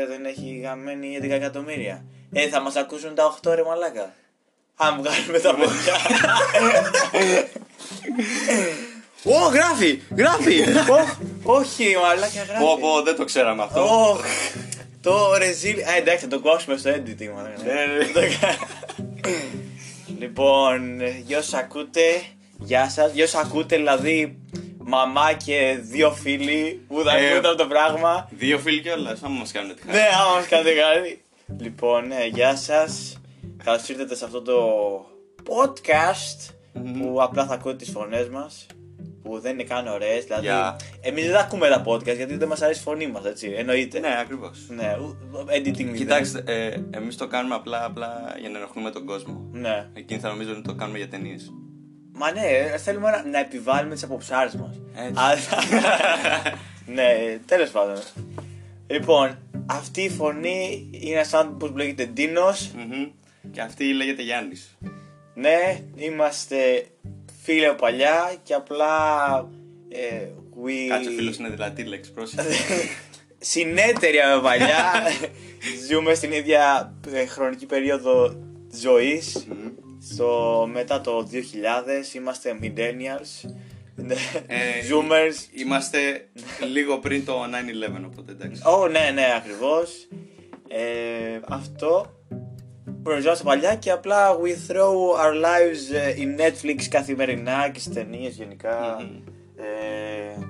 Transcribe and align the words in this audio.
ε, 0.00 0.06
δεν 0.06 0.24
έχει 0.24 0.60
γαμμένη 0.64 1.18
11 1.22 1.30
εκατομμύρια. 1.30 2.04
Ε, 2.32 2.48
θα 2.48 2.60
μας 2.60 2.76
ακούσουν 2.76 3.14
τα 3.14 3.38
8 3.42 3.54
ρε 3.54 3.62
μαλάκα. 3.62 4.14
Αν 4.76 4.96
βγάλουμε 5.02 5.38
τα 5.38 5.54
παιδιά. 5.54 5.94
Ω, 9.24 9.48
γράφει! 9.48 10.00
Γράφει! 10.16 10.60
Ω, 11.42 11.52
Όχι, 11.52 11.96
μαλάκα 12.02 12.42
γράφει. 12.48 12.64
Πω, 12.64 12.78
πω, 12.80 13.02
δεν 13.02 13.16
το 13.16 13.24
ξέραμε 13.24 13.62
αυτό. 13.62 13.80
Ωχ, 13.82 14.24
το 15.00 15.36
ρεζίλ. 15.36 15.78
Α, 15.78 15.96
εντάξει, 15.96 16.24
θα 16.24 16.30
το 16.30 16.40
κόψουμε 16.40 16.76
στο 16.76 16.90
editing. 16.90 17.30
μαλάκα. 17.34 17.62
Ναι, 17.64 17.72
ναι. 17.72 18.28
λοιπόν, 20.18 21.00
για 21.26 21.38
όσους 21.38 21.54
ακούτε, 21.54 22.22
γεια 22.58 22.88
σας. 22.88 23.12
Για 23.12 23.24
όσους 23.24 23.40
ακούτε, 23.40 23.76
δηλαδή, 23.76 24.39
μαμά 24.90 25.32
και 25.32 25.78
δύο 25.82 26.10
φίλοι 26.10 26.84
που 26.88 27.02
θα 27.02 27.16
Ε, 27.16 27.26
ακούτε 27.32 27.48
αυτό 27.48 27.54
το 27.62 27.66
πράγμα. 27.66 28.28
Δύο 28.30 28.58
φίλοι 28.58 28.80
κιόλας, 28.80 29.22
άμα 29.22 29.38
μας 29.38 29.52
κάνουν 29.52 29.74
τη 29.74 29.80
χάρη. 29.82 29.92
Ναι, 29.98 30.04
άμα 30.22 30.34
μας 30.36 30.46
κάνετε 30.46 30.70
κάτι. 30.74 31.22
Λοιπόν, 31.58 32.06
ναι, 32.06 32.26
γεια 32.32 32.56
σας. 32.56 33.20
Καλώς 33.64 33.88
ήρθατε 33.88 34.14
σε 34.14 34.24
αυτό 34.24 34.42
το 34.42 34.56
podcast 35.48 36.54
που 36.72 37.16
απλά 37.22 37.46
θα 37.46 37.54
ακούτε 37.54 37.76
τις 37.76 37.90
φωνές 37.90 38.28
μας. 38.28 38.66
Που 39.22 39.40
δεν 39.40 39.52
είναι 39.52 39.62
καν 39.62 39.86
ωραίες. 39.86 40.24
Δηλαδή, 40.24 40.42
Γεια. 40.42 40.76
εμείς 41.00 41.24
δεν 41.24 41.32
θα 41.34 41.40
ακούμε 41.40 41.68
τα 41.68 41.82
podcast 41.86 42.16
γιατί 42.16 42.36
δεν 42.36 42.48
μας 42.48 42.62
αρέσει 42.62 42.80
η 42.80 42.82
φωνή 42.82 43.06
μας, 43.06 43.24
έτσι. 43.24 43.54
Εννοείται. 43.56 43.98
Ναι, 43.98 44.16
ακριβώς. 44.20 44.58
Ναι, 44.68 44.96
ου- 45.00 45.16
editing 45.50 45.76
μηδέν. 45.76 45.94
Κοιτάξτε, 45.94 46.42
ε, 46.46 46.74
εμείς 46.90 47.16
το 47.16 47.26
κάνουμε 47.26 47.54
απλά, 47.54 47.84
απλά 47.84 48.34
για 48.40 48.48
να 48.48 48.58
ενοχλούμε 48.58 48.90
τον 48.90 49.06
κόσμο. 49.06 49.48
Ναι. 49.52 49.88
Εκείνοι 49.92 50.20
θα 50.20 50.28
νομίζουν 50.28 50.52
ότι 50.52 50.62
το 50.62 50.74
κάνουμε 50.74 50.98
για 50.98 51.08
ταινίες. 51.08 51.50
Μα 52.20 52.32
ναι, 52.32 52.76
θέλουμε 52.78 53.10
να, 53.10 53.24
να 53.24 53.38
επιβάλλουμε 53.38 53.94
τις 53.94 54.02
αποψάρες 54.02 54.54
μας. 54.54 54.80
Έτσι. 54.94 55.48
ναι, 56.94 57.38
τέλος 57.46 57.70
πάντων. 57.70 57.96
Λοιπόν, 58.86 59.38
αυτή 59.66 60.02
η 60.02 60.08
φωνή 60.08 60.88
είναι 60.90 61.18
ένα 61.18 61.38
άνθρωπο 61.38 61.66
που 61.66 61.76
λέγεται 61.76 62.04
Ντίνος. 62.04 62.70
Και 63.50 63.60
αυτή 63.60 63.92
λέγεται 63.92 64.22
Γιάννης. 64.22 64.76
Ναι, 65.34 65.80
είμαστε 65.96 66.86
φίλοι 67.42 67.66
από 67.66 67.76
παλιά 67.76 68.34
και 68.42 68.54
απλά. 68.54 68.86
Ε, 69.88 70.26
we... 70.64 70.88
Κάτσε 70.88 71.10
φίλος 71.10 71.36
είναι 71.36 71.48
δυνατή 71.48 71.84
λέξη, 71.84 72.12
πρόσεχε. 72.12 72.42
Συνέτεροι 73.52 74.20
από 74.20 74.42
παλιά. 74.42 74.92
Ζούμε 75.88 76.14
στην 76.14 76.32
ίδια 76.32 76.94
ε, 77.12 77.26
χρονική 77.26 77.66
περίοδο 77.66 78.36
ζωής 78.72 79.46
Στο 80.02 80.68
μετά 80.72 81.00
το 81.00 81.28
2000 81.32 82.14
είμαστε 82.14 82.58
millennials. 82.62 83.50
Ναι, 83.94 84.14
Ε, 84.46 84.56
Zoomers. 84.90 85.58
Είμαστε 85.60 86.28
λίγο 86.72 86.98
πριν 86.98 87.24
το 87.24 87.42
9-11, 87.42 87.46
οπότε 88.06 88.32
εντάξει. 88.32 88.62
Ω, 88.66 88.88
ναι, 88.88 89.10
ναι, 89.14 89.26
ακριβώς. 89.36 90.08
Ε, 90.68 91.40
αυτό 91.48 92.14
προοριζόμαστε 93.02 93.44
παλιά 93.44 93.74
και 93.74 93.90
απλά 93.90 94.36
we 94.36 94.72
throw 94.72 94.94
our 95.24 95.34
lives 95.44 95.94
ε, 95.94 96.14
in 96.18 96.40
Netflix 96.40 96.82
καθημερινά 96.90 97.68
και 97.68 97.80
στις 97.80 97.94
ταινίες 97.94 98.34
γενικά. 98.34 98.96
Μμμ. 99.00 99.16
Ε, 99.56 100.46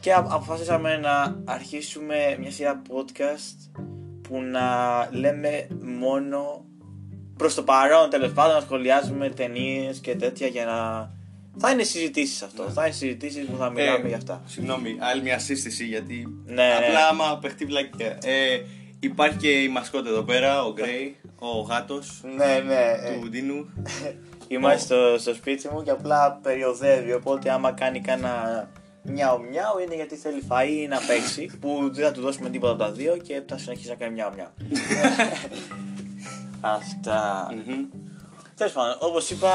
και 0.00 0.12
α- 0.12 0.26
αποφασίσαμε 0.30 0.96
να 0.96 1.42
αρχίσουμε 1.44 2.36
μια 2.40 2.50
σειρά 2.50 2.82
podcast 2.88 3.80
που 4.28 4.42
να 4.42 4.68
λέμε 5.12 5.66
μόνο 5.82 6.64
προς 7.36 7.54
το 7.54 7.62
παρόν 7.62 8.10
τέλος 8.10 8.32
πάντων 8.32 8.54
να 8.54 8.60
σχολιάζουμε 8.60 9.28
ταινίες 9.28 9.98
και 9.98 10.16
τέτοια 10.16 10.46
για 10.46 10.64
να... 10.64 11.10
Θα 11.58 11.70
είναι 11.70 11.82
συζητήσεις 11.82 12.42
αυτό, 12.42 12.62
θα 12.62 12.84
είναι 12.84 12.94
συζητήσεις 12.94 13.44
που 13.44 13.56
θα 13.58 13.70
μιλάμε 13.70 14.04
Ε, 14.04 14.08
για 14.08 14.16
αυτά. 14.16 14.42
Συγγνώμη, 14.46 14.96
άλλη 15.00 15.22
μια 15.22 15.38
σύστηση 15.38 15.84
γιατί. 15.84 16.42
Ναι, 16.46 16.72
απλά 16.76 16.88
ναι. 16.88 17.06
άμα 17.10 17.38
παιχτεί 17.38 17.64
βλακία. 17.64 18.18
Ε, 18.24 18.60
υπάρχει 19.00 19.36
και 19.36 19.48
η 19.48 19.68
μασκότα 19.68 20.08
εδώ 20.08 20.22
πέρα, 20.22 20.64
ο 20.64 20.72
Γκρέι, 20.72 21.16
ο 21.38 21.60
γάτος 21.60 22.20
Ναι, 22.36 22.62
ναι. 22.66 22.80
ε, 23.04 23.18
του 23.20 23.28
Ντίνου. 23.28 23.66
Είμαστε 24.48 24.78
στο, 24.94 25.18
στο 25.18 25.34
σπίτι 25.34 25.68
μου 25.68 25.82
και 25.82 25.90
απλά 25.90 26.38
περιοδεύει. 26.42 27.12
Οπότε 27.12 27.50
άμα 27.50 27.72
κάνει 27.72 28.00
κάνα 28.00 28.68
μιάου 29.02 29.40
μιάου 29.50 29.78
είναι 29.84 29.94
γιατί 29.94 30.16
θέλει 30.16 30.42
φαΐ 30.48 30.68
ή 30.68 30.86
να 30.86 30.98
παίξει. 31.06 31.50
Που 31.60 31.90
δεν 31.92 32.04
θα 32.04 32.12
του 32.12 32.20
δώσουμε 32.20 32.50
τίποτα 32.50 32.72
από 32.72 32.82
τα 32.82 32.92
δύο 32.92 33.16
και 33.16 33.42
θα 33.48 33.58
συνεχίσει 33.58 33.88
να 33.88 33.94
κάνει 33.94 34.14
μιάου 34.14 34.30
μιάου. 34.34 34.50
Αυτά. 36.64 37.48
Μμμ. 37.54 37.84
Τέλος 38.56 38.72
πάντων, 38.72 38.96
όπως 39.00 39.30
είπα. 39.30 39.52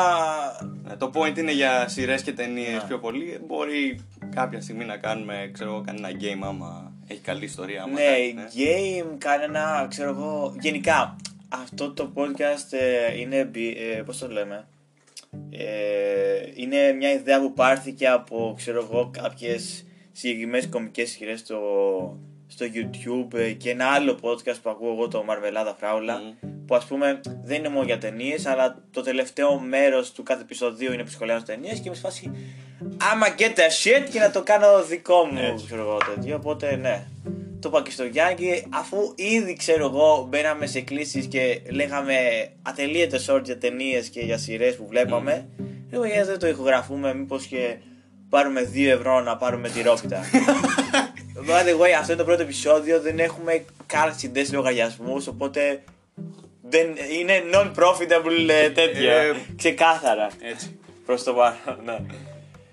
Ε, 0.91 0.95
Το 0.95 1.11
point 1.13 1.37
είναι 1.37 1.51
για 1.51 1.87
σειρές 1.87 2.21
και 2.21 2.31
ταινίες 2.33 2.73
Ναι. 2.81 2.87
πιο 2.87 2.99
πολύ. 2.99 3.39
Μπορεί 3.47 4.05
κάποια 4.35 4.61
στιγμή 4.61 4.85
να 4.85 4.97
κάνουμε 4.97 5.49
ξέρω, 5.53 5.69
εγώ, 5.69 5.81
κανένα 5.81 6.09
game 6.21 6.39
άμα 6.47 6.93
έχει 7.07 7.19
καλή 7.19 7.43
ιστορία. 7.45 7.83
άμα 7.83 7.93
Ναι, 7.93 8.05
κάνει, 8.05 8.33
game, 8.55 9.15
κανένα, 9.17 9.85
ξέρω 9.89 10.09
εγώ. 10.09 10.55
Γενικά, 10.59 11.15
αυτό 11.49 11.91
το 11.93 12.11
podcast 12.15 12.71
ε, 12.71 13.19
είναι. 13.19 13.43
μπι- 13.45 13.77
Ε, 13.77 14.01
Πώς 14.05 14.17
το 14.17 14.27
λέμε. 14.27 14.67
Ε, 15.49 15.65
είναι 16.55 16.91
μια 16.91 17.11
ιδέα 17.11 17.39
που 17.41 17.53
πάρθηκε 17.53 18.07
από 18.07 18.53
ξέρω 18.57 18.83
εγώ 18.91 19.09
κάποιες 19.13 19.85
συγκεκριμένες 20.11 20.67
κομικές 20.69 21.09
σειρές 21.09 21.39
στο, 21.39 21.59
στο 22.51 22.65
YouTube 22.73 23.39
ε, 23.39 23.51
και 23.51 23.69
ένα 23.69 23.85
άλλο 23.85 24.17
podcast 24.21 24.57
που 24.61 24.69
ακούω 24.69 24.91
εγώ 24.91 25.07
το 25.07 25.23
Μαρβελάδα 25.23 25.75
Φράουλα 25.79 26.21
που 26.67 26.75
ας 26.75 26.85
πούμε 26.85 27.19
δεν 27.43 27.57
είναι 27.57 27.69
μόνο 27.69 27.85
για 27.85 27.97
ταινίες, 27.97 28.45
αλλά 28.45 28.83
το 28.91 29.01
τελευταίο 29.01 29.59
μέρος 29.59 30.11
του 30.11 30.23
κάθε 30.23 30.41
επεισοδίου 30.41 30.93
είναι 30.93 31.03
που 31.03 31.09
σχολιάζω 31.09 31.43
ταινίες 31.43 31.79
και 31.79 31.83
είμαι 31.85 31.95
σε 31.95 32.01
φάση 32.01 32.31
άμα 33.11 33.27
get 33.38 33.57
a 33.57 34.01
shit 34.03 34.09
και 34.11 34.19
να 34.19 34.31
το 34.31 34.43
κάνω 34.43 34.83
δικό 34.83 35.25
μου 35.25 35.39
Έτσι. 35.39 35.65
ξέρω 35.65 35.81
εγώ 35.81 35.97
τέτοιο. 36.15 36.35
Οπότε 36.35 36.75
ναι. 36.75 37.07
Το 37.59 37.69
είπα 37.69 37.81
και 37.81 37.91
στο 37.91 38.03
Γιάνγκη 38.03 38.65
αφού 38.69 38.97
ήδη 39.15 39.55
ξέρω 39.55 39.85
εγώ 39.85 40.25
μπαίναμε 40.29 40.65
σε 40.65 40.81
κλήσεις 40.81 41.25
και 41.25 41.61
λέγαμε 41.71 42.15
ατελείωτες 42.61 43.27
ώρες 43.27 43.45
για 43.45 43.57
ταινίες 43.57 44.09
και 44.09 44.19
για 44.19 44.38
σειρές 44.38 44.75
που 44.75 44.88
βλέπαμε 44.88 45.47
λέω 45.91 46.05
γιατί 46.05 46.27
δεν 46.27 46.39
το 46.39 46.47
ηχογραφούμε 46.47 47.13
μήπως 47.13 47.45
και 47.45 47.77
πάρουμε 48.29 48.71
2 48.73 48.88
ευρώ 48.88 49.21
να 49.21 49.38
πάρουμε 49.38 49.69
τη 49.69 49.81
ρόπιτα 49.81 50.19
By 51.35 51.63
the 51.67 51.79
way, 51.81 51.91
αυτό 52.00 52.12
είναι 52.12 52.22
το 52.22 52.28
πρώτο 52.28 52.41
επεισόδιο, 52.41 53.01
δεν 53.01 53.19
έχουμε 53.19 53.66
καν 53.85 54.13
συντές 54.17 54.53
λογαριασμούς, 54.53 55.28
οπότε 55.28 55.84
δεν, 56.62 56.88
είναι 57.19 57.44
non-profitable 57.53 58.50
ε, 58.50 58.69
τέτοιο. 58.69 59.12
Ε, 59.12 59.35
Ξεκάθαρα. 59.56 60.29
Έτσι. 60.41 60.79
Προς 61.06 61.23
το 61.23 61.34
παρόν, 61.34 61.84
ναι. 61.85 61.97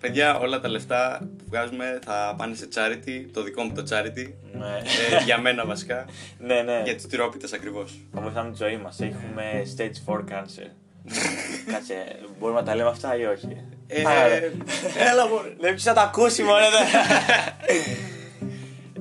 Παιδιά, 0.01 0.39
όλα 0.39 0.61
τα 0.61 0.69
λεφτά 0.69 1.19
που 1.39 1.45
βγάζουμε 1.49 1.99
θα 2.05 2.35
πάνε 2.39 2.55
σε 2.55 2.69
charity, 2.75 3.27
το 3.33 3.43
δικό 3.43 3.63
μου 3.63 3.73
το 3.73 3.83
charity. 3.91 4.33
ναι. 4.53 4.67
ε, 5.17 5.23
για 5.25 5.39
μένα 5.41 5.65
βασικά. 5.67 6.05
ναι, 6.39 6.63
ναι. 6.63 6.83
για 6.85 6.97
του 6.97 7.07
τυρόπιτες 7.07 7.53
ακριβώς. 7.53 7.99
Θα 8.15 8.21
βοηθάμε 8.21 8.51
τη 8.51 8.57
ζωή 8.57 8.77
μας. 8.77 9.01
Έχουμε 9.01 9.63
stage 9.77 10.13
4 10.13 10.19
cancer. 10.19 10.67
Κάτσε, 11.73 11.95
μπορούμε 12.39 12.61
να 12.61 12.67
τα 12.67 12.75
λέμε 12.75 12.89
αυτά 12.89 13.17
ή 13.17 13.25
όχι; 13.25 13.49
Ε, 13.87 14.03
Άρα, 14.07 14.29
ρε. 14.29 14.53
έλα 15.11 15.29
μωρέ. 15.29 15.49
Δεν 15.61 15.71
ποιος 15.71 15.83
θα 15.83 15.93
τα 15.93 16.03
ακούσει 16.03 16.43
μόνο 16.43 16.59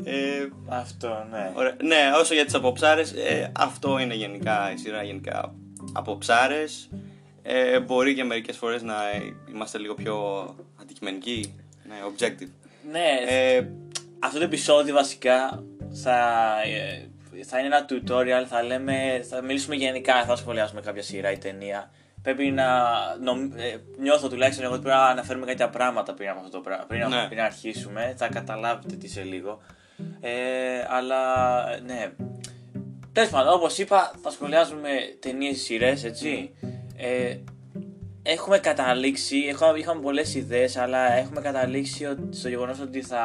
ε, 0.05 0.47
Αυτό, 0.67 1.25
ναι. 1.31 1.51
Ωραία. 1.55 1.75
Ναι, 1.83 2.11
όσο 2.19 2.33
για 2.33 2.45
τις 2.45 2.53
αποψάρες, 2.53 3.11
ε, 3.11 3.51
αυτό 3.59 3.99
είναι 3.99 4.13
γενικά 4.13 4.71
η 4.73 4.77
σειρά 4.77 5.03
γενικά 5.03 5.53
αποψάρες. 5.93 6.89
Ε, 7.43 7.79
μπορεί 7.79 8.15
και 8.15 8.23
μερικές 8.23 8.57
φορές 8.57 8.81
να 8.81 8.95
είμαστε 9.53 9.77
λίγο 9.77 9.93
πιο 9.93 10.45
αντικειμενικοί, 10.81 11.55
ναι, 11.87 11.95
objective. 12.07 12.49
Ναι, 12.91 13.05
Ε, 13.27 13.67
αυτό 14.19 14.37
το 14.37 14.43
επεισόδιο 14.43 14.93
βασικά 14.93 15.63
θα, 16.03 16.17
ε, 16.65 17.43
θα 17.43 17.59
είναι 17.59 17.67
ένα 17.67 17.85
tutorial, 17.89 18.45
θα 18.47 18.63
λέμε, 18.63 19.25
θα 19.29 19.41
μιλήσουμε 19.41 19.75
γενικά, 19.75 20.25
θα 20.25 20.35
σχολιάσουμε 20.35 20.81
κάποια 20.81 21.01
σειρά 21.03 21.31
ή 21.31 21.37
ταινία. 21.37 21.89
Πρέπει 22.21 22.51
να, 22.51 22.83
νομ- 23.21 23.53
ε, 23.55 23.75
νιώθω 23.99 24.29
τουλάχιστον 24.29 24.65
εγώ 24.65 24.73
ότι 24.73 24.81
πρέπει 24.83 24.97
να 24.97 25.05
αναφέρουμε 25.05 25.45
κάποια 25.45 25.69
πράγματα 25.69 26.13
πριν 26.13 26.29
από 26.29 26.39
αυτό 26.39 26.51
το 26.51 26.59
πράγμα, 26.59 26.85
πριν, 26.87 27.07
Ναι. 27.07 27.25
πριν 27.25 27.37
να 27.37 27.45
αρχίσουμε, 27.45 28.13
θα 28.17 28.27
καταλάβετε 28.27 28.95
τι 28.95 29.07
σε 29.07 29.23
λίγο. 29.23 29.61
Ε, 30.19 30.85
αλλά, 30.89 31.63
ναι, 31.85 32.11
Τέλος 33.15 33.29
πάντων, 33.29 33.53
όπως 33.53 33.77
είπα, 33.77 34.11
θα 34.21 34.29
σχολιάζουμε 34.29 34.89
ταινίες 35.19 35.61
σειρές, 35.61 36.03
έτσι. 36.03 36.53
Ε, 36.95 37.37
έχουμε 38.23 38.57
καταλήξει, 38.59 39.37
έχω, 39.49 39.75
είχαμε 39.75 40.01
πολλές 40.01 40.35
ιδέες, 40.35 40.77
αλλά 40.77 41.13
έχουμε 41.13 41.41
καταλήξει 41.41 42.05
ότι- 42.05 42.37
στο 42.37 42.49
γεγονός 42.49 42.79
ότι 42.79 43.01
θα 43.01 43.23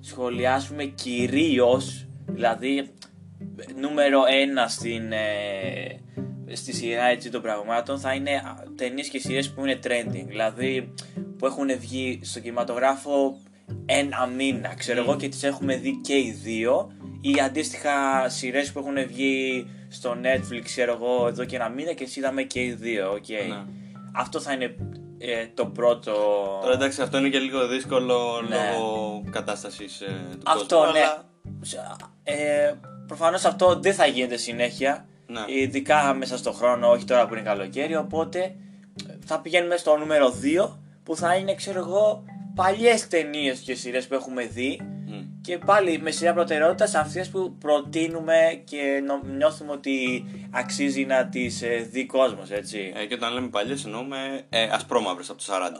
σχολιάσουμε 0.00 0.84
κυρίως, 0.84 2.06
δηλαδή 2.26 2.90
νούμερο 3.80 4.22
ένα 4.42 4.68
στην, 4.68 5.12
ε, 5.12 6.00
στη 6.52 6.72
σειρά 6.72 7.04
έτσι, 7.04 7.30
των 7.30 7.42
πραγμάτων 7.42 7.98
θα 7.98 8.14
είναι 8.14 8.42
ταινίες 8.76 9.08
και 9.08 9.18
σειρές 9.18 9.50
που 9.50 9.60
είναι 9.60 9.78
trending. 9.84 10.24
Δηλαδή 10.26 10.94
που 11.38 11.46
έχουν 11.46 11.78
βγει 11.78 12.20
στο 12.22 12.40
κινηματογράφο 12.40 13.36
ένα 13.86 14.26
μήνα, 14.26 14.74
ξέρω 14.74 15.00
εγώ, 15.02 15.16
και 15.16 15.28
τις 15.28 15.42
έχουμε 15.42 15.76
δει 15.76 16.00
και 16.02 16.14
οι 16.14 16.38
δύο. 16.42 16.90
Ή 17.20 17.40
αντίστοιχα 17.40 18.28
σειρές 18.28 18.72
που 18.72 18.78
έχουν 18.78 19.06
βγει 19.06 19.66
στο 19.88 20.16
Netflix, 20.22 20.60
ξέρω 20.64 20.92
εγώ, 20.92 21.26
εδώ 21.28 21.44
και 21.44 21.56
ένα 21.56 21.68
μήνα 21.68 21.92
και 21.92 22.04
τις 22.04 22.16
είδαμε 22.16 22.42
και 22.42 22.60
οι 22.62 22.72
δύο. 22.72 23.10
οκ. 23.10 23.28
Ναι. 23.28 23.64
Αυτό 24.14 24.40
θα 24.40 24.52
είναι 24.52 24.74
ε, 25.18 25.46
το 25.54 25.66
πρώτο. 25.66 26.12
Τώρα 26.62 26.74
εντάξει, 26.74 27.02
αυτό 27.02 27.18
είναι 27.18 27.28
και 27.28 27.38
λίγο 27.38 27.66
δύσκολο 27.68 28.44
Ναι. 28.48 28.56
λόγω 28.78 29.24
κατάστασης 29.30 30.00
ε, 30.00 30.06
του 30.32 30.42
Αυτό, 30.50 30.76
κόσμου. 30.76 30.92
ναι. 30.92 30.98
αλλά- 31.00 32.08
Ε, 32.22 32.72
προφανώς 33.06 33.44
αυτό 33.44 33.78
δεν 33.80 33.94
θα 33.94 34.06
γίνεται 34.06 34.36
συνέχεια. 34.36 35.04
Ναι. 35.26 35.40
Ειδικά 35.46 36.14
μέσα 36.14 36.36
στο 36.38 36.52
χρόνο, 36.52 36.88
όχι 36.90 37.04
τώρα 37.04 37.26
που 37.26 37.34
είναι 37.34 37.42
καλοκαίρι. 37.42 37.96
Οπότε 37.96 38.54
θα 39.26 39.40
πηγαίνουμε 39.40 39.76
στο 39.76 39.96
νούμερο 39.96 40.34
2 40.42 40.78
που 41.02 41.16
θα 41.16 41.34
είναι, 41.34 41.54
ξέρω 41.54 41.78
εγώ, 41.78 42.24
παλιές 42.64 43.08
ταινίες 43.08 43.58
και 43.58 43.74
σειρές 43.74 44.06
που 44.06 44.14
έχουμε 44.14 44.44
δει. 44.46 44.80
Μμ. 45.06 45.22
Και 45.42 45.58
πάλι 45.58 45.98
με 45.98 46.10
σειρά 46.10 46.32
προτεραιότητας 46.34 46.94
αυτές 46.94 47.28
που 47.28 47.56
προτείνουμε 47.60 48.62
και 48.64 49.02
νο- 49.06 49.22
νιώθουμε 49.36 49.72
ότι 49.72 50.24
αξίζει 50.50 51.04
να 51.04 51.26
τις 51.26 51.62
δει 51.90 52.06
κόσμος, 52.06 52.50
έτσι. 52.50 52.92
Ε, 52.96 53.04
και 53.06 53.14
όταν 53.14 53.32
λέμε 53.32 53.48
παλιές 53.48 53.84
εννοούμε 53.84 54.44
ε, 54.48 54.62
ασπρόμαυρες 54.62 55.30
από 55.30 55.38
το 55.38 55.44
40. 55.48 55.70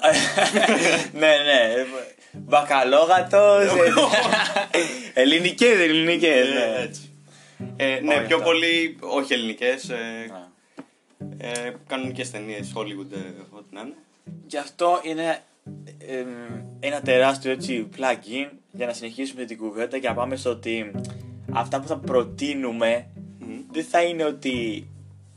ναι, 1.21 1.27
ναι. 1.27 1.85
Μπακαλόγατος. 2.33 3.65
Ελληνικές, 5.15 5.79
ελληνικές. 5.79 6.47
Ε, 6.49 6.53
ναι. 6.53 6.83
έτσι. 6.83 7.11
Ε, 7.77 8.01
ναι, 8.03 8.15
Όχι 8.15 8.27
πιο 8.27 8.37
αυτό. 8.37 8.49
πολύ 8.49 8.97
όχι 9.01 9.33
ελληνικές. 9.33 9.89
Ε, 9.89 9.97
Α. 10.33 10.49
ε, 11.39 11.75
κανονικές 11.87 12.31
ταινίες, 12.31 12.73
Hollywood, 12.77 13.13
ε, 13.13 13.17
ό,τι 13.51 13.75
να 13.75 13.81
είναι. 13.81 13.95
Γι' 14.47 14.57
αυτό 14.59 15.01
είναι 15.03 15.39
εμ, 15.99 16.29
ένα 16.81 17.01
τεράστιο 17.01 17.51
έτσι 17.51 17.89
plugin 17.97 18.51
για 18.73 18.87
να 18.87 18.93
συνεχίσουμε 18.93 19.45
την 19.45 19.57
κουβέντα 19.57 19.99
και 19.99 20.09
να 20.09 20.15
πάμε 20.15 20.37
στο 20.37 20.51
ότι 20.51 20.91
αυτά 21.53 21.81
που 21.81 21.87
θα 21.87 21.99
προτείνουμε 21.99 23.07
Μμ. 23.39 23.47
δεν 23.73 23.85
θα 23.85 24.03
είναι 24.03 24.25
ότι 24.25 24.87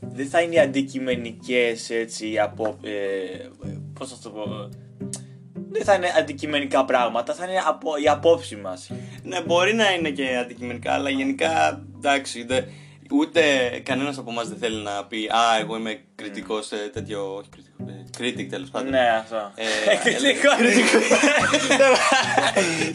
δεν 0.00 0.26
θα 0.28 0.40
είναι 0.40 0.60
αντικειμενικές 0.60 1.90
έτσι 1.90 2.38
από 2.38 2.78
ε, 2.82 3.48
πώς 3.98 4.10
θα 4.10 4.16
το 4.22 4.30
πω 4.30 4.68
δεν 5.70 5.84
θα 5.84 5.94
είναι 5.94 6.12
αντικειμενικά 6.18 6.84
πράγματα 6.84 7.34
θα 7.34 7.44
είναι 7.46 7.60
από, 7.66 7.90
η 8.04 8.08
απόψη 8.08 8.56
μας 8.56 8.90
Ναι, 9.22 9.40
μπορεί 9.42 9.74
να 9.74 9.92
είναι 9.94 10.10
και 10.10 10.36
αντικειμενικά, 10.36 10.92
αλλά 10.92 11.10
γενικά 11.10 11.84
εντάξει. 11.96 12.44
δε- 12.44 12.62
ούτε 13.12 13.40
κανένας 13.82 14.18
από 14.18 14.30
εμά 14.30 14.42
δεν 14.44 14.56
θέλει 14.58 14.82
να 14.82 15.04
πει 15.06 15.26
Α, 15.26 15.58
εγώ 15.60 15.76
είμαι 15.76 16.00
κριτικός 16.14 16.66
σε 16.66 16.76
τέτοιο. 16.92 17.34
Όχι 17.34 17.48
κριτικός. 17.48 17.63
Ε, 17.63 17.63
critic 18.18 18.46
τέλος 18.50 18.70
πάντων. 18.70 18.90
ναι 18.90 19.08
αυτό 19.20 19.52
Ε, 19.54 19.96
Κριτικό. 19.96 20.50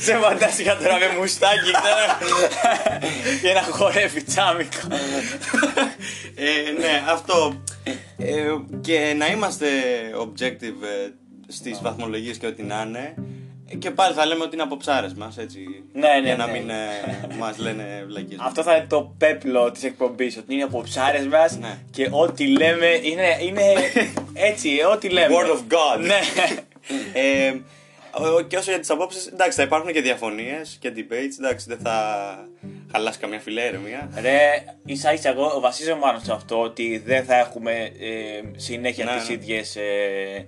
Σε 0.06 0.14
φαντάστηκα 0.16 0.78
τώρα 0.78 0.98
με 0.98 1.18
μουστάκι 1.20 1.72
τώρα. 1.72 2.18
και 3.42 3.54
να 3.54 3.62
χορεύει 3.62 4.24
τσάμικο 4.24 4.88
ε, 6.36 6.72
ναι, 6.80 7.04
αυτό. 7.10 7.62
Ε, 8.18 8.44
και 8.81 9.14
να 9.18 9.28
είμαστε 9.28 9.68
objective 10.22 10.84
ε, 10.84 11.10
στις 11.48 11.80
βαθμολογίες 11.81 12.38
και 12.38 12.48
ό,τι 12.48 12.64
να 12.64 12.81
είναι. 12.88 13.14
Ε, 13.71 13.75
Και 13.75 13.92
πάλι 13.92 14.13
θα 14.13 14.25
λέμε 14.25 14.44
ότι 14.44 14.54
είναι 14.54 14.63
από 14.63 14.77
ψάρες 14.77 15.13
μας, 15.13 15.38
έτσι. 15.38 15.60
Ναι, 15.94 16.07
ναι, 16.07 16.19
Για 16.25 16.36
να 16.36 16.45
ναι. 16.45 16.51
μην 16.51 16.69
ε, 16.69 16.75
μας 17.38 17.57
λένε 17.57 18.04
βλακίες. 18.07 18.39
Αυτό 18.44 18.63
θα 18.63 18.75
είναι 18.75 18.86
το 18.89 19.16
πέπλο 19.18 19.71
της 19.71 19.83
εκπομπής 19.83 20.38
Ότι 20.38 20.54
είναι 20.54 20.63
από 20.63 20.81
ψάρες 20.81 21.27
μας 21.27 21.57
Ναι. 21.57 21.77
Και 21.92 22.07
ό,τι 22.12 22.48
λέμε 22.48 22.86
είναι, 23.04 23.38
είναι 23.42 23.63
έτσι 24.50 24.69
Ό,τι 24.94 25.10
λέμε 25.10 25.36
Word 25.36 25.50
of 25.50 25.74
God. 25.74 26.00
Ναι 26.00 26.19
ε, 27.13 27.54
ο- 28.12 28.42
και 28.42 28.57
όσο 28.57 28.69
για 28.71 28.80
τις 28.80 28.89
απόψεις, 28.89 29.25
εντάξει, 29.27 29.57
θα 29.57 29.63
υπάρχουν 29.63 29.92
και 29.92 30.01
διαφωνίες 30.01 30.77
και 30.80 30.92
debates, 30.95 31.36
εντάξει, 31.39 31.66
δεν 31.69 31.77
θα 31.83 31.95
χαλάσει 32.92 33.19
καμιά 33.19 33.39
φιλέα 33.39 33.66
ηρεμία. 33.66 34.10
Ρε, 34.21 34.63
ίσα 34.86 35.13
ίσα 35.13 35.30
εγώ 35.30 35.60
βασίζομαι 35.60 36.00
πάνω 36.01 36.19
σε 36.24 36.31
αυτό 36.31 36.62
ότι 36.62 37.01
δεν 37.06 37.24
θα 37.25 37.36
έχουμε 37.39 37.71
ε, 38.00 38.42
συνέχεια 38.56 39.06
Ναι, 39.06 39.12
τις 39.18 39.27
ναι. 39.27 39.33
ίδιες 39.33 39.75
ε, 39.75 40.48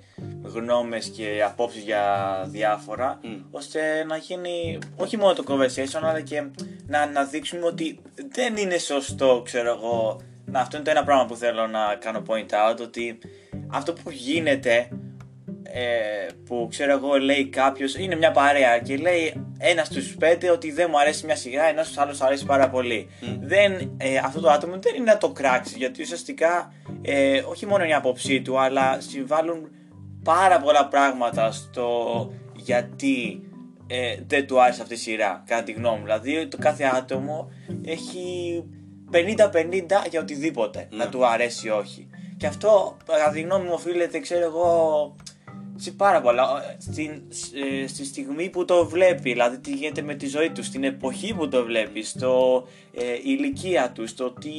γνώμες 0.54 1.10
και 1.10 1.44
απόψεις 1.46 1.84
για 1.84 2.04
διάφορα 2.48 3.20
Μμ. 3.24 3.36
ώστε 3.52 4.04
να 4.08 4.18
γίνει 4.18 4.80
όχι 4.96 5.18
μόνο 5.18 5.34
το 5.34 5.44
conversation 5.48 6.00
αλλά 6.02 6.22
και 6.22 6.44
να 6.88 7.00
αναδείξουμε 7.00 7.66
ότι 7.66 8.00
δεν 8.32 8.58
είναι 8.58 8.78
σωστό 8.78 9.42
ξέρω 9.46 9.70
εγώ 9.70 10.22
να, 10.46 10.60
αυτό 10.60 10.76
είναι 10.76 10.86
το 10.86 10.92
ένα 10.92 11.04
πράγμα 11.04 11.26
που 11.26 11.36
θέλω 11.36 11.68
να 11.68 11.96
κάνω 12.00 12.24
point 12.28 12.70
out 12.70 12.80
ότι 12.82 13.18
αυτό 13.68 13.94
που 13.94 14.12
γίνεται 14.12 14.88
ε, 15.74 16.28
που 16.46 16.68
ξέρω 16.70 16.92
εγώ 16.92 17.18
λέει 17.18 17.46
κάποιος, 17.46 17.96
είναι 17.96 18.16
μια 18.16 18.32
παρέα 18.32 18.80
και 18.80 18.98
λέει 18.98 19.46
ένας 19.58 19.88
στους 19.88 20.16
πέντε 20.16 20.50
ότι 20.50 20.72
δεν 20.72 20.88
μου 20.92 21.00
αρέσει 21.00 21.26
μια 21.26 21.36
σειρά, 21.36 21.64
ενώ 21.64 21.84
στους 21.84 21.98
άλλους 21.98 22.22
αρέσει 22.22 22.46
πάρα 22.46 22.70
πολύ. 22.70 23.10
Δεν, 23.42 23.92
ε, 23.98 24.18
αυτό 24.18 24.40
το 24.40 24.50
άτομο 24.50 24.74
δεν 24.80 24.96
είναι 24.96 25.12
να 25.12 25.18
το 25.18 25.30
κράξει, 25.32 25.78
γιατί 25.78 26.02
ουσιαστικά 26.02 26.74
ε, 27.02 27.42
όχι 27.46 27.66
μόνο 27.66 27.84
είναι 27.84 27.92
η 27.92 27.96
άποψή 27.96 28.42
του, 28.42 28.60
αλλά 28.60 28.98
συμβάλλουν 29.00 29.70
πάρα 30.24 30.60
πολλά 30.60 30.88
πράγματα 30.88 31.52
στο 31.52 32.32
γιατί 32.56 33.42
ε, 33.88 34.18
δεν 34.28 34.48
του 34.48 34.62
άρεσε 34.62 34.82
αυτή 34.82 34.94
η 34.94 34.98
σειρά, 34.98 35.44
κατά 35.46 35.64
τη 35.64 35.72
γνώμη 35.72 35.98
μου. 35.98 36.04
Δηλαδή 36.04 36.48
το 36.48 36.58
κάθε 36.58 36.84
άτομο 36.84 37.52
έχει 37.84 38.64
50-50 39.12 39.16
για 40.10 40.22
οτιδήποτε, 40.22 40.88
να 40.92 41.10
του 41.10 41.26
αρέσει 41.26 41.68
ή 41.68 41.70
όχι. 41.70 42.08
Και 42.38 42.48
αυτό, 42.48 42.98
κατά 43.06 43.32
τη 43.32 43.42
γνώμη 43.42 43.66
μου, 43.66 43.74
οφείλεται, 43.74 44.20
ξέρω 44.20 44.46
εγώ, 44.46 45.16
σε 45.76 45.92
πάρα 45.92 46.22
πολλά. 46.22 46.48
Στην, 46.78 47.22
ε, 47.82 47.88
στη 47.88 48.06
στιγμή 48.06 48.50
που 48.50 48.66
το 48.66 48.86
βλέπει, 48.86 49.32
δηλαδή 49.32 49.60
τι 49.60 49.72
γίνεται 49.72 50.02
με 50.02 50.16
τη 50.16 50.28
ζωή 50.28 50.50
του, 50.50 50.64
στην 50.64 50.84
εποχή 50.84 51.34
που 51.34 51.48
το 51.48 51.64
βλέπει, 51.64 52.04
στο 52.04 52.64
ε, 52.94 53.14
η 53.14 53.22
ηλικία 53.24 53.92
του, 53.92 54.08
στο 54.08 54.32
τι 54.32 54.50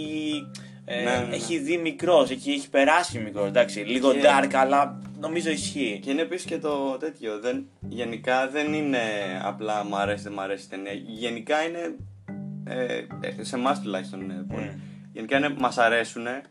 ε, 0.84 1.02
Ναι, 1.02 1.10
ναι, 1.10 1.26
ναι. 1.28 1.34
έχει 1.34 1.58
δει 1.58 1.76
μικρός, 1.76 2.30
εκεί 2.30 2.50
έχει 2.50 2.70
περάσει 2.70 3.18
μικρός. 3.18 3.46
Εντάξει, 3.48 3.80
λίγο 3.80 4.12
Και- 4.12 4.20
dark, 4.22 4.50
αλλά 4.54 4.98
νομίζω 5.20 5.50
ισχύει. 5.50 6.00
Και 6.02 6.10
είναι 6.10 6.22
επίσης 6.22 6.46
και 6.46 6.58
το 6.58 6.96
τέτοιο. 7.00 7.38
Δεν, 7.40 7.66
γενικά 7.80 8.48
δεν 8.48 8.72
είναι 8.72 8.98
απλά 9.42 9.84
μου 9.84 9.96
αρέσει, 9.96 10.22
δεν 10.22 10.32
μου 10.34 10.40
αρέσει 10.40 10.64
η 10.64 10.68
ταινία. 10.68 10.92
Γενικά 11.06 11.62
είναι. 11.62 11.94
Ε, 12.64 12.94
ε, 13.20 13.42
σε 13.44 13.56
εμάς 13.56 13.80
τουλάχιστον 13.80 14.20
είναι 14.20 14.44
πολύ. 14.54 14.72
Mm. 14.74 14.78
Γενικά 15.12 15.36
είναι, 15.36 15.54
μας 15.58 15.78
αρέσουν. 15.78 16.26
Ε, 16.26 16.42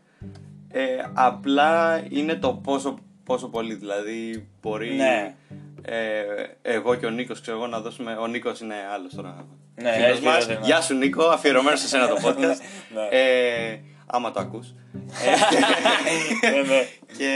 απλά 1.14 2.02
είναι 2.08 2.34
το 2.34 2.52
πόσο, 2.54 2.98
πόσο 3.24 3.48
πολύ. 3.48 3.74
Δηλαδή 3.74 4.48
μπορεί. 4.62 4.92
Ναι. 4.94 5.34
Ε, 5.82 6.22
εγώ 6.62 6.94
και 6.94 7.06
ο 7.06 7.10
Νίκος 7.10 7.40
ξέρω 7.40 7.56
εγώ 7.56 7.66
να 7.66 7.80
δώσουμε. 7.80 8.12
Ο 8.20 8.26
Νίκος 8.26 8.60
είναι 8.60 8.74
άλλος 8.94 9.14
τώρα. 9.14 9.46
Ναι, 9.82 9.92
φίλος 9.92 10.08
έτσι, 10.08 10.22
μας. 10.24 10.46
ναι, 10.48 10.54
ναι. 10.54 10.60
Γεια 10.64 10.80
σου 10.80 10.94
Νίκο, 10.94 11.24
αφιερωμένος 11.24 11.80
σε 11.80 11.88
σένα 11.88 12.08
το 12.08 12.16
podcast. 12.26 12.58
Ναι. 12.94 13.08
ε, 13.10 13.78
άμα 14.12 14.30
το 14.30 14.40
ακούς. 14.40 14.74
Ναι, 16.42 16.62
ναι. 16.62 16.84
και 17.18 17.30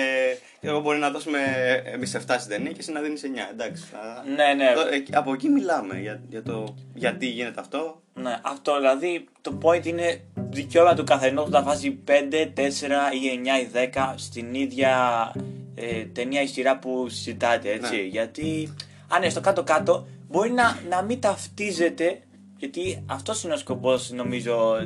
εγώ 0.61 0.81
μπορεί 0.81 0.99
να 0.99 1.11
δώσουμε 1.11 1.39
εμείς 1.85 2.17
7 2.17 2.19
στην 2.39 2.51
ταινία 2.51 2.71
και 2.71 2.77
εσύ 2.81 2.93
να 2.93 3.01
δίνεις 3.01 3.23
9. 3.25 3.27
Εντάξει. 3.53 3.85
θα- 3.93 4.25
Ναι, 4.37 4.55
ναι. 4.65 4.73
Το- 4.75 4.81
ε, 4.81 5.03
από 5.17 5.33
εκεί 5.33 5.49
μιλάμε 5.49 5.99
για, 6.01 6.21
για 6.29 6.43
το 6.43 6.75
γιατί 6.95 7.27
γίνεται 7.27 7.61
αυτό. 7.61 8.01
Ναι, 8.15 8.39
αυτό 8.43 8.77
δηλαδή 8.77 9.25
το 9.41 9.59
point 9.63 9.87
είναι 9.87 10.21
δικαίωμα 10.51 10.95
του 10.95 11.05
καθενός 11.05 11.49
να 11.49 11.63
βάζει 11.63 11.99
5, 12.05 12.53
4 12.55 13.13
ή 13.13 13.41
9 13.45 13.61
ή 13.63 13.91
10 13.95 14.15
στην 14.17 14.55
ίδια 14.55 15.33
ε, 15.75 16.05
ταινία 16.05 16.43
ή 16.43 16.47
σειρά 16.47 16.79
που 16.79 17.09
συζητάτε, 17.09 17.71
έτσι. 17.73 17.95
Ναι. 17.97 18.03
Γιατί 18.03 18.75
αν 19.09 19.23
είναι 19.23 19.31
στο 19.31 19.41
κάτω-κάτω 19.41 20.07
μπορεί 20.29 20.51
να, 20.51 20.79
να 20.89 21.03
μην 21.03 21.21
ταυτίζεται, 21.21 22.21
γιατί 22.57 23.03
αυτός 23.07 23.43
είναι 23.45 23.55
ο 23.55 23.57
σκοπός 23.57 24.11
νομίζω 24.11 24.77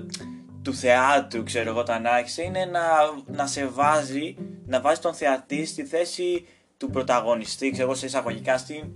του 0.62 0.75
θεάτρου, 0.75 1.43
ξέρω 1.43 1.71
εγώ, 1.71 1.79
όταν 1.79 2.07
άρχισε, 2.07 2.43
είναι 2.43 2.64
να, 2.64 2.81
να 3.26 3.47
σε 3.47 3.67
βάζει, 3.67 4.37
να 4.67 4.81
βάζει 4.81 5.00
τον 5.00 5.14
θεατή 5.14 5.67
στη 5.67 5.85
θέση 5.85 6.47
του 6.76 6.90
πρωταγωνιστή, 6.90 7.71
ξέρω 7.71 7.87
εγώ, 7.87 7.95
σε 7.97 8.07
εισαγωγικά, 8.07 8.59
στη, 8.59 8.93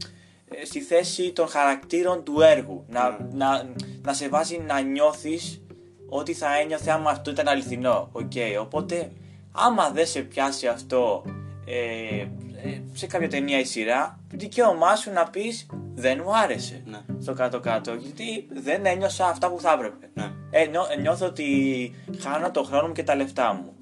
ε, 0.49 0.65
στη 0.65 0.81
θέση 0.81 1.33
των 1.33 1.49
χαρακτήρων 1.49 2.25
του 2.25 2.41
έργου. 2.41 2.85
Να, 2.89 3.19
να, 3.33 3.71
να 4.03 4.13
σε 4.13 4.29
βάζει 4.29 4.59
να 4.67 4.81
νιώθεις 4.81 5.63
ό,τι 6.09 6.33
θα 6.35 6.59
ένιωθε 6.59 6.91
άμα 6.91 7.11
αυτό 7.11 7.31
ήταν 7.31 7.49
αληθινό. 7.49 8.09
Οκ, 8.13 8.33
οπότε 8.61 9.13
άμα 9.53 9.91
δεν 9.91 10.07
σε 10.07 10.21
πιάσει 10.21 10.67
αυτό 10.67 11.25
ε, 11.67 12.19
ε, 12.69 12.81
σε 12.93 13.07
κάποια 13.07 13.29
ταινία 13.29 13.59
ή 13.59 13.65
σειρά, 13.65 14.19
δικαίωμά 14.31 14.97
σου 14.97 15.13
να 15.13 15.31
πεις 15.31 15.67
δεν 15.95 16.21
μου 16.25 16.37
άρεσε 16.37 16.83
Ναι. 16.85 17.01
στο 17.21 17.33
κάτω-κάτω, 17.33 17.95
γιατί 17.95 18.47
δεν 18.53 18.87
ένιωσα 18.87 19.27
αυτά 19.27 19.51
που 19.51 19.61
θα 19.61 19.73
έπρεπε. 19.73 20.11
Ναι. 20.15 20.33
Ε, 20.57 20.67
νιώ- 20.67 20.91
ε, 20.97 21.01
νιώθω 21.01 21.27
ότι 21.27 21.45
χάνω 22.19 22.51
το 22.51 22.63
χρόνο 22.63 22.87
μου 22.87 22.93
και 22.93 23.03
τα 23.03 23.15
λεφτά 23.17 23.53
μου. 23.53 23.73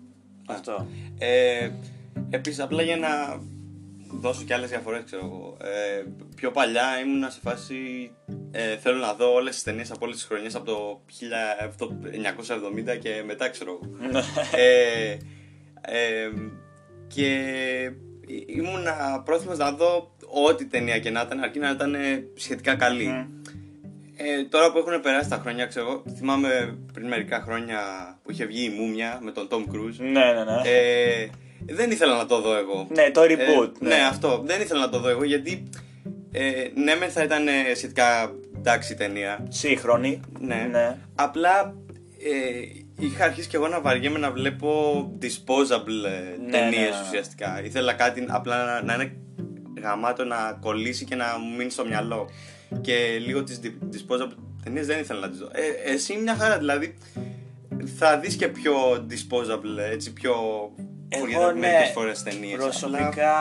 Αυτό. 0.46 0.86
Ε, 1.18 1.70
Επίσης, 2.30 2.60
απλά 2.60 2.82
για 2.82 2.96
να 2.96 3.08
δώσω 4.20 4.44
και 4.44 4.54
άλλες 4.54 4.68
διαφορές, 4.70 5.02
ξέρω 5.04 5.24
εγώ. 5.24 5.56
Ε, 5.60 6.02
πιο 6.36 6.50
παλιά 6.50 7.00
ήμουνα 7.04 7.30
σε 7.30 7.40
φάση. 7.42 8.10
Ε, 8.50 8.76
θέλω 8.76 8.98
να 8.98 9.12
δω 9.14 9.32
όλες 9.34 9.54
τις 9.54 9.62
ταινίες 9.62 9.90
από 9.90 10.04
όλες 10.04 10.16
τις 10.16 10.26
χρονιές 10.26 10.54
από 10.54 10.64
το 10.64 11.00
1970 12.10 12.96
και 12.96 13.22
μετά, 13.26 13.48
ξέρω 13.48 13.78
εγώ. 13.82 13.92
ε, 14.56 15.16
ε, 15.80 16.30
και 17.06 17.40
ήμουνα 18.46 19.22
πρόθυμος 19.24 19.58
να 19.58 19.72
δω 19.72 20.14
ό,τι 20.48 20.66
ταινία 20.66 20.98
και 20.98 21.10
να 21.10 21.20
ήταν, 21.20 21.40
αρκεί 21.40 21.58
να 21.58 21.70
ήταν 21.70 21.96
σχετικά 22.34 22.74
καλή. 22.74 23.26
Ε, 24.16 24.44
τώρα 24.44 24.72
που 24.72 24.78
έχουν 24.78 25.00
περάσει 25.00 25.28
τα 25.28 25.36
χρόνια, 25.36 25.66
ξέρω 25.66 25.86
εγώ, 25.86 26.02
θυμάμαι 26.16 26.78
πριν 26.92 27.08
μερικά 27.08 27.40
χρόνια 27.40 27.80
που 28.22 28.30
είχε 28.30 28.44
βγει 28.44 28.64
η 28.64 28.68
Μούμια 28.68 29.18
με 29.22 29.30
τον 29.30 29.48
Tom 29.50 29.74
Cruise. 29.74 29.96
ναι, 29.98 30.32
ναι, 30.32 30.44
ναι. 30.44 30.60
Ε, 30.64 31.28
δεν 31.66 31.90
ήθελα 31.90 32.16
να 32.16 32.26
το 32.26 32.40
δω 32.40 32.56
εγώ. 32.56 32.86
ναι, 32.90 33.10
το 33.10 33.20
reboot. 33.20 33.72
Ε, 33.82 33.86
ναι. 33.86 33.94
αυτό. 34.10 34.42
Δεν 34.44 34.60
ήθελα 34.60 34.80
να 34.80 34.88
το 34.88 34.98
δω 35.00 35.08
εγώ 35.08 35.24
γιατί. 35.24 35.68
Ε, 36.32 36.68
ναι, 36.74 36.94
μεν 36.94 37.10
θα 37.10 37.22
ήταν 37.22 37.48
ε, 37.48 37.74
σχετικά 37.74 38.32
εντάξει 38.56 38.92
η 38.92 38.96
ταινία. 38.96 39.46
Σύγχρονη. 39.48 40.20
Ναι. 40.38 40.68
ναι. 40.70 40.96
Απλά 41.14 41.74
ε, 42.18 43.04
είχα 43.04 43.24
αρχίσει 43.24 43.48
και 43.48 43.56
εγώ 43.56 43.68
να 43.68 43.80
βαριέμαι 43.80 44.18
να 44.18 44.30
βλέπω 44.30 45.02
disposable 45.22 46.04
ε, 46.06 46.42
Ναι, 46.44 46.50
ταινίες 46.50 46.74
ναι, 46.74 46.96
ναι. 46.96 47.06
ουσιαστικά. 47.06 47.62
Ήθελα 47.64 47.92
κάτι 47.92 48.24
απλά 48.28 48.64
να, 48.64 48.82
να 48.82 48.94
είναι 48.94 49.16
γαμάτο 49.82 50.24
να 50.24 50.58
κολλήσει 50.60 51.04
και 51.04 51.14
να 51.14 51.38
μου 51.38 51.56
μείνει 51.56 51.70
στο 51.70 51.84
μυαλό. 51.84 52.28
Και 52.80 53.18
λίγο 53.26 53.42
τις 53.44 53.60
di- 53.62 53.94
disposable 53.96 54.32
ταινίες 54.64 54.86
δεν 54.86 54.98
ήθελα 54.98 55.20
να 55.20 55.28
τις 55.28 55.38
δω. 55.38 55.48
Ε, 55.52 55.90
εσύ 55.92 56.16
μια 56.16 56.34
χαρά 56.36 56.58
δηλαδή 56.58 56.94
θα 57.98 58.18
δεις 58.18 58.36
και 58.36 58.48
πιο 58.48 59.06
disposable, 59.10 59.78
έτσι 59.92 60.12
πιο 60.12 60.34
Εγώ 61.08 61.24
forgettable 61.24 61.52
ναι, 61.54 61.58
μερικές 61.60 61.90
φορές 61.94 62.22
ταινίες. 62.22 62.56
προσωπικά 62.56 63.32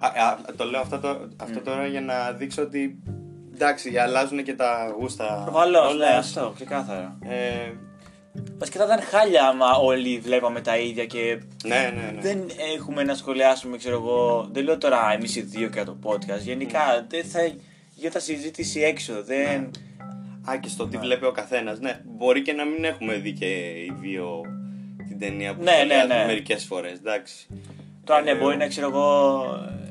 Α, 0.00 0.06
α, 0.06 0.36
το 0.56 0.64
λέω 0.64 0.80
αυτό, 0.80 0.98
το, 0.98 1.28
αυτό 1.36 1.60
τώρα 1.60 1.86
για 1.86 2.00
να 2.00 2.32
δείξω 2.32 2.62
ότι 2.62 2.98
εντάξει 3.54 3.98
αλλάζουν 3.98 4.42
και 4.42 4.54
τα 4.54 4.94
γούστα. 4.98 5.42
Προφανώς, 5.44 5.92
όλα. 5.92 6.10
ναι, 6.10 6.16
αυτό, 6.16 6.52
ξεκάθαρα. 6.54 7.18
Ε, 7.28 7.72
Βασικά 8.58 8.78
θα 8.78 8.84
ήταν 8.84 9.00
χάλια 9.06 9.44
άμα 9.48 9.72
όλοι 9.76 10.18
βλέπαμε 10.18 10.60
τα 10.60 10.78
ίδια 10.78 11.06
και 11.06 11.38
ναι, 11.64 11.92
ναι, 11.96 12.10
ναι. 12.14 12.20
δεν 12.20 12.38
έχουμε 12.76 13.02
να 13.02 13.14
σχολιάσουμε, 13.14 13.76
ξέρω 13.76 13.94
εγώ. 13.96 14.48
Δεν 14.52 14.64
λέω 14.64 14.78
τώρα 14.78 15.12
εμείς 15.12 15.36
οι 15.36 15.40
δύο 15.40 15.68
και 15.68 15.82
το 15.82 15.96
podcast. 16.04 16.40
Γενικά 16.42 17.06
δεν 17.08 17.24
θα 17.24 17.40
γινόταν 18.04 18.22
συζήτηση 18.22 18.80
έξω. 18.80 19.22
Δεν... 19.24 19.70
Α, 20.50 20.56
και 20.60 20.68
στο 20.68 20.86
τι 20.88 20.96
βλέπει 20.96 21.24
ο 21.24 21.32
καθένας. 21.32 21.80
Ναι, 21.80 22.00
μπορεί 22.04 22.42
και 22.42 22.52
να 22.52 22.64
μην 22.64 22.84
έχουμε 22.84 23.14
δει 23.14 23.32
και 23.32 23.46
οι 23.70 23.92
δύο 24.00 24.40
την 25.08 25.18
ταινία 25.18 25.54
που 25.54 25.62
Ναι, 25.62 25.70
ναι, 25.70 25.76
σχολιάζουμε 25.76 26.14
ναι. 26.14 26.24
μερικές 26.26 26.64
φορές, 26.64 26.92
εντάξει. 26.92 27.46
Τώρα 28.04 28.22
ναι, 28.22 28.30
Ε, 28.30 28.34
μπορεί 28.34 28.56
να 28.56 28.66
ξέρω 28.66 28.88
εγώ. 28.88 29.44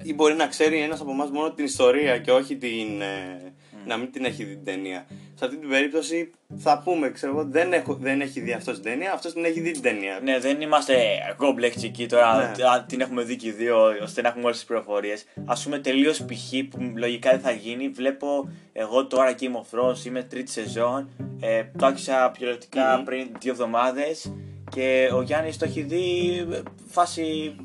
Ή 0.03 0.13
μπορεί 0.13 0.33
να 0.33 0.47
ξέρει 0.47 0.79
ένας 0.79 1.01
από 1.01 1.11
εμάς 1.11 1.29
μόνο 1.29 1.51
την 1.51 1.65
ιστορία 1.65 2.17
και 2.17 2.31
όχι 2.31 2.55
την. 2.55 3.01
ε, 3.01 3.53
να 3.85 3.97
μην 3.97 4.11
την 4.11 4.25
έχει 4.25 4.43
δει 4.43 4.53
την 4.53 4.65
ταινία. 4.65 5.05
Σε 5.35 5.45
αυτή 5.45 5.57
την 5.57 5.69
περίπτωση 5.69 6.31
θα 6.57 6.81
πούμε, 6.83 7.09
ξέρω 7.09 7.31
εγώ, 7.31 7.45
δεν, 7.45 7.73
έχω, 7.73 7.93
δεν 7.93 8.21
έχει 8.21 8.39
δει 8.39 8.51
αυτός 8.51 8.73
την 8.73 8.83
ταινία, 8.83 9.13
αυτός 9.13 9.33
την 9.33 9.45
έχει 9.45 9.59
δει 9.59 9.71
την 9.71 9.81
ταινία. 9.81 10.19
Ναι, 10.23 10.39
δεν 10.39 10.61
είμαστε 10.61 10.95
κομπλεξικοί 11.37 12.05
τώρα. 12.05 12.53
Ναι. 12.57 12.63
αν 12.73 12.85
την 12.87 13.01
έχουμε 13.01 13.23
δει 13.23 13.35
και 13.35 13.47
οι 13.47 13.51
δύο, 13.51 13.77
ώστε 14.01 14.21
να 14.21 14.27
έχουμε 14.27 14.43
όλες 14.43 14.57
τις 14.57 14.65
πληροφορίες. 14.65 15.25
Α 15.45 15.53
πούμε 15.63 15.79
τελείως 15.79 16.25
π.χ. 16.25 16.67
που 16.69 16.93
λογικά 16.95 17.29
δεν 17.29 17.39
θα 17.39 17.51
γίνει. 17.51 17.87
Βλέπω 17.89 18.49
εγώ 18.73 19.05
τώρα 19.05 19.35
Game 19.39 19.43
of 19.43 19.79
Thrones, 19.79 20.05
είμαι 20.05 20.23
τρίτη 20.23 20.51
σεζόν. 20.51 21.09
Ε, 21.39 21.63
το 21.77 21.85
άρχισα 21.85 22.31
πυροτικά 22.39 22.97
Μμμ. 22.97 23.03
πριν 23.03 23.27
δύο 23.39 23.51
εβδομάδες. 23.51 24.33
Και 24.71 25.09
ο 25.13 25.21
Γιάννης 25.21 25.57
το 25.57 25.65
έχει 25.65 25.81
δει 25.81 26.37
ε, 26.51 26.61
φάση 26.87 27.55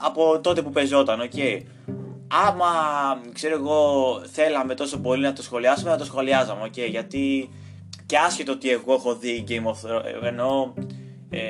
από 0.00 0.40
τότε 0.40 0.62
που 0.62 0.70
παιζόταν, 0.70 1.20
οκ. 1.20 1.32
Άμα 2.34 2.72
ξέρω 3.32 3.54
εγώ 3.54 4.22
θέλαμε 4.32 4.74
τόσο 4.74 4.98
πολύ 4.98 5.22
να 5.22 5.32
το 5.32 5.42
σχολιάσουμε, 5.42 5.90
να 5.90 5.96
το 5.96 6.04
σχολιάζαμε, 6.04 6.64
οκ. 6.64 6.78
γιατί 6.78 7.50
και 8.06 8.18
άσχετο 8.18 8.52
ότι 8.52 8.70
εγώ 8.70 8.94
έχω 8.94 9.14
δει 9.14 9.44
Game 9.48 9.64
of 9.64 9.70
Thrones, 9.70 10.22
ενώ 10.22 10.74
ε, 11.30 11.40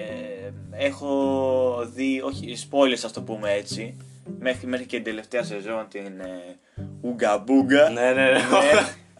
έχω 0.70 1.90
δει, 1.94 2.20
όχι 2.24 2.56
spoilers 2.70 3.02
ας 3.04 3.12
το 3.12 3.22
πούμε 3.22 3.52
έτσι, 3.52 3.96
μέχρι, 4.38 4.66
μέχρι 4.66 4.86
και 4.86 4.96
την 4.96 5.04
τελευταία 5.04 5.42
σεζόν 5.42 5.86
την 5.88 6.20
ε, 6.20 6.56
Ουγκα 7.00 7.38
Μπούγκα. 7.38 7.88
Ναι, 7.88 8.12
ναι, 8.12 8.30
ναι. 8.30 8.38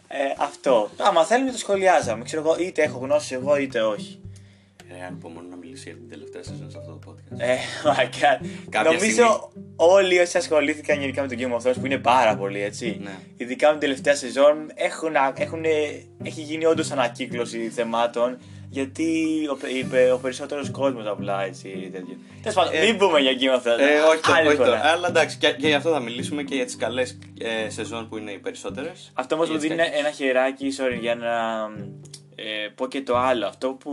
ε, 0.07 0.33
αυτό. 0.37 0.89
Άμα 0.97 1.25
θέλουμε 1.25 1.51
το 1.51 1.57
σχολιάζαμε, 1.57 2.23
ξέρω 2.23 2.41
εγώ, 2.41 2.55
είτε 2.59 2.83
έχω 2.83 2.97
γνώση 2.97 3.33
εγώ 3.33 3.57
είτε 3.57 3.81
όχι. 3.81 4.21
Ε, 4.89 5.05
αν 5.05 5.17
μόνο 5.73 5.89
να 5.89 5.89
μιλήσει 5.89 5.89
για 5.89 5.97
την 5.97 6.09
τελευταία 6.09 6.43
σεζόν 6.43 6.71
σε 6.71 6.77
αυτό 6.77 6.91
το 6.91 7.11
podcast. 7.11 7.39
Ε, 7.39 7.55
my 7.83 8.05
God. 8.05 8.47
Κάποια 8.69 8.91
Νομίζω 8.91 9.51
όλοι 9.75 10.19
όσοι 10.19 10.37
ασχολήθηκαν 10.37 10.99
γενικά 10.99 11.21
με 11.21 11.27
το 11.27 11.35
Game 11.39 11.61
of 11.61 11.69
Thrones 11.69 11.75
που 11.79 11.85
είναι 11.85 11.97
πάρα 11.97 12.35
πολύ 12.35 12.61
έτσι. 12.61 12.99
Ναι. 13.03 13.17
Ειδικά 13.37 13.65
με 13.67 13.71
την 13.71 13.81
τελευταία 13.81 14.15
σεζόν 14.15 14.71
έχουν, 14.73 15.15
έχουν, 15.37 15.63
έχει 16.23 16.41
γίνει 16.41 16.65
όντως 16.65 16.91
ανακύκλωση 16.91 17.69
θεμάτων 17.69 18.37
γιατί 18.69 19.39
ο, 19.51 19.57
είπε, 19.79 20.11
ο 20.11 20.17
περισσότερος 20.17 20.71
κόσμος 20.71 21.05
απλά 21.07 21.43
έτσι. 21.43 21.89
τέτοιο. 21.91 22.17
Τέλος 22.41 22.55
πάντων, 22.55 22.73
Ε, 22.73 22.85
μην 22.85 22.97
πούμε 22.97 23.19
για 23.19 23.31
Game 23.39 23.59
of 23.59 23.67
Thrones. 23.67 23.79
Ε, 23.79 23.99
όχι, 23.99 24.21
το, 24.21 24.33
Άλλη 24.33 24.47
όχι 24.47 24.57
το. 24.57 24.63
φορά. 24.63 24.81
Αλλά 24.85 25.07
εντάξει, 25.07 25.37
και, 25.37 25.51
και 25.51 25.67
γι' 25.67 25.73
αυτό 25.73 25.91
θα 25.91 25.99
μιλήσουμε 25.99 26.43
και 26.43 26.55
για 26.55 26.65
τις 26.65 26.75
καλές 26.75 27.17
ε, 27.39 27.69
σεζόν 27.69 28.09
που 28.09 28.17
είναι 28.17 28.31
οι 28.31 28.37
περισσότερες. 28.39 29.11
Αυτό 29.13 29.35
όμως 29.35 29.49
μου 29.49 29.57
δίνει 29.57 29.75
ένα 29.93 30.11
χεράκι 30.11 30.67
sorry, 30.79 30.97
για 30.99 31.15
να 31.15 31.31
ε, 32.35 32.67
πω 32.75 32.87
και 32.87 33.01
το 33.01 33.17
άλλο. 33.17 33.45
Αυτό 33.45 33.69
που 33.69 33.91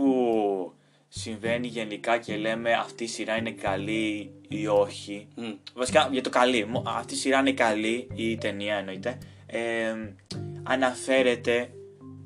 συμβαίνει 1.13 1.67
γενικά 1.67 2.17
και 2.17 2.35
λέμε 2.37 2.73
αυτή 2.73 3.03
η 3.03 3.07
σειρά 3.07 3.35
είναι 3.37 3.51
καλή 3.51 4.31
ή 4.47 4.67
όχι. 4.67 5.27
Βασικά 5.75 6.09
για 6.11 6.21
το 6.21 6.29
καλή. 6.29 6.65
Μο- 6.65 6.83
Αυτή 6.87 7.13
η 7.13 7.17
σειρά 7.17 7.39
είναι 7.39 7.51
καλή 7.53 8.07
ή 8.13 8.31
η 8.31 8.37
ταινία 8.37 8.75
εννοείται. 8.75 9.17
Ε, 9.45 9.93
αναφέρεται 10.63 11.69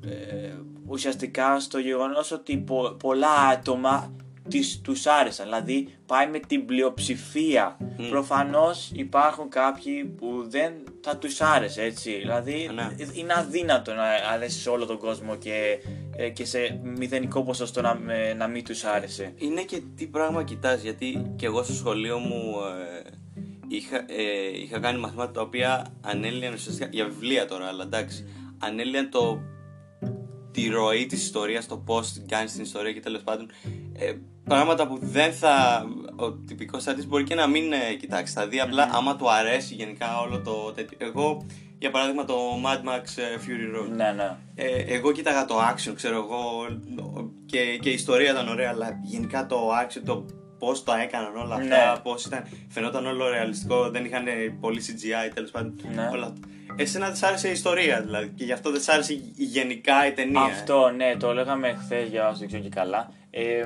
ε, 0.06 0.52
ουσιαστικά 0.86 1.60
στο 1.60 1.78
γεγονός 1.78 2.30
ότι 2.30 2.56
πο- 2.56 2.96
πολλά 2.98 3.32
άτομα 3.32 4.12
τις, 4.48 4.80
τους 4.80 5.06
άρεσαν. 5.06 5.44
Δηλαδή 5.46 5.88
πάει 6.06 6.26
με 6.28 6.38
την 6.38 6.64
πλειοψηφία. 6.66 7.76
Μμ. 7.98 8.08
Προφανώς 8.08 8.90
υπάρχουν 8.94 9.48
κάποιοι 9.48 10.04
που 10.04 10.44
δεν 10.48 10.72
θα 11.00 11.16
τους 11.16 11.40
άρεσε 11.40 11.82
έτσι. 11.82 12.16
Δηλαδή 12.18 12.70
Ναι. 12.74 12.88
είναι 13.12 13.32
αδύνατο 13.36 13.94
να 13.94 14.04
αρέσει 14.32 14.58
σε 14.60 14.68
όλο 14.70 14.86
τον 14.86 14.98
κόσμο 14.98 15.36
και, 15.36 15.78
ε, 16.16 16.28
και 16.28 16.44
σε 16.44 16.80
μηδενικό 16.98 17.42
ποσοστό 17.42 17.80
να, 17.80 17.94
με- 17.94 18.34
να 18.34 18.46
μην 18.46 18.64
τους 18.64 18.84
άρεσε. 18.84 19.32
Είναι 19.36 19.62
και 19.62 19.82
τι 19.96 20.06
πράγμα 20.06 20.44
κοιτάς, 20.44 20.82
γιατί 20.82 21.32
και 21.36 21.46
εγώ 21.46 21.62
στο 21.62 21.72
σχολείο 21.72 22.18
μου 22.18 22.54
ε, 23.04 23.10
είχα, 23.68 23.96
ε, 23.96 24.58
είχα 24.62 24.78
κάνει 24.80 24.98
μαθήματα 24.98 25.30
τα 25.32 25.40
οποία 25.40 25.86
ανέλυαν 26.00 26.52
ουσιαστικά, 26.52 26.88
για 26.92 27.04
βιβλία 27.04 27.46
τώρα, 27.46 27.66
αλλά 27.66 27.82
εντάξει, 27.82 28.26
ανέλυαν 28.58 29.10
το, 29.10 29.40
τη 30.56 30.68
ροή 30.68 31.06
της 31.06 31.22
ιστορίας, 31.22 31.66
το 31.66 31.76
πώς 31.76 32.12
την 32.12 32.28
κάνεις 32.28 32.52
την 32.52 32.62
ιστορία 32.62 32.92
και 32.92 33.00
τέλος 33.00 33.22
πάντων 33.22 33.50
ε, 33.98 34.12
πράγματα 34.44 34.86
που 34.86 34.98
δεν 35.00 35.32
θα, 35.32 35.84
ο 36.16 36.32
τυπικός 36.32 36.82
θεατής 36.84 37.06
μπορεί 37.06 37.24
και 37.24 37.34
να 37.34 37.46
μην 37.46 37.72
ε, 37.72 37.94
κοιτάξει, 38.00 38.32
θα 38.32 38.46
δει 38.46 38.60
απλά 38.60 38.88
άμα 38.92 39.16
του 39.16 39.30
αρέσει 39.30 39.74
γενικά 39.74 40.20
όλο 40.20 40.40
το 40.40 40.72
τέτοιο. 40.72 40.98
Εγώ, 41.00 41.46
για 41.78 41.90
παράδειγμα, 41.90 42.24
το 42.24 42.36
Mad 42.64 42.88
Max 42.88 43.02
ε, 43.16 43.36
Fury 43.44 43.76
Road. 43.76 43.88
Ναι, 43.96 44.12
ναι. 44.12 44.36
Ε, 44.54 44.94
εγώ 44.94 45.12
κοίταγα 45.12 45.44
το 45.44 45.54
action, 45.58 45.92
ξέρω 45.94 46.16
εγώ, 46.16 46.66
και, 47.46 47.78
και 47.80 47.90
η 47.90 47.92
ιστορία 47.92 48.30
ήταν 48.30 48.48
ωραία, 48.48 48.70
αλλά 48.70 49.00
γενικά 49.02 49.46
το 49.46 49.68
action, 49.84 50.00
το 50.04 50.24
πώς 50.58 50.82
το 50.82 50.92
έκαναν 50.92 51.36
όλα 51.36 51.54
αυτά, 51.54 51.92
Ναι. 51.92 51.98
πώς 52.02 52.24
ήταν, 52.24 52.44
φαινόταν 52.68 53.06
όλο 53.06 53.28
ρεαλιστικό, 53.28 53.90
δεν 53.90 54.04
είχαν 54.04 54.24
πολύ 54.60 54.80
CGI 54.86 55.30
τέλος 55.34 55.50
πάντων. 55.50 55.74
Ναι. 55.94 56.08
Όλα. 56.12 56.26
αυτά. 56.26 56.48
Εσένα 56.76 57.06
δεν 57.06 57.16
σ' 57.16 57.22
άρεσε 57.22 57.48
η 57.48 57.50
ιστορία 57.52 58.00
δηλαδή 58.00 58.28
και 58.36 58.44
γι' 58.44 58.52
αυτό 58.52 58.70
δεν 58.70 58.80
σ' 58.80 58.88
άρεσε 58.88 59.12
η- 59.12 59.32
γενικά 59.36 60.06
η 60.06 60.12
ταινία. 60.12 60.40
Αυτό, 60.42 60.88
ναι, 60.96 61.16
το 61.16 61.32
λέγαμε 61.34 61.76
χθες 61.84 62.08
για 62.08 62.28
όσου 62.28 62.38
δεν 62.38 62.46
ξέρω 62.48 62.62
και 62.62 62.68
καλά. 62.68 63.12
Ε, 63.30 63.62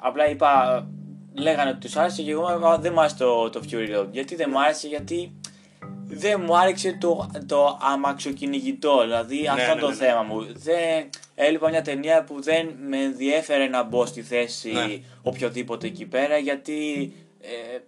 απλά 0.00 0.28
είπα, 0.30 0.86
λέγανε 1.34 1.70
ότι 1.70 1.78
τους 1.78 1.96
άρεσε 1.96 2.22
και 2.22 2.30
εγώ 2.30 2.54
είπα, 2.56 2.78
δεν 2.78 2.92
μου 2.92 3.00
άρεσε 3.00 3.16
το, 3.16 3.50
το 3.50 3.60
Fury 3.70 3.96
Road. 3.98 4.06
Γιατί 4.10 4.34
δεν 4.34 4.48
μου 4.52 4.60
άρεσε, 4.62 4.88
γιατί 4.88 5.32
δεν 6.08 6.40
μου 6.44 6.56
άρεσε 6.58 6.98
το, 7.00 7.30
το 7.46 7.78
αμαξοκυνηγητό. 7.92 9.00
Δηλαδή 9.00 9.46
αυτό 9.48 9.62
ναι, 9.64 9.70
είναι 9.72 9.80
το 9.80 9.86
ναι, 9.88 9.94
ναι. 9.94 9.98
θέμα 9.98 10.22
μου. 10.22 10.46
Δεν, 10.52 11.08
έλειπα 11.34 11.68
μια 11.68 11.82
ταινία 11.82 12.24
που 12.24 12.42
δεν 12.42 12.68
με 12.86 12.96
ενδιέφερε 13.02 13.66
να 13.66 13.82
μπω 13.82 14.06
στη 14.06 14.22
θέση 14.22 14.72
Ναι. 14.72 14.96
οποιοδήποτε 15.22 15.86
εκεί 15.86 16.06
πέρα 16.06 16.36
γιατί 16.38 17.12
ε, 17.74 17.78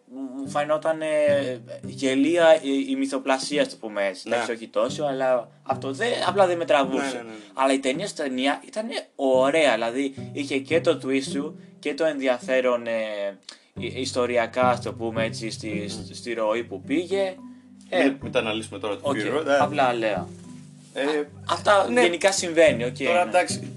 μου 0.41 0.49
φαινόταν 0.49 1.01
ε, 1.03 1.61
γελία 1.85 2.63
η, 2.63 2.87
η 2.89 2.97
μυθοπλασία, 2.97 3.63
ας 3.63 3.69
το 3.69 3.77
πούμε 3.81 4.07
έτσι. 4.07 4.29
Ναι. 4.29 4.35
Εντάξει, 4.35 4.53
όχι 4.53 4.69
τόσο, 4.69 5.05
αλλά 5.05 5.49
αυτό 5.63 5.93
δεν, 5.93 6.09
απλά 6.27 6.47
δεν 6.47 6.57
με 6.57 6.65
τραβούσε. 6.65 7.03
Ναι, 7.03 7.13
ναι, 7.13 7.23
ναι, 7.23 7.23
ναι. 7.23 7.35
Αλλά 7.55 7.73
η 7.73 7.79
ταινία 7.79 8.07
στην 8.07 8.25
ταινία 8.25 8.63
ήταν 8.67 8.87
ωραία. 9.17 9.73
Δηλαδή 9.75 10.15
είχε 10.33 10.59
και 10.59 10.81
το 10.81 11.01
twist 11.05 11.29
του 11.33 11.61
και 11.79 11.95
το 11.95 12.05
ενδιαφέρον 12.05 12.87
ε, 12.87 12.93
ε, 13.81 14.01
ιστοριακά, 14.01 14.69
ας 14.69 14.81
το 14.83 14.93
πούμε 14.93 15.25
έτσι, 15.25 15.51
στη, 15.51 15.89
στη 16.13 16.33
ροή 16.33 16.65
που 16.65 16.83
πήγε. 16.83 17.35
Ε, 17.89 18.03
Μην, 18.05 18.17
μην 18.23 18.33
τα 18.33 18.39
αναλύσουμε 18.39 18.79
τώρα 18.79 18.97
το 18.97 19.09
ok, 19.09 19.17
Fury 19.17 19.39
Road. 19.39 19.47
ε. 19.47 19.57
απλά 19.59 19.93
λέω. 19.95 20.29
Ε, 20.95 21.05
Αυτά 21.51 21.91
ναι. 21.91 22.03
γενικά 22.03 22.33
συμβαίνει. 22.33 22.85
οκ, 22.85 22.97
Τώρα 22.97 23.25
ναι. 23.25 23.31
εντάξει, 23.31 23.73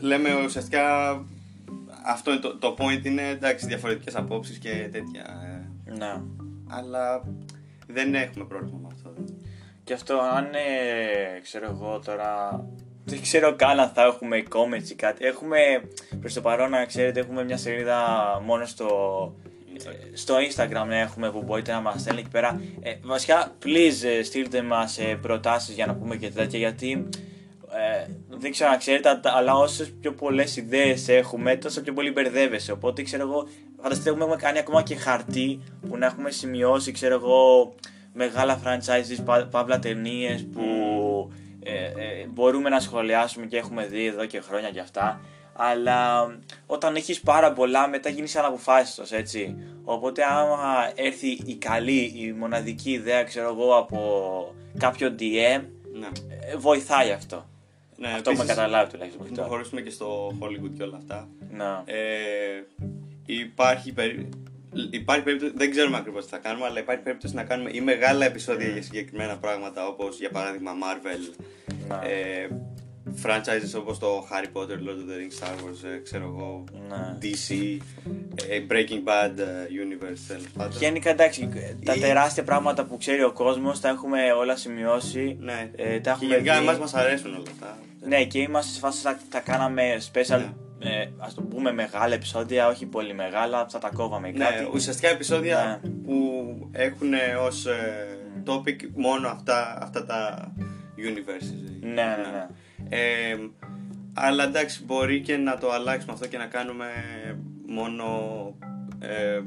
λέμε 0.00 0.44
ουσιαστικά 0.44 0.84
αυτό 2.06 2.30
είναι 2.30 2.40
το, 2.40 2.58
το 2.58 2.76
point 2.78 3.04
είναι 3.04 3.28
εντάξει 3.28 3.66
διαφορετικές 3.66 4.16
απόψεις 4.16 4.58
και 4.58 4.88
τέτοια. 4.92 5.24
ε. 5.84 5.90
Ναι. 5.90 6.20
αλλά 6.68 7.22
δεν 7.86 8.14
έχουμε 8.14 8.44
πρόβλημα 8.44 8.78
με 8.82 8.88
αυτό. 8.92 9.14
Και 9.84 9.92
αυτό 9.92 10.18
αν 10.18 10.44
ε, 10.44 11.40
ξέρω 11.42 11.70
εγώ 11.70 12.00
τώρα 12.04 12.64
δεν 13.04 13.20
ξέρω 13.22 13.56
καν 13.56 13.80
αν 13.80 13.88
θα 13.88 14.02
έχουμε 14.02 14.42
comments 14.48 14.90
ή 14.90 14.94
κάτι. 14.94 15.24
Έχουμε 15.24 15.58
προς 16.20 16.34
το 16.34 16.40
παρόν 16.40 16.70
να 16.70 16.84
ξέρετε 16.84 17.20
έχουμε 17.20 17.44
μια 17.44 17.56
σελίδα 17.56 17.98
μόνο 18.44 18.64
στο, 18.64 18.88
ε, 20.12 20.16
στο 20.16 20.34
Instagram 20.36 20.86
ναι, 20.86 21.00
έχουμε 21.00 21.30
που 21.30 21.42
μπορείτε 21.42 21.72
να 21.72 21.80
μας 21.80 22.00
στέλνετε 22.00 22.20
εκεί 22.20 22.30
πέρα. 22.30 22.60
Ε, 22.80 22.94
βασικά 23.02 23.52
please 23.64 24.04
ε, 24.18 24.22
στείλτε 24.22 24.62
μας 24.62 24.98
ε, 24.98 25.18
προτάσεις 25.22 25.74
για 25.74 25.86
να 25.86 25.94
πούμε 25.94 26.16
και 26.16 26.30
τέτοια 26.30 26.58
γιατί 26.58 27.08
ε, 27.70 28.06
δεν 28.28 28.50
ξέρω 28.50 28.70
αν 28.70 28.78
ξέρετε 28.78 29.08
α- 29.08 29.20
αλλά 29.24 29.54
όσες 29.54 29.92
πιο 30.00 30.12
πολλές 30.12 30.56
ιδέες 30.56 31.08
έχουμε 31.08 31.56
τόσο 31.56 31.80
πιο 31.80 31.92
πολύ 31.92 32.10
μπερδεύεσαι. 32.10 32.72
Οπότε 32.72 33.02
ξέρω 33.02 33.22
εγώ 33.22 33.48
φανταστείτε 33.82 34.10
έχουμε 34.10 34.36
κάνει 34.36 34.58
ακόμα 34.58 34.82
και 34.82 34.94
χαρτί 34.96 35.60
που 35.88 35.96
να 35.96 36.06
έχουμε 36.06 36.30
σημειώσει 36.30 36.92
ξέρω 36.92 37.14
εγώ 37.14 37.74
μεγάλα 38.12 38.60
franchises, 38.64 39.22
πα, 39.24 39.48
παύλα 39.50 39.78
ταινίες 39.78 40.46
που 40.52 40.62
ε, 41.62 41.84
ε, 41.84 42.26
μπορούμε 42.28 42.68
να 42.68 42.80
σχολιάσουμε 42.80 43.46
και 43.46 43.56
έχουμε 43.56 43.86
δει 43.86 44.06
εδώ 44.06 44.24
και 44.26 44.40
χρόνια 44.40 44.70
και 44.70 44.80
αυτά. 44.80 45.20
Αλλά 45.58 46.26
όταν 46.66 46.96
έχεις 46.96 47.20
πάρα 47.20 47.52
πολλά, 47.52 47.88
μετά 47.88 48.08
γίνεις 48.08 48.36
αναποφάσιστος, 48.36 49.12
έτσι. 49.12 49.56
Οπότε, 49.84 50.22
άμα 50.24 50.90
έρθει 50.94 51.28
η 51.44 51.54
καλή, 51.54 52.12
η 52.16 52.32
μοναδική 52.38 52.90
ιδέα, 52.90 53.24
ξέρω 53.24 53.48
εγώ, 53.48 53.76
από 53.76 53.98
κάποιο 54.78 55.14
DM, 55.18 55.60
Ναι. 55.92 56.06
ε, 56.52 56.56
βοηθάει 56.56 57.10
αυτό. 57.10 57.46
Ναι 57.96 58.08
αυτό 58.08 58.30
έχουμε 58.30 58.42
επίσης, 58.44 58.54
καταλάβει 58.56 58.90
τουλάχιστον. 58.90 59.18
Να 59.20 59.22
μέχρι 59.22 59.36
τώρα. 59.36 59.48
προχωρήσουμε 59.48 59.80
και 59.80 59.90
στο 59.90 60.32
Hollywood 60.40 60.70
και 60.76 60.82
όλα 60.82 60.96
αυτά. 60.96 61.28
Να. 61.50 61.82
Ε, 61.86 62.64
υπάρχει, 63.26 63.92
περί... 63.92 64.28
υπάρχει 64.90 65.22
περίπτωση, 65.24 65.52
δεν 65.56 65.70
ξέρουμε 65.70 65.96
ακριβώς 65.96 66.24
τι 66.24 66.30
θα 66.30 66.38
κάνουμε, 66.38 66.66
αλλά 66.66 66.78
υπάρχει 66.78 67.02
περίπτωση 67.02 67.34
να 67.34 67.44
κάνουμε 67.44 67.70
ή 67.72 67.80
μεγάλα 67.80 68.24
επεισόδια 68.24 68.68
για 68.68 68.82
συγκεκριμένα 68.82 69.36
πράγματα, 69.38 69.86
όπως 69.86 70.18
για 70.18 70.30
παράδειγμα 70.30 70.72
Marvel, 70.82 71.44
Να. 71.88 72.00
ε, 72.08 72.48
franchises 73.22 73.74
όπως 73.78 73.98
το 73.98 74.26
Harry 74.30 74.56
Potter, 74.60 74.70
Lord 74.70 74.98
of 75.02 75.08
the 75.10 75.16
Rings, 75.18 75.44
Star 75.44 75.52
Wars, 75.64 75.84
ε, 75.94 75.98
ξέρω 76.02 76.24
εγώ, 76.24 76.64
Ναι. 76.88 77.18
DC, 77.22 77.78
ε, 78.48 78.62
Breaking 78.70 79.08
Bad 79.08 79.38
ε, 79.38 79.44
Universe, 79.84 80.18
τέλος 80.28 80.46
πάντων. 80.56 80.78
Γενικά 80.78 81.10
εντάξει, 81.10 81.48
τα 81.84 81.94
Ή- 81.94 82.00
τεράστια 82.00 82.42
πράγματα 82.42 82.84
που 82.84 82.96
ξέρει 82.96 83.22
ο 83.22 83.32
κόσμος 83.32 83.80
τα 83.80 83.88
έχουμε 83.88 84.32
όλα 84.32 84.56
σημειώσει. 84.56 85.36
Ναι, 85.40 85.70
Ε, 85.76 85.84
τα 85.84 86.00
και 86.00 86.08
έχουμε 86.10 86.34
γενικά 86.34 86.58
δει. 86.58 86.62
εμάς 86.62 86.78
μας 86.78 86.94
αρέσουν 86.94 87.34
όλα 87.34 87.42
αυτά. 87.52 87.78
Ναι, 88.06 88.24
και 88.24 88.38
είμαστε 88.38 88.72
σε 88.72 88.78
φάση 88.78 89.00
θα 89.02 89.18
τα 89.30 89.40
κάναμε 89.40 89.82
special, 90.12 90.42
Ναι. 90.78 90.88
ε, 90.90 91.08
ας 91.18 91.34
το 91.34 91.42
πούμε 91.42 91.72
μεγάλα 91.72 92.14
επεισόδια, 92.14 92.68
όχι 92.68 92.86
πολύ 92.86 93.14
μεγάλα, 93.14 93.66
θα 93.68 93.78
τα 93.78 93.90
κόβαμε 93.94 94.30
Ναι, 94.30 94.44
κάτι. 94.44 94.68
ουσιαστικά 94.74 95.08
επεισόδια 95.08 95.80
Ναι. 95.82 95.90
που 95.90 96.68
έχουν 96.72 97.12
ως 97.46 97.66
ε, 97.66 98.06
topic 98.46 98.76
μόνο 98.94 99.28
αυτά, 99.28 99.78
αυτά 99.82 100.06
τα 100.06 100.52
universes. 100.98 101.80
Ναι, 101.80 101.90
ναι, 101.92 102.30
ναι. 102.32 102.46
Ε, 102.88 103.36
αλλά 104.14 104.44
εντάξει, 104.44 104.84
μπορεί 104.84 105.20
και 105.20 105.36
να 105.36 105.58
το 105.58 105.70
αλλάξουμε 105.72 106.12
αυτό 106.12 106.26
και 106.26 106.38
να 106.38 106.46
κάνουμε 106.46 106.86
μόνο 107.68 108.04
ε, 109.00 109.40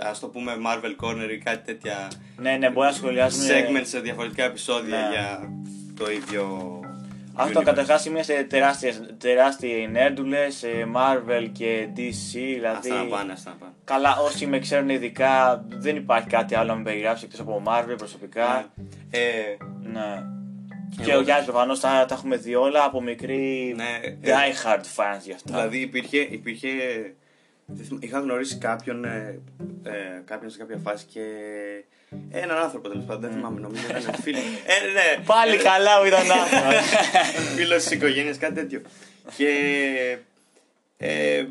ας 0.00 0.18
το 0.20 0.28
πούμε 0.28 0.52
Marvel 0.66 1.04
Corner 1.06 1.30
ή 1.30 1.38
κάτι 1.38 1.64
τέτοια 1.64 2.10
Ναι, 2.36 2.56
ναι, 2.56 2.70
μπορεί 2.70 2.86
να 2.86 2.92
σχολιάσουμε. 2.92 3.44
segments 3.54 3.86
σε 3.86 4.00
διαφορετικά 4.00 4.44
επεισόδια 4.44 4.96
Ναι. 4.98 5.08
για 5.10 5.52
το 5.98 6.10
ίδιο 6.10 6.80
Αυτό 7.34 7.60
universe. 7.60 7.64
καταρχάς 7.64 8.04
είμαστε 8.06 8.42
τεράστιες, 8.48 9.02
τεράστιοι 9.18 9.88
νέρντουλες, 9.90 10.64
Marvel 10.94 11.48
και 11.52 11.88
DC, 11.96 12.32
δηλαδή. 12.32 12.90
Αυτά 12.90 13.02
να 13.02 13.04
πάνε, 13.04 13.32
αυτά 13.32 13.50
να 13.50 13.56
πάνε. 13.56 13.72
Καλά, 13.84 14.16
όσοι 14.16 14.46
με 14.46 14.58
ξέρουν 14.58 14.88
ειδικά, 14.88 15.64
δεν 15.68 15.96
υπάρχει 15.96 16.28
κάτι 16.28 16.54
άλλο 16.54 16.68
να 16.70 16.76
με 16.76 16.82
περιγράψει 16.82 17.24
εκτός 17.24 17.40
από 17.40 17.62
Marvel 17.66 17.94
προσωπικά. 17.96 18.72
Ε, 19.10 19.20
Ναι. 19.92 20.22
Εγώ- 20.96 21.04
Και 21.08 21.16
ο 21.16 21.20
Γιάννης 21.20 21.46
προφανώς 21.46 21.80
τα, 21.80 22.04
τα 22.08 22.14
έχουμε 22.14 22.36
δει 22.36 22.54
όλα 22.54 22.84
από 22.84 23.02
μικρή 23.02 23.72
Ναι, 23.76 24.00
ε, 24.00 24.14
die 24.22 24.66
hard 24.66 24.80
fans 24.80 25.20
γι' 25.24 25.32
αυτά. 25.32 25.52
Δηλαδή 25.52 25.78
υπήρχε, 25.78 26.18
υπήρχε 26.18 26.68
δεν 27.66 27.84
θυμάμαι, 27.86 28.04
είχα 28.06 28.18
γνωρίσει 28.20 28.56
κάποιον, 28.58 29.04
ε, 29.04 29.40
ε, 29.82 29.90
κάποιον 30.24 30.50
σε 30.50 30.58
κάποια 30.58 30.76
φάση 30.84 31.04
και 31.12 31.20
έναν 32.30 32.56
άνθρωπο 32.56 32.88
τέλος 32.88 33.04
πάντων, 33.04 33.20
δεν 33.20 33.30
θυμάμαι, 33.30 33.60
νομίζω 33.60 33.82
ήταν 34.00 34.14
φίλο. 34.22 34.38
Ε, 34.38 34.92
ναι, 34.92 35.24
Πάλι 35.24 35.56
καλά 35.56 36.00
που 36.00 36.06
ήταν 36.06 36.30
άθρο. 36.30 36.80
φίλος 37.56 37.82
της 37.82 37.90
οικογένειας, 37.90 38.38
κάτι 38.38 38.54
τέτοιο. 38.54 38.80
Και 39.36 39.48
ε, 40.96 41.44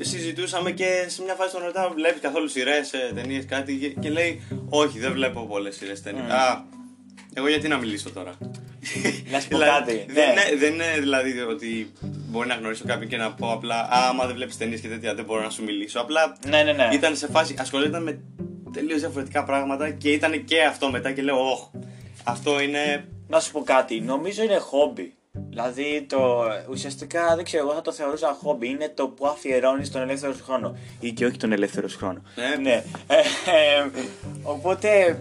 συζητούσαμε 0.00 0.70
και 0.70 1.04
σε 1.06 1.22
μια 1.22 1.34
φάση 1.34 1.54
τον 1.54 1.62
ρωτάω: 1.64 1.90
Βλέπεις 1.92 2.20
καθόλου 2.20 2.48
σειρές, 2.48 2.90
ταινίες, 3.14 3.44
κάτι; 3.44 3.76
Και, 3.76 3.88
και 3.88 4.08
λέει: 4.10 4.42
Όχι, 4.68 4.98
δεν 4.98 5.12
βλέπω 5.12 5.46
πολλές 5.46 5.76
σειρές 5.76 6.02
ταινίες. 6.02 6.30
Α, 6.30 6.64
εγώ 7.38 7.48
γιατί 7.48 7.68
να 7.68 7.76
μιλήσω 7.78 8.10
τώρα; 8.10 8.34
Να 9.30 9.40
σου 9.40 9.48
πω 9.48 9.56
Δηλαδή, 9.58 9.70
κάτι. 9.78 10.06
Δεν, 10.12 10.34
Ναι. 10.34 10.40
είναι, 10.50 10.56
δεν 10.58 10.72
είναι 10.74 10.96
δηλαδή 11.00 11.40
ότι 11.40 11.92
μπορεί 12.02 12.48
να 12.48 12.54
γνωρίσω 12.54 12.84
κάποιον 12.86 13.08
και 13.08 13.16
να 13.16 13.32
πω 13.32 13.52
απλά 13.52 13.80
Α, 13.80 14.08
άμα 14.08 14.26
δεν 14.26 14.34
βλέπεις 14.34 14.56
ταινίες 14.56 14.80
και 14.80 14.88
τέτοια 14.88 15.14
δεν 15.14 15.24
μπορώ 15.24 15.42
να 15.42 15.50
σου 15.50 15.64
μιλήσω. 15.64 16.00
Απλά 16.00 16.36
Ναι, 16.48 16.62
ναι, 16.62 16.72
ναι. 16.72 16.88
ήταν 16.92 17.16
σε 17.16 17.26
φάση, 17.26 17.54
ασχολιόταν 17.58 18.02
με 18.02 18.20
τελείως 18.72 19.00
διαφορετικά 19.00 19.44
πράγματα 19.44 19.90
και 19.90 20.10
ήταν 20.12 20.44
και 20.44 20.62
αυτό 20.62 20.90
μετά 20.90 21.12
και 21.12 21.22
λέω: 21.22 21.50
Ωχ, 21.50 21.68
αυτό 22.24 22.60
είναι. 22.60 23.04
Να 23.28 23.40
σου 23.40 23.52
πω 23.52 23.62
κάτι. 23.62 24.00
Νομίζω 24.00 24.42
είναι 24.42 24.56
χόμπι. 24.58 25.10
Δηλαδή 25.48 26.06
το 26.08 26.44
ουσιαστικά 26.70 27.34
δεν 27.36 27.44
ξέρω, 27.44 27.62
εγώ 27.66 27.74
θα 27.74 27.80
το 27.82 27.92
θεωρούσα 27.92 28.38
χόμπι. 28.42 28.68
Είναι 28.68 28.92
το 28.94 29.08
που 29.08 29.26
αφιερώνεις 29.26 29.90
τον 29.90 30.02
ελεύθερο 30.02 30.32
σου 30.34 30.44
χρόνο. 30.44 30.76
Ή 31.00 31.12
και 31.12 31.26
όχι 31.26 31.36
τον 31.36 31.52
ελεύθερο 31.52 31.88
σου 31.88 31.98
χρόνο. 31.98 32.22
Ναι. 32.34 32.56
ναι. 32.62 32.82
Ε, 33.06 33.16
ε, 33.16 33.86
οπότε 34.42 35.18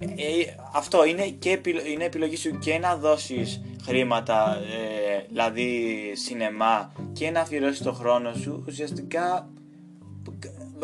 ε, 0.00 0.54
αυτό 0.74 1.04
είναι 1.04 1.26
και 1.26 1.50
επιλο- 1.50 1.86
είναι 1.86 2.04
επιλογή 2.04 2.36
σου 2.36 2.58
και 2.58 2.78
να 2.78 2.96
δώσεις 2.96 3.60
χρήματα, 3.84 4.58
ε, 5.16 5.24
δηλαδή 5.28 5.96
σινεμά 6.14 6.92
και 7.12 7.30
να 7.30 7.40
αφιερώσεις 7.40 7.82
το 7.82 7.92
χρόνο 7.92 8.32
σου. 8.32 8.64
Ουσιαστικά 8.68 9.48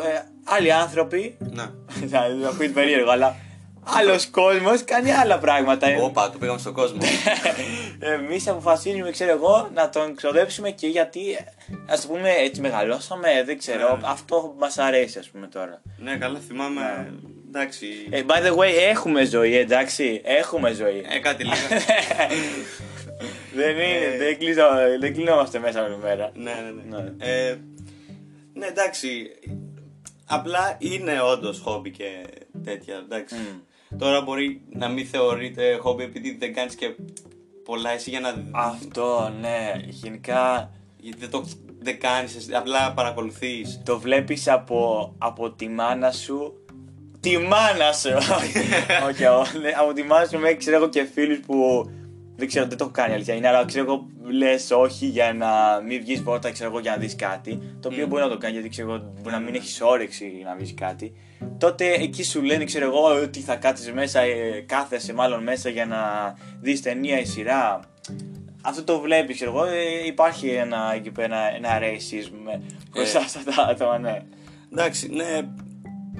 ε, 0.01 0.19
άλλοι 0.43 0.71
άνθρωποι, 0.73 1.37
Να. 1.39 1.63
θα 1.99 2.07
θα 2.41 2.47
ακούγεται 2.47 2.73
περίεργο, 2.73 3.11
αλλά 3.11 3.35
άλλος 3.83 4.27
κόσμος 4.29 4.83
κάνει 4.83 5.11
άλλα 5.11 5.39
πράγματα. 5.39 5.87
Όπα, 6.01 6.29
το 6.29 6.37
πήγαμε 6.37 6.59
στον 6.59 6.73
κόσμο. 6.73 6.97
Εμείς 7.99 8.47
αποφασίζουμε, 8.47 9.11
ξέρω 9.11 9.31
εγώ, 9.31 9.69
να 9.73 9.89
τον 9.89 10.15
ξοδέψουμε 10.15 10.69
και 10.71 10.87
γιατί, 10.87 11.21
ας 11.89 12.01
το 12.01 12.07
πούμε, 12.07 12.29
έτσι 12.31 12.61
μεγαλώσαμε, 12.61 13.43
δεν 13.45 13.57
ξέρω. 13.57 13.95
Ναι. 13.95 14.07
Αυτό 14.07 14.55
μας 14.59 14.77
αρέσει, 14.77 15.19
ας 15.19 15.29
πούμε 15.29 15.47
τώρα. 15.47 15.81
ναι, 15.97 16.15
καλά, 16.17 16.39
θυμάμαι. 16.47 17.13
Εντάξει. 17.47 17.87
Ε, 18.09 18.23
by 18.27 18.45
the 18.45 18.55
way, 18.57 18.71
έχουμε 18.89 19.25
ζωή, 19.25 19.55
εντάξει. 19.57 20.21
Έχουμε 20.23 20.73
ζωή. 20.73 21.05
Ε, 21.09 21.19
κάτι 21.19 21.43
λίγα. 21.43 21.55
δεν 23.55 23.71
είναι, 23.71 24.05
ε, 24.13 24.17
δεν, 24.17 24.37
κλείσω, 24.37 24.61
δεν 24.99 25.13
κλεινόμαστε 25.13 25.59
μέσα 25.59 25.83
όλη 25.83 25.97
μέρα. 25.97 26.31
ναι, 26.35 26.51
ναι, 26.51 26.97
ναι. 26.97 27.03
Ναι. 27.03 27.25
Ε, 27.25 27.57
ναι, 28.53 28.65
εντάξει. 28.65 29.29
Απλά 30.25 30.75
είναι 30.79 31.21
όντως 31.21 31.59
χόμπι 31.59 31.91
και 31.91 32.25
τέτοια. 32.63 32.95
Εντάξει. 32.95 33.35
Τώρα 33.97 34.21
μπορεί 34.21 34.61
να 34.69 34.87
μην 34.87 35.05
θεωρείται 35.05 35.77
χόμπι 35.81 36.03
επειδή 36.03 36.37
δεν 36.39 36.53
κάνεις 36.53 36.75
και 36.75 36.95
πολλά 37.63 37.91
εσύ 37.91 38.09
για 38.09 38.19
να. 38.19 38.33
Αυτό, 38.51 39.33
ναι. 39.39 39.73
Γενικά 39.85 40.71
Γιατί 40.97 41.19
δεν 41.19 41.29
το 41.29 41.45
δεν 41.79 41.99
κάνεις, 41.99 42.49
απλά 42.53 42.93
παρακολουθείς. 42.93 43.81
το 43.85 43.99
βλέπεις 43.99 44.47
από, 44.47 45.13
από 45.17 45.51
τη 45.51 45.69
μάνα 45.69 46.11
σου 46.11 46.53
Τη 47.29 47.37
μάνα 47.37 47.91
σου! 47.93 48.09
Όχι, 49.07 49.25
ο- 49.25 49.45
ναι, 49.61 49.71
από 49.79 49.93
τη 49.93 50.03
μάνα 50.03 50.25
σου 50.27 50.39
με 50.39 50.53
ξέρω 50.53 50.75
εγώ 50.75 50.89
και 50.89 51.03
φίλους 51.13 51.39
που 51.39 51.89
δεν 52.35 52.47
ξέρω, 52.47 52.67
δεν 52.67 52.77
το 52.77 52.83
έχω 52.83 52.93
κάνει 52.93 53.13
αλήθεια. 53.13 53.33
Είναι, 53.33 53.47
αλλά 53.47 53.65
ξέρω 53.65 53.83
εγώ 53.85 54.07
λες 54.31 54.71
όχι 54.71 55.05
για 55.05 55.33
να 55.33 55.47
μην 55.87 56.01
βγεις 56.01 56.21
πόρτα, 56.23 56.51
ξέρω 56.51 56.69
εγώ 56.69 56.79
για 56.79 56.91
να 56.91 56.97
δεις 56.97 57.15
κάτι. 57.15 57.59
Το 57.81 57.89
οποίο 57.91 58.05
Μμ. 58.05 58.09
μπορεί 58.09 58.23
να 58.23 58.29
το 58.29 58.37
κάνει 58.37 58.53
γιατί 58.53 58.69
ξέρω 58.69 58.93
εγώ 58.93 59.13
μπορεί 59.21 59.35
να 59.35 59.39
μην 59.41 59.55
έχεις 59.55 59.81
όρεξη 59.81 60.41
να 60.45 60.55
βρει 60.55 60.73
κάτι. 60.73 61.13
Τότε 61.57 61.91
εκεί 61.93 62.23
σου 62.23 62.41
λένε, 62.41 62.63
ξέρω 62.63 62.85
εγώ, 62.85 63.21
ότι 63.23 63.39
θα 63.39 63.55
κάτσεις 63.55 63.91
μέσα, 63.93 64.19
ε, 64.21 64.63
κάθεσαι 64.65 65.13
μάλλον 65.13 65.43
μέσα 65.43 65.69
για 65.69 65.85
να 65.85 65.97
δεις 66.61 66.81
ταινία 66.81 67.19
ή 67.19 67.25
σειρά. 67.25 67.79
Αυτό 68.61 68.83
το 68.83 68.99
βλέπεις, 68.99 69.35
ξέρω 69.35 69.51
εγώ. 69.51 69.65
ε, 69.65 70.05
υπάρχει 70.05 70.49
ένα, 70.49 70.91
εκεί 70.95 71.11
πέρα, 71.11 71.55
ένα 71.55 71.69
racism 71.79 72.51
ε, 72.53 72.57
μπροστά 72.91 73.19
σε 73.27 73.37
αυτά 73.47 73.75
τα 73.75 73.99
ναι. 73.99 74.21
Εντάξει, 74.71 75.07
ναι. 75.09 75.39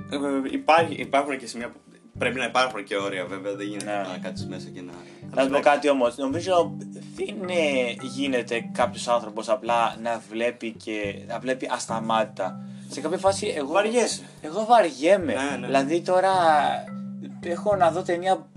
Ε, 0.10 0.16
ε, 0.16 0.20
Υπάρχει, 0.52 0.94
υπάρχουν 0.94 1.38
και 1.38 1.48
σημεία 1.48 1.70
που 1.70 1.80
πρέπει 2.18 2.38
να 2.38 2.46
υπάρχουν 2.46 2.84
και 2.84 2.96
όρια 2.98 3.26
βέβαια. 3.26 3.56
Δεν 3.56 3.68
γίνεται 3.68 3.86
Ναι. 3.86 3.98
να 4.12 4.18
κάτσεις 4.18 4.48
μέσα 4.48 4.70
και 4.70 4.82
να. 4.82 4.92
Να 5.36 5.44
σου 5.44 5.50
πω 5.50 5.60
κάτι 5.60 5.90
όμως. 5.90 6.18
Νομίζω 6.18 6.78
δεν 7.16 7.50
ε, 7.50 7.96
γίνεται 8.02 8.70
κάποιος 8.72 9.08
άνθρωπος 9.08 9.50
απλά 9.50 9.96
να 10.02 10.22
βλέπει 10.30 10.72
και 10.72 11.16
να 11.28 11.40
βλέπει 11.40 11.70
ασταμάτητα. 11.72 12.62
Σε 12.90 13.02
κάποια 13.02 13.18
φάση 13.18 13.54
εγώ. 13.58 13.72
Βαριέσαι. 13.72 14.22
Εγώ 14.42 14.66
βαριέμαι. 14.66 15.34
Ναι, 15.34 15.58
ναι. 15.58 15.66
Δηλαδή 15.66 16.02
τώρα 16.02 16.32
έχω 17.44 17.76
να 17.76 17.92
δω 17.92 18.02
ταινία 18.02 18.48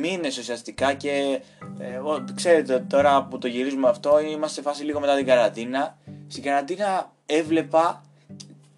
μήνες 0.00 0.38
ουσιαστικά 0.38 0.94
και 0.94 1.40
ε, 1.78 1.94
εγώ, 1.94 2.24
ξέρετε 2.34 2.84
τώρα 2.88 3.24
που 3.24 3.38
το 3.38 3.46
γυρίζουμε 3.46 3.88
αυτό 3.88 4.20
είμαστε 4.20 4.60
σε 4.62 4.68
φάση 4.68 4.84
λίγο 4.84 5.00
μετά 5.00 5.16
την 5.16 5.26
καραντίνα. 5.26 5.96
Στην 6.26 6.42
καραντίνα 6.42 7.12
έβλεπα 7.26 8.02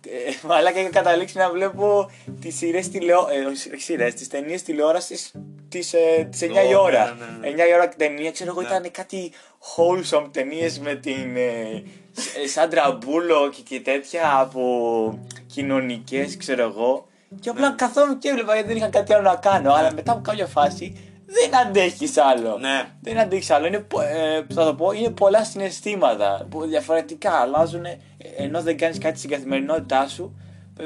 ε, 0.06 0.54
αλλά 0.54 0.72
και 0.72 0.78
είχα 0.80 0.88
καταλήξει 0.90 1.36
να 1.38 1.50
βλέπω 1.50 2.10
τις 2.40 2.56
σειρές 2.56 2.88
τηλεό... 2.88 3.26
ε, 3.30 3.44
όχι 3.72 3.82
σειρές, 3.82 4.14
τις 4.14 4.28
ταινίες 4.28 4.62
τηλεόρασης 4.62 5.32
τις, 5.68 5.92
ε, 5.92 6.28
τις 6.30 6.40
9 6.42 6.46
η 6.70 6.74
Ω, 6.74 6.82
ώρα. 6.82 7.16
ναι, 7.40 7.48
ναι, 7.48 7.54
ναι. 7.54 7.64
9 7.64 7.68
η 7.68 7.74
ώρα 7.74 7.88
ταινία, 7.88 8.30
ξέρω 8.30 8.50
εγώ, 8.50 8.60
Ναι. 8.60 8.66
ήταν 8.66 8.90
κάτι 8.90 9.32
wholesome 9.76 10.26
ταινίες 10.32 10.78
με 10.78 10.94
την 10.94 11.36
ε, 11.36 11.82
Σ- 12.12 12.48
Σάντρα 12.52 12.92
Μπούλοκ 12.92 13.54
και 13.68 13.80
τέτοια 13.80 14.38
από 14.38 15.18
κοινωνικές, 15.46 16.36
ξέρω 16.36 16.62
εγώ. 16.62 17.06
Και 17.40 17.48
απλά 17.48 17.68
Ναι. 17.68 17.74
καθόμουν 17.74 18.18
και 18.18 18.28
έβλεπα 18.28 18.52
γιατί 18.54 18.68
δεν 18.68 18.76
είχα 18.76 18.88
κάτι 18.88 19.14
άλλο 19.14 19.22
να 19.22 19.36
κάνω. 19.36 19.72
Αλλά 19.72 19.92
μετά 19.94 20.12
από 20.12 20.20
κάποια 20.20 20.46
φάση 20.46 21.12
δεν 21.26 21.56
αντέχεις 21.56 22.16
άλλο. 22.18 22.58
Ναι. 22.58 22.84
Δεν 23.00 23.18
αντέχεις 23.18 23.50
άλλο. 23.50 23.66
Είναι, 23.66 23.78
πο- 23.78 24.00
ε, 24.00 24.46
θα 24.54 24.64
το 24.64 24.74
πω, 24.74 24.92
είναι 24.92 25.10
πολλά 25.10 25.44
συναισθήματα 25.44 26.46
που 26.50 26.66
διαφορετικά 26.66 27.32
αλλάζουν 27.32 27.84
ε, 27.84 27.98
ενώ 28.36 28.62
δεν 28.62 28.76
κάνεις 28.76 28.98
κάτι 28.98 29.18
στην 29.18 29.30
καθημερινότητά 29.30 30.08
σου. 30.08 30.36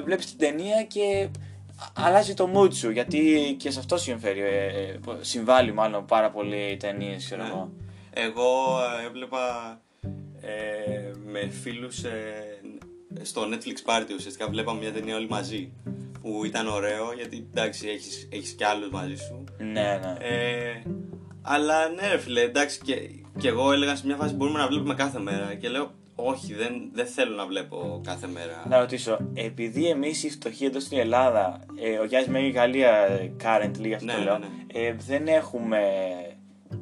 Βλέπεις 0.04 0.26
την 0.26 0.38
ταινία 0.38 0.82
και 0.82 1.28
α- 1.76 2.06
αλλάζει 2.06 2.34
το 2.34 2.50
mood 2.54 2.74
σου. 2.74 2.90
Γιατί 2.90 3.54
και 3.58 3.70
σε 3.70 3.78
αυτό 3.78 3.96
συμφέρει, 3.96 4.40
ε, 4.40 4.66
ε, 4.66 4.98
συμβάλλει 5.20 5.72
μάλλον 5.72 6.04
πάρα 6.06 6.30
πολύ 6.30 6.56
οι 6.72 6.76
ταινίες, 6.76 7.24
ξέρω 7.24 7.42
Ναι. 7.42 7.48
εγώ. 7.48 7.70
Εγώ 8.12 8.78
ε, 9.02 9.06
έβλεπα 9.06 9.40
ε, 10.40 11.10
με 11.26 11.48
φίλους 11.48 12.04
ε, 12.04 12.32
στο 13.22 13.42
Netflix 13.42 13.90
Party 13.90 14.10
ουσιαστικά 14.16 14.48
βλέπαμε 14.48 14.78
μια 14.80 14.92
ταινία 14.92 15.16
όλοι 15.16 15.28
μαζί 15.28 15.72
που 16.22 16.44
ήταν 16.44 16.66
ωραίο 16.68 17.12
γιατί 17.16 17.46
εντάξει 17.54 17.88
έχεις, 17.88 18.28
έχεις 18.32 18.50
κι 18.50 18.64
άλλους 18.64 18.90
μαζί 18.90 19.16
σου 19.16 19.44
Ναι, 19.58 19.64
ναι. 20.02 20.16
ε, 20.20 20.82
αλλά 21.42 21.88
ναι 21.88 22.08
ρε 22.08 22.18
φίλε 22.18 22.40
εντάξει 22.40 22.80
και, 22.84 22.94
και 23.38 23.48
εγώ 23.48 23.72
έλεγα 23.72 23.96
σε 23.96 24.06
μια 24.06 24.16
φάση 24.16 24.34
μπορούμε 24.34 24.58
να 24.58 24.66
βλέπουμε 24.66 24.94
κάθε 24.94 25.18
μέρα 25.18 25.54
και 25.54 25.68
λέω 25.68 25.90
όχι 26.20 26.54
δεν, 26.54 26.90
δεν 26.92 27.06
θέλω 27.06 27.34
να 27.34 27.46
βλέπω 27.46 28.00
κάθε 28.04 28.26
μέρα 28.26 28.64
Να 28.68 28.78
ρωτήσω, 28.78 29.18
επειδή 29.34 29.88
εμείς 29.88 30.24
οι 30.24 30.30
φτωχοί 30.30 30.64
εδώ 30.64 30.80
στην 30.80 30.98
Ελλάδα, 30.98 31.60
ε, 31.80 31.98
ο 31.98 32.04
Γιάννης 32.04 32.30
μένει 32.30 32.48
Γαλλία 32.50 32.90
ε, 32.96 33.32
currently, 33.44 33.86
γι' 33.86 33.94
αυτό 33.94 34.06
Ναι, 34.06 34.12
το 34.12 34.18
ναι, 34.18 34.24
λέω, 34.24 34.38
ναι. 34.38 34.46
ε, 34.72 34.94
δεν 35.06 35.28
έχουμε 35.28 35.80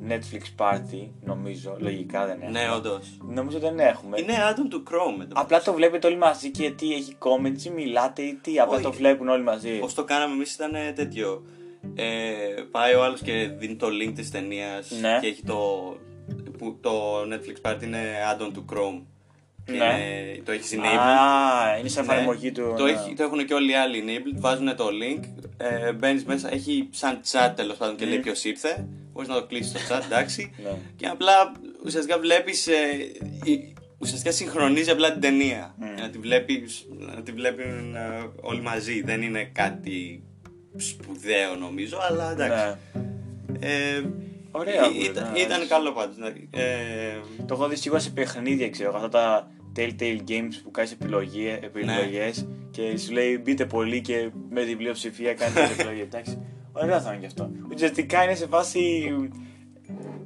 Netflix 0.09 0.62
party, 0.64 1.09
νομίζω. 1.25 1.77
Λογικά 1.79 2.27
δεν 2.27 2.42
έχουμε. 2.42 2.61
ναι 2.61 2.70
όντως 2.75 3.18
Νομίζω 3.29 3.59
δεν 3.59 3.79
έχουμε. 3.79 4.20
είναι 4.20 4.33
άτομο 4.51 4.68
του 4.68 4.83
Chrome 4.90 5.20
εδώ. 5.22 5.33
Απλά 5.35 5.62
το 5.62 5.72
βλέπετε 5.72 6.07
όλοι 6.07 6.16
μαζί 6.16 6.51
και 6.51 6.70
τι 6.70 6.94
έχει 6.94 7.16
comments 7.18 7.62
ή 7.66 7.70
μιλάτε 7.70 8.22
ή 8.22 8.35
τι. 8.42 8.59
Απλά 8.61 8.75
Όχι. 8.75 8.83
το 8.83 8.92
βλέπουν 8.92 9.29
όλοι 9.29 9.42
μαζί. 9.42 9.79
Πώς 9.79 9.94
το 9.94 10.05
κάναμε 10.05 10.35
εμείς 10.35 10.55
ήταν 10.55 10.75
ε, 10.75 10.92
τέτοιο. 10.92 11.42
Ε, 11.94 12.05
πάει 12.70 12.94
ο 12.94 13.05
άλλος 13.05 13.20
και 13.20 13.33
δίνει 13.59 13.77
το 13.77 13.87
link 13.87 14.12
της 14.14 14.31
ταινίας 14.31 14.90
Ναι. 15.01 15.18
και 15.20 15.27
έχει 15.27 15.42
το. 15.42 15.59
Που 16.59 16.79
το 16.81 17.20
Netflix 17.20 17.70
Party 17.70 17.83
είναι 17.83 17.99
add-on 18.35 18.51
του 18.53 18.64
Chrome. 18.72 19.03
Και 19.66 19.72
Ναι. 19.72 19.85
είναι- 19.85 20.42
το 20.44 20.52
έχεις 20.52 20.74
enabled. 20.74 20.98
Α, 20.98 21.79
είναι 21.79 21.88
σαν 21.88 22.07
Ναι. 22.07 22.12
εφαρμογή 22.12 22.52
του. 22.52 22.74
Το, 22.76 22.85
ναι. 22.85 22.90
έχει, 22.90 23.14
το 23.14 23.22
έχουν 23.22 23.46
και 23.46 23.55
όλοι 23.55 23.70
οι 23.70 23.74
άλλοι 23.74 24.05
enabled. 24.07 24.37
Βάζουν 24.40 24.76
το 24.76 24.87
link. 25.02 25.20
Ε, 25.57 25.92
Μπαίνεις 25.92 26.24
μέσα. 26.24 26.52
Έχει 26.52 26.88
σαν 26.90 27.20
chat 27.31 27.52
τέλος 27.57 27.76
πάντων 27.76 27.96
και 27.96 28.05
λέει 28.05 28.18
ποιος 28.18 28.44
ήρθε. 28.44 28.87
Μπορείς 29.12 29.29
να 29.29 29.35
το 29.35 29.46
κλείσεις 29.46 29.72
το 29.72 29.79
chat, 29.88 30.02
εντάξει. 30.05 30.50
Ναι. 30.64 30.70
Και 30.96 31.07
απλά 31.07 31.52
ουσιαστικά 31.85 32.18
βλέπεις. 32.18 32.66
Ε, 32.66 32.74
η- 33.44 33.74
ουσιαστικά 33.98 34.33
συγχρονίζει 34.33 34.90
απλά 34.90 35.12
την 35.12 35.20
ταινία. 35.20 35.74
Mm. 35.81 35.83
Για 35.94 36.02
να 36.05 36.11
τη 36.11 36.18
βλέπεις, 36.18 36.87
να 36.98 37.22
τη 37.22 37.33
βλέπουν 37.33 37.94
ε, 37.94 38.31
όλοι 38.40 38.61
μαζί. 38.62 39.02
Δεν 39.02 39.22
είναι 39.22 39.44
κάτι 39.44 40.22
σπουδαίο 40.76 41.55
νομίζω, 41.55 41.98
αλλά 42.11 42.31
εντάξει. 42.31 42.79
Ναι. 42.94 43.59
Ε, 43.61 44.02
Ωραία, 44.50 44.74
ή- 44.74 44.79
μπορεί, 44.94 45.05
ήταν, 45.05 45.31
ναι. 45.33 45.38
ήταν 45.38 45.68
καλό 45.68 45.92
πάντως. 45.92 46.16
ναι. 46.16 46.26
Ε, 46.50 47.16
Το 47.46 47.55
έχω 47.55 47.68
δει 47.68 47.76
σίγουρα 47.76 48.00
σε 48.00 48.11
παιχνίδια, 48.11 48.70
ξέρω. 48.70 48.92
Αυτά 48.96 49.09
τα 49.09 49.50
Telltale 49.77 50.21
Games 50.29 50.55
που 50.62 50.71
κάνει 50.71 50.89
επιλογές 50.93 51.59
Ναι. 51.61 51.67
επιλογές 51.67 52.47
και 52.71 52.97
σου 52.99 53.12
λέει 53.12 53.41
μπείτε 53.45 53.67
πολύ 53.67 54.01
και 54.01 54.31
με 54.51 54.65
την 54.65 54.77
πλειοψηφία 54.77 55.35
κάνετε 55.35 55.61
την 55.62 55.71
επιλογή. 55.79 56.01
Εντάξει. 56.01 56.39
Ωραίο 56.73 57.01
θα 57.01 57.11
είναι 57.11 57.21
και 57.21 57.27
αυτό. 57.27 57.51
Ουσιαστικά 57.75 58.23
είναι 58.25 58.35
σε 58.35 58.47
φάση 58.47 59.12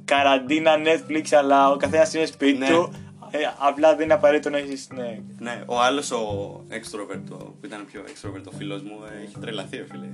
καραντίνα 0.05 0.71
Netflix, 0.85 1.23
αλλά 1.31 1.71
ο 1.71 1.75
καθένας 1.77 2.13
είναι 2.13 2.25
σπίτι 2.25 2.57
Ναι. 2.57 2.67
του. 2.67 2.93
Ε, 3.33 3.37
απλά 3.57 3.95
δεν 3.95 4.03
είναι 4.03 4.13
απαραίτητο 4.13 4.49
να 4.49 4.57
έχεις. 4.57 4.87
Ναι. 4.93 5.19
Ναι, 5.39 5.63
ο 5.65 5.79
άλλος 5.81 6.11
ο 6.11 6.63
extrovert, 6.69 7.23
ο, 7.31 7.35
που 7.35 7.65
ήταν 7.65 7.85
πιο 7.91 8.01
extrovert 8.07 8.43
ο 8.47 8.51
φίλος 8.57 8.81
μου, 8.81 8.97
ε, 9.19 9.23
έχει 9.23 9.35
τρελαθεί, 9.41 9.77
ρε 9.77 9.85
φίλε. 9.91 10.07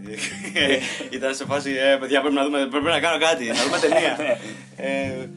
ήταν 1.18 1.36
σε 1.36 1.46
φάση, 1.46 1.72
ε, 1.72 1.98
παιδιά, 2.00 2.20
πρέπει 2.22 2.36
να, 2.36 2.44
δούμε, 2.44 2.68
πρέπει 2.68 2.86
να 2.86 3.00
κάνω 3.00 3.20
κάτι, 3.26 3.46
να 3.46 3.54
δούμε 3.64 3.78
ταινία. 3.80 4.18
ε, 4.90 5.28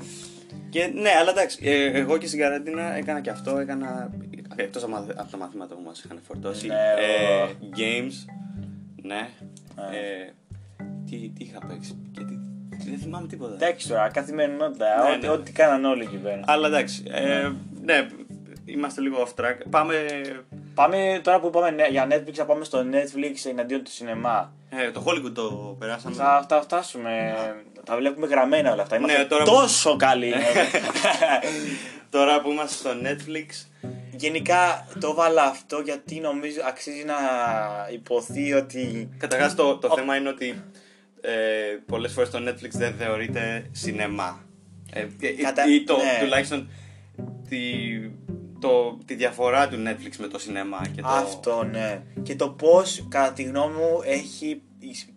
και 0.70 0.86
ναι, 0.94 1.10
αλλά 1.20 1.30
εντάξει, 1.30 1.58
ε, 1.62 1.84
εγώ 1.98 2.18
και 2.18 2.26
στην 2.26 2.38
καραντίνα 2.38 2.94
έκανα 2.96 3.20
και 3.20 3.30
αυτό, 3.30 3.58
έκανα. 3.58 4.10
Εκτός 4.56 4.82
από 4.82 5.30
τα 5.30 5.36
μαθήματα 5.36 5.74
που 5.74 5.82
μας 5.84 6.04
είχαν 6.04 6.20
φορτώσει. 6.26 6.66
Ναι, 6.66 6.74
ε, 6.74 7.42
ο- 7.42 7.56
games. 7.76 8.32
Ναι. 9.02 9.28
Α. 9.74 9.94
Ε, 9.94 10.34
τι, 11.06 11.16
τι 11.16 11.44
είχα 11.44 11.66
παίξει 11.66 11.98
και 12.12 12.24
τι, 12.24 12.34
δεν 12.90 12.98
θυμάμαι 12.98 13.26
τίποτα. 13.26 13.54
Εντάξει 13.54 13.88
τώρα, 13.88 14.08
καθημερινότητα. 14.08 14.86
Ναι, 15.04 15.14
ό,τι, 15.14 15.26
ναι. 15.26 15.32
ό,τι 15.32 15.52
κάναν 15.52 15.84
όλοι 15.84 16.02
εκεί 16.02 16.16
πέρα. 16.16 16.40
Αλλά 16.46 16.66
εντάξει, 16.66 17.02
ε, 17.10 17.50
ναι, 17.82 18.08
είμαστε 18.64 19.00
λίγο 19.00 19.26
off 19.26 19.40
track. 19.40 19.56
Πάμε 19.70 19.94
Πάμε 20.74 21.20
τώρα 21.22 21.40
που 21.40 21.50
πάμε 21.50 21.70
ναι, 21.70 21.86
για 21.86 22.06
Netflix, 22.10 22.32
θα 22.32 22.44
πάμε 22.44 22.64
στο 22.64 22.84
Netflix 22.92 23.50
εναντίον 23.50 23.84
του 23.84 23.90
σινεμά. 23.90 24.52
Ε, 24.70 24.90
το 24.90 25.04
Hollywood 25.06 25.32
το 25.34 25.76
περάσαμε. 25.78 26.14
Θα, 26.14 26.46
θα 26.48 26.62
φτάσουμε. 26.62 27.34
Τα 27.90 27.96
βλέπουμε 27.96 28.26
γραμμένα 28.26 28.72
όλα 28.72 28.82
αυτά. 28.82 28.96
Είμαστε 28.96 29.18
Ναι, 29.18 29.24
τώρα- 29.24 29.44
τόσο 29.44 29.96
καλοί. 29.96 30.32
Τώρα 32.10 32.40
που 32.40 32.50
είμαστε 32.50 32.74
στο 32.76 32.90
Netflix. 33.04 33.66
Γενικά 34.16 34.86
το 35.00 35.14
βάλα 35.14 35.42
αυτό 35.42 35.78
γιατί 35.84 36.20
νομίζω 36.20 36.60
αξίζει 36.66 37.04
να 37.04 37.14
υποθεί 37.92 38.52
ότι. 38.52 39.08
Καταρχάς 39.18 39.54
το, 39.54 39.76
το 39.78 39.94
θέμα 39.94 40.16
είναι 40.16 40.28
ότι 40.28 40.62
ε, 41.20 41.30
πολλές 41.86 42.12
φορές 42.12 42.30
το 42.30 42.38
Netflix 42.48 42.70
δεν 42.70 42.94
θεωρείται 42.98 43.68
σινεμά. 43.72 44.44
Ε, 44.92 45.00
ε, 45.20 45.28
Κατα- 45.42 45.66
Ή 45.66 45.84
το, 45.84 45.96
ναι. 45.96 46.18
τουλάχιστον 46.20 46.70
τη, 47.48 47.58
το, 48.60 48.98
τη 49.04 49.14
διαφορά 49.14 49.68
του 49.68 49.76
Netflix 49.86 50.16
με 50.18 50.26
το 50.26 50.38
σινεμά. 50.38 50.80
Και 50.94 51.00
το... 51.02 51.08
Αυτό 51.08 51.64
ναι. 51.64 52.02
Και 52.22 52.36
το 52.36 52.48
πώς 52.48 53.04
κατά 53.08 53.32
τη 53.32 53.42
γνώμη 53.42 53.74
μου 53.74 54.00
έχει 54.04 54.62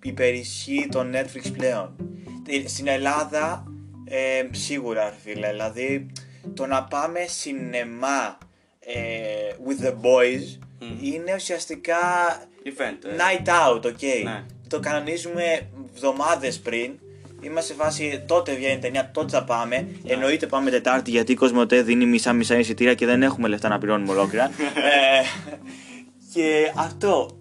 υπερισχύει 0.03 0.87
το 0.91 1.05
Netflix 1.13 1.51
πλέον. 1.57 1.95
Ε, 2.47 2.67
Στην 2.67 2.87
Ελλάδα 2.87 3.63
ε, 4.05 4.47
σίγουρα 4.51 5.03
ρε 5.09 5.15
φίλε. 5.23 5.49
Δηλαδή 5.49 6.11
το 6.53 6.65
να 6.65 6.83
πάμε 6.83 7.19
σινεμά 7.27 8.37
ε, 8.79 8.93
with 9.67 9.85
the 9.85 9.91
boys 9.91 10.57
Μμμ. 10.79 10.97
είναι 11.01 11.33
ουσιαστικά 11.35 11.97
Event. 12.65 13.05
ε. 13.05 13.15
night 13.17 13.47
out, 13.47 13.85
ok. 13.85 14.23
Ναι. 14.23 14.43
Το 14.67 14.79
κανονίζουμε 14.79 15.67
εβδομάδες 15.95 16.59
πριν. 16.59 16.91
Είμαστε 17.41 17.73
σε 17.73 17.79
φάση 17.79 18.23
τότε 18.27 18.55
βγαίνει 18.55 18.73
η 18.73 18.77
ταινία, 18.77 19.11
τότε 19.11 19.29
θα 19.29 19.43
πάμε. 19.43 19.87
Ναι. 20.03 20.13
Εννοείται 20.13 20.47
πάμε 20.47 20.69
Τετάρτη 20.69 21.11
γιατί 21.11 21.31
η 21.31 21.35
Κοσμοτέ 21.35 21.81
δίνει 21.81 22.05
μισά-μισά 22.05 22.57
εισιτήρια 22.57 22.93
και 22.93 23.05
δεν 23.05 23.23
έχουμε 23.23 23.47
λεφτά 23.47 23.69
να 23.69 23.77
πληρώνουμε 23.77 24.11
ολόκληρα. 24.11 24.45
ε, 24.49 25.23
και 26.33 26.71
αυτό. 26.75 27.37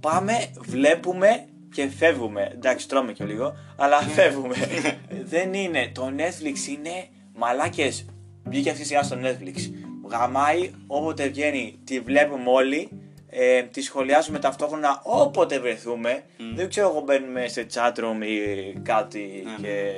Πάμε, 0.00 0.32
βλέπουμε 0.60 1.44
και 1.74 1.88
φεύγουμε. 1.88 2.50
Εντάξει, 2.52 2.88
τρώμε 2.88 3.12
και 3.12 3.24
λίγο, 3.24 3.56
αλλά 3.76 4.00
φεύγουμε. 4.00 4.54
δεν 5.32 5.54
είναι. 5.54 5.90
Το 5.94 6.12
Netflix 6.16 6.68
είναι 6.68 7.08
μαλάκες. 7.34 8.06
Βγήκε 8.44 8.70
αυτή 8.70 8.82
η 8.82 8.84
σειρά 8.84 9.02
στο 9.02 9.16
Netflix. 9.22 9.70
Γαμάει 10.10 10.70
όποτε 10.86 11.28
βγαίνει, 11.28 11.78
τη 11.84 12.00
βλέπουμε 12.00 12.50
όλοι. 12.50 12.88
Ε, 13.28 13.62
τη 13.62 13.80
σχολιάζουμε 13.80 14.38
ταυτόχρονα 14.38 15.00
όποτε 15.02 15.58
βρεθούμε. 15.58 16.22
Δεν 16.54 16.68
ξέρω 16.68 16.88
εγώ 16.88 17.00
μπαίνουμε 17.00 17.48
σε 17.48 17.66
chatroom 17.74 18.24
ή 18.24 18.72
κάτι 18.82 19.42
Ναι, 19.44 19.68
και 19.68 19.92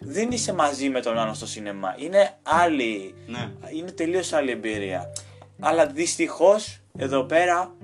δεν 0.00 0.30
είσαι 0.30 0.52
μαζί 0.52 0.88
με 0.88 1.00
τον 1.00 1.18
άλλο 1.18 1.34
στο 1.34 1.46
σινεμά. 1.46 1.94
Είναι 1.98 2.30
άλλη. 2.42 3.14
Ναι. 3.26 3.50
Είναι 3.76 3.90
τελείως 3.90 4.32
άλλη 4.32 4.50
εμπειρία. 4.50 5.12
Αλλά 5.60 5.86
δυστυχώς 5.86 6.80
εδώ 6.98 7.22
πέρα 7.24 7.74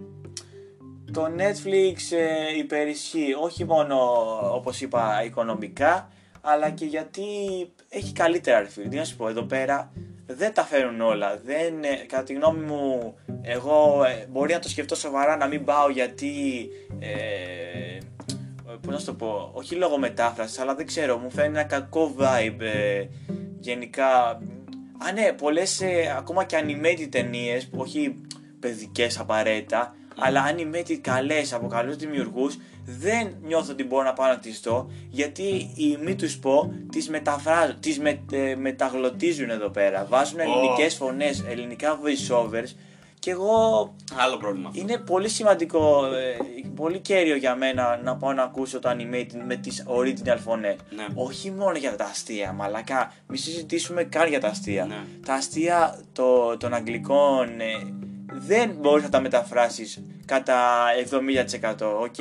το 1.14 1.24
Netflix 1.38 2.16
ε, 2.16 2.58
υπερισχύει 2.58 3.34
όχι 3.42 3.64
μόνο 3.64 3.96
όπως 4.54 4.80
είπα 4.80 5.24
οικονομικά 5.24 6.08
αλλά 6.40 6.70
και 6.70 6.84
γιατί 6.84 7.22
έχει 7.88 8.12
καλύτερα 8.12 8.60
ρε 8.60 8.68
φίλε. 8.68 8.88
Τι 8.88 8.96
να 8.96 9.04
σου 9.04 9.16
πω 9.16 9.28
εδώ 9.28 9.42
πέρα 9.42 9.92
δεν 10.26 10.54
τα 10.54 10.62
φέρουν 10.64 11.00
όλα. 11.00 11.40
Δεν, 11.44 11.84
ε, 11.84 11.94
κατά 12.06 12.22
τη 12.22 12.32
γνώμη 12.32 12.64
μου 12.64 13.14
εγώ 13.42 14.04
ε, 14.04 14.26
μπορεί 14.30 14.52
να 14.52 14.58
το 14.58 14.68
σκεφτώ 14.68 14.94
σοβαρά 14.94 15.36
να 15.36 15.46
μην 15.46 15.64
πάω 15.64 15.90
γιατί 15.90 16.68
ε, 16.98 17.98
Πώς 18.80 18.92
να 18.92 18.98
σου 18.98 19.06
το 19.06 19.14
πω, 19.14 19.50
όχι 19.52 19.74
λόγω 19.74 19.98
μετάφρασης, 19.98 20.58
αλλά 20.58 20.74
δεν 20.74 20.86
ξέρω, 20.86 21.18
μου 21.18 21.30
φαίνει 21.30 21.48
ένα 21.48 21.62
κακό 21.62 22.14
vibe 22.18 22.60
ε, 22.60 23.06
γενικά. 23.58 24.28
Α, 24.98 25.12
ναι, 25.14 25.32
πολλές 25.32 25.82
ακόμα 26.16 26.44
και 26.44 26.56
animated 26.62 27.08
ταινίες, 27.10 27.68
όχι 27.76 28.20
παιδικές 28.60 29.18
απαραίτητα, 29.18 29.94
αλλά 30.18 30.54
animated 30.54 30.98
καλές 31.00 31.52
από 31.52 31.66
καλούς 31.66 31.96
δημιουργούς, 31.96 32.58
δεν 32.84 33.34
νιώθω 33.42 33.72
ότι 33.72 33.84
μπορώ 33.84 34.02
να 34.04 34.12
πάω 34.12 34.28
να 34.28 34.38
τις 34.38 34.60
δω, 34.60 34.90
γιατί 35.10 35.70
οι 35.74 35.98
μη 36.04 36.14
τους 36.14 36.38
πω 36.38 36.72
τις 36.90 37.08
μεταφράζουν, 37.08 37.80
τις 37.80 37.98
με, 37.98 38.20
ε, 38.32 38.54
μεταγλωτίζουν 38.54 39.50
εδώ 39.50 39.68
πέρα. 39.68 40.06
Βάζουν 40.08 40.40
ελληνικές 40.40 40.94
φωνές, 40.94 41.44
ελληνικά 41.48 41.98
voiceovers, 42.02 42.74
και 43.24 43.30
εγώ 43.30 43.94
Άλλο 44.16 44.36
πρόβλημα. 44.36 44.68
αυτό. 44.68 44.80
είναι 44.80 44.98
πολύ 44.98 45.28
σημαντικό, 45.28 46.04
ε, 46.06 46.36
πολύ 46.74 46.98
καίριο 46.98 47.36
για 47.36 47.54
μένα 47.54 48.00
να 48.02 48.16
πάω 48.16 48.32
να 48.32 48.42
ακούσω 48.42 48.78
το 48.78 48.90
animated 48.90 49.40
με 49.46 49.56
τις 49.56 49.84
original 49.86 50.36
φωνές. 50.38 50.76
Ναι. 50.96 51.06
Όχι 51.14 51.50
μόνο 51.50 51.76
για 51.76 51.96
τα 51.96 52.04
αστεία, 52.04 52.52
μαλάκα. 52.52 53.12
Μη 53.26 53.36
συζητήσουμε 53.36 54.04
καν 54.04 54.28
για 54.28 54.40
τα 54.40 54.48
αστεία. 54.48 54.84
Ναι. 54.84 55.04
Τα 55.26 55.34
αστεία 55.34 55.98
το, 56.12 56.56
των 56.56 56.74
αγγλικών 56.74 57.60
ε, 57.60 57.94
δεν 58.32 58.70
μπορείς 58.80 59.02
να 59.04 59.10
τα 59.10 59.20
μεταφράσεις 59.20 60.02
κατά 60.24 60.84
70%, 61.80 62.00
οκ. 62.00 62.14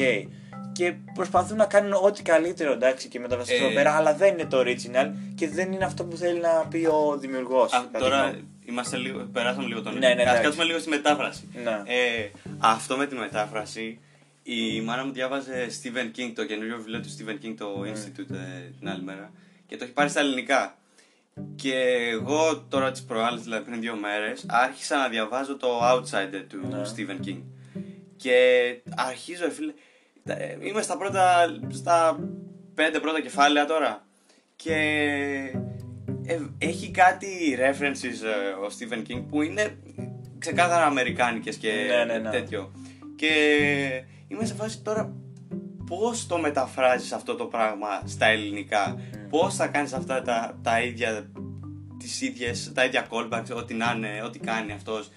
Και 0.71 0.93
προσπαθούν 1.13 1.57
να 1.57 1.65
κάνουν 1.65 1.93
ό,τι 2.03 2.21
καλύτερο, 2.21 2.71
εντάξει, 2.71 3.07
και 3.07 3.19
μεταφράσεις 3.19 3.59
Ε. 3.59 3.63
εδώ 3.63 3.73
πέρα, 3.73 3.95
αλλά 3.95 4.13
δεν 4.15 4.33
είναι 4.33 4.45
το 4.45 4.59
original 4.59 5.11
και 5.35 5.49
δεν 5.49 5.71
είναι 5.71 5.85
αυτό 5.85 6.03
που 6.03 6.15
θέλει 6.15 6.39
να 6.39 6.49
πει 6.69 6.85
ο 6.85 7.17
δημιουργός. 7.19 7.73
Α, 7.73 7.77
κατά 7.77 7.89
τη 7.97 8.03
τώρα 8.03 8.21
γνώμη. 8.23 8.47
είμαστε 8.65 8.97
λίγο, 8.97 9.19
περάσαμε 9.33 9.67
λίγο 9.67 9.81
τον 9.81 9.93
Ναι, 9.93 9.99
ναι, 9.99 10.07
Ας 10.07 10.19
εντάξει. 10.21 10.41
κάτσουμε 10.41 10.63
λίγο 10.63 10.79
στη 10.79 10.89
μετάφραση. 10.89 11.47
Ναι. 11.63 11.69
Ε, 11.85 12.29
αυτό 12.59 12.97
με 12.97 13.05
τη 13.05 13.15
μετάφραση, 13.15 13.99
η 14.43 14.81
μάνα 14.81 15.05
μου 15.05 15.11
διάβαζε 15.11 15.67
Stephen 15.81 16.19
King, 16.19 16.31
το 16.35 16.45
καινούριο 16.45 16.75
βιβλίο 16.77 16.99
του 17.01 17.09
Stephen 17.17 17.45
King, 17.45 17.53
το 17.57 17.81
Institute, 17.85 18.33
ε, 18.35 18.71
την 18.79 18.89
άλλη 18.89 19.03
μέρα. 19.03 19.31
Και 19.67 19.77
το 19.77 19.83
έχει 19.83 19.93
πάρει 19.93 20.09
στα 20.09 20.19
ελληνικά. 20.19 20.77
Και 21.55 21.73
εγώ 22.11 22.57
τώρα 22.69 22.91
τις 22.91 23.03
προάλλες, 23.03 23.43
δηλαδή 23.43 23.63
πριν 23.63 23.79
δύο 23.81 23.95
μέρες, 23.95 24.45
άρχισα 24.47 24.97
να 24.97 25.07
διαβάζω 25.07 25.57
το 25.57 25.67
Outsider 25.83 26.43
του 26.49 26.67
Ναι. 26.69 26.81
Stephen 26.81 27.27
King. 27.27 27.41
Και 28.17 28.35
αρχίζω, 28.95 29.45
ρε 29.45 29.51
φίλε, 29.51 29.73
ε, 30.25 30.57
είμαι 30.67 30.81
στα 30.81 30.97
πρώτα, 30.97 31.45
στα 31.69 32.19
πέντε 32.73 32.99
πρώτα 32.99 33.21
κεφάλαια 33.21 33.65
τώρα. 33.65 34.05
Και 34.55 34.73
ε, 36.25 36.39
έχει 36.57 36.91
κάτι 36.91 37.57
references 37.59 38.25
ε, 38.25 38.49
ο 38.51 38.67
Stephen 38.79 39.11
King 39.11 39.23
που 39.29 39.41
είναι 39.41 39.77
ξεκάθαρα 40.37 40.85
αμερικάνικες 40.85 41.55
και 41.55 41.71
Ναι, 41.87 42.13
ναι, 42.13 42.19
ναι. 42.19 42.29
τέτοιο. 42.29 42.71
Και 43.15 43.33
είμαι 44.27 44.45
σε 44.45 44.53
φάση 44.53 44.81
τώρα 44.81 45.15
πώς 45.97 46.27
το 46.27 46.37
μεταφράζεις 46.37 47.11
αυτό 47.11 47.35
το 47.35 47.45
πράγμα 47.45 47.87
στα 48.05 48.25
ελληνικά; 48.25 48.99
Πώς 49.29 49.55
θα 49.55 49.67
κάνεις 49.67 49.93
αυτά 49.93 50.21
τα, 50.21 50.59
τα 50.63 50.81
ίδια 50.81 51.31
τις 51.99 52.21
ίδιες, 52.21 52.71
τα 52.73 52.85
ίδια 52.85 53.07
callbacks, 53.09 53.55
ό,τι 53.57 53.73
να 53.73 53.93
είναι, 53.95 54.21
ό,τι 54.25 54.39
κάνει 54.39 54.71
αυτός 54.71 55.11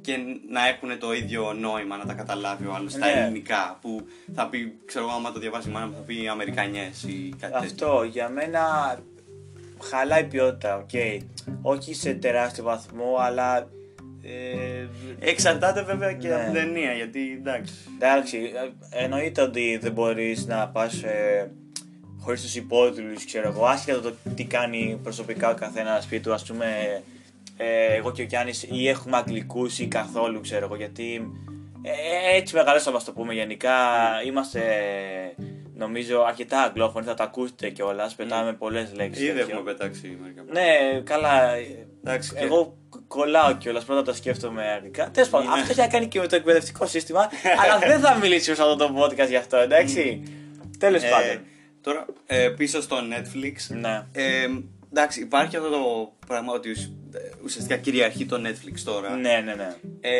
και 0.00 0.16
να 0.50 0.66
έχουν 0.68 0.98
το 0.98 1.12
ίδιο 1.12 1.52
νόημα 1.52 1.96
να 1.96 2.04
τα 2.04 2.12
καταλάβει 2.12 2.66
ο 2.66 2.74
άλλος 2.74 2.92
στα 2.92 3.06
Ναι. 3.06 3.12
ελληνικά 3.12 3.78
που 3.80 4.06
θα 4.34 4.48
πει, 4.48 4.78
ξέρω 4.84 5.04
εγώ 5.04 5.14
άμα 5.14 5.32
το 5.32 5.38
διαβάσει 5.38 5.68
η 5.68 5.72
μάνα 5.72 5.86
μου 5.86 5.92
θα 5.94 6.00
πει 6.00 6.28
Αμερικανιές 6.28 7.02
ή 7.02 7.34
κάτι 7.40 7.52
τέτοιο. 7.52 7.58
Αυτό 7.58 8.02
για 8.02 8.28
μένα 8.28 8.60
χαλάει 9.82 10.20
η 10.22 10.24
ποιότητα, 10.26 10.76
οκ. 10.76 10.90
Όχι 11.62 11.94
σε 11.94 12.14
τεράστιο 12.14 12.64
βαθμό, 12.64 13.16
αλλά. 13.18 13.68
Ε, 14.22 14.86
Εξαρτάται 15.18 15.82
βέβαια 15.82 16.12
και 16.12 16.28
Ναι. 16.28 16.34
από 16.34 16.44
την 16.44 16.52
ταινία 16.52 16.92
γιατί 16.92 17.36
εντάξει. 17.38 17.74
εντάξει, 17.94 18.52
ε, 18.90 19.04
εννοείται 19.04 19.42
ότι 19.42 19.78
δεν 19.82 19.92
μπορείς 19.92 20.46
να 20.46 20.68
πας 20.68 21.02
ε, 21.02 21.50
χωρίς 22.20 22.42
τους 22.42 22.54
υπότιτλου, 22.56 23.14
ξέρω 23.26 23.48
εγώ, 23.48 23.64
άσχετα 23.66 24.00
το 24.00 24.12
τι 24.34 24.44
κάνει 24.44 25.00
προσωπικά 25.02 25.50
ο 25.50 25.54
καθένας 25.54 26.04
σπίτι 26.04 26.22
του, 26.22 26.32
ας 26.32 26.44
πούμε. 26.44 26.66
Ε, 27.56 27.94
εγώ 27.94 28.12
και 28.12 28.22
ο 28.22 28.24
Γιάννης 28.24 28.66
ή 28.70 28.88
έχουμε 28.88 29.16
αγγλικούς 29.16 29.78
ή 29.78 29.86
καθόλου, 29.86 30.40
ξέρω 30.40 30.64
εγώ, 30.64 30.76
γιατί 30.76 31.30
ε, 31.82 32.36
έτσι 32.36 32.54
μεγαλώσαμε, 32.54 32.96
ας 32.96 33.04
το 33.04 33.12
πούμε. 33.12 33.34
Γενικά 33.34 33.74
είμαστε, 34.26 34.60
νομίζω, 35.74 36.22
αρκετά 36.22 36.62
αγγλόφωνοι, 36.62 37.06
θα 37.06 37.14
τα 37.14 37.24
ακούσετε 37.24 37.70
κιόλας. 37.70 38.14
Πετάμε 38.14 38.52
πολλές 38.52 38.92
λέξεις. 38.94 39.28
Ήδη 39.28 39.40
έχουμε 39.40 39.60
πετάξει 39.60 40.18
μερικά 40.22 40.42
πράγματα. 40.42 40.60
Ναι, 40.94 41.00
καλά. 41.00 41.40
Εντάξει, 42.04 42.32
και- 42.34 42.38
Εγώ 42.40 42.76
κολλάω 43.06 43.56
κιόλας. 43.56 43.84
Πρώτα 43.84 44.02
τα 44.02 44.14
σκέφτομαι 44.14 44.62
αγγλικά. 44.72 45.10
Τέλος 45.10 45.28
πάντων, 45.28 45.46
Είναι. 45.46 45.60
αυτό 45.60 45.70
έχει 45.72 45.80
να 45.80 45.86
κάνει 45.88 46.06
και 46.08 46.20
με 46.20 46.26
το 46.26 46.36
εκπαιδευτικό 46.36 46.86
σύστημα. 46.86 47.28
αλλά 47.64 47.78
δεν 47.78 48.00
θα 48.00 48.14
μιλήσουμε 48.16 48.56
σε 48.56 48.62
αυτό 48.62 48.76
το 48.76 48.94
podcast 49.02 49.28
γι' 49.28 49.36
αυτό, 49.36 49.56
εντάξει. 49.56 50.22
Τέλος 50.78 51.02
Ε, 51.02 51.08
πάντων. 51.08 51.44
τώρα 51.80 52.06
ε, 52.26 52.48
πίσω 52.48 52.80
στο 52.82 52.96
Netflix 52.96 53.76
Ναι. 53.80 54.06
Ε, 54.12 54.46
εντάξει, 54.90 55.20
υπάρχει 55.20 55.56
αυτό 55.56 55.68
το 55.68 56.12
πράγμα 56.26 56.52
ότι 56.52 56.70
ουσ- 56.70 56.90
ε, 57.14 57.18
ουσιαστικά 57.44 57.76
κυριαρχεί 57.76 58.26
το 58.26 58.40
Netflix 58.46 58.80
τώρα. 58.84 59.10
Ναι, 59.16 59.42
ναι, 59.44 59.54
ναι. 59.54 59.74
Ε, 60.00 60.10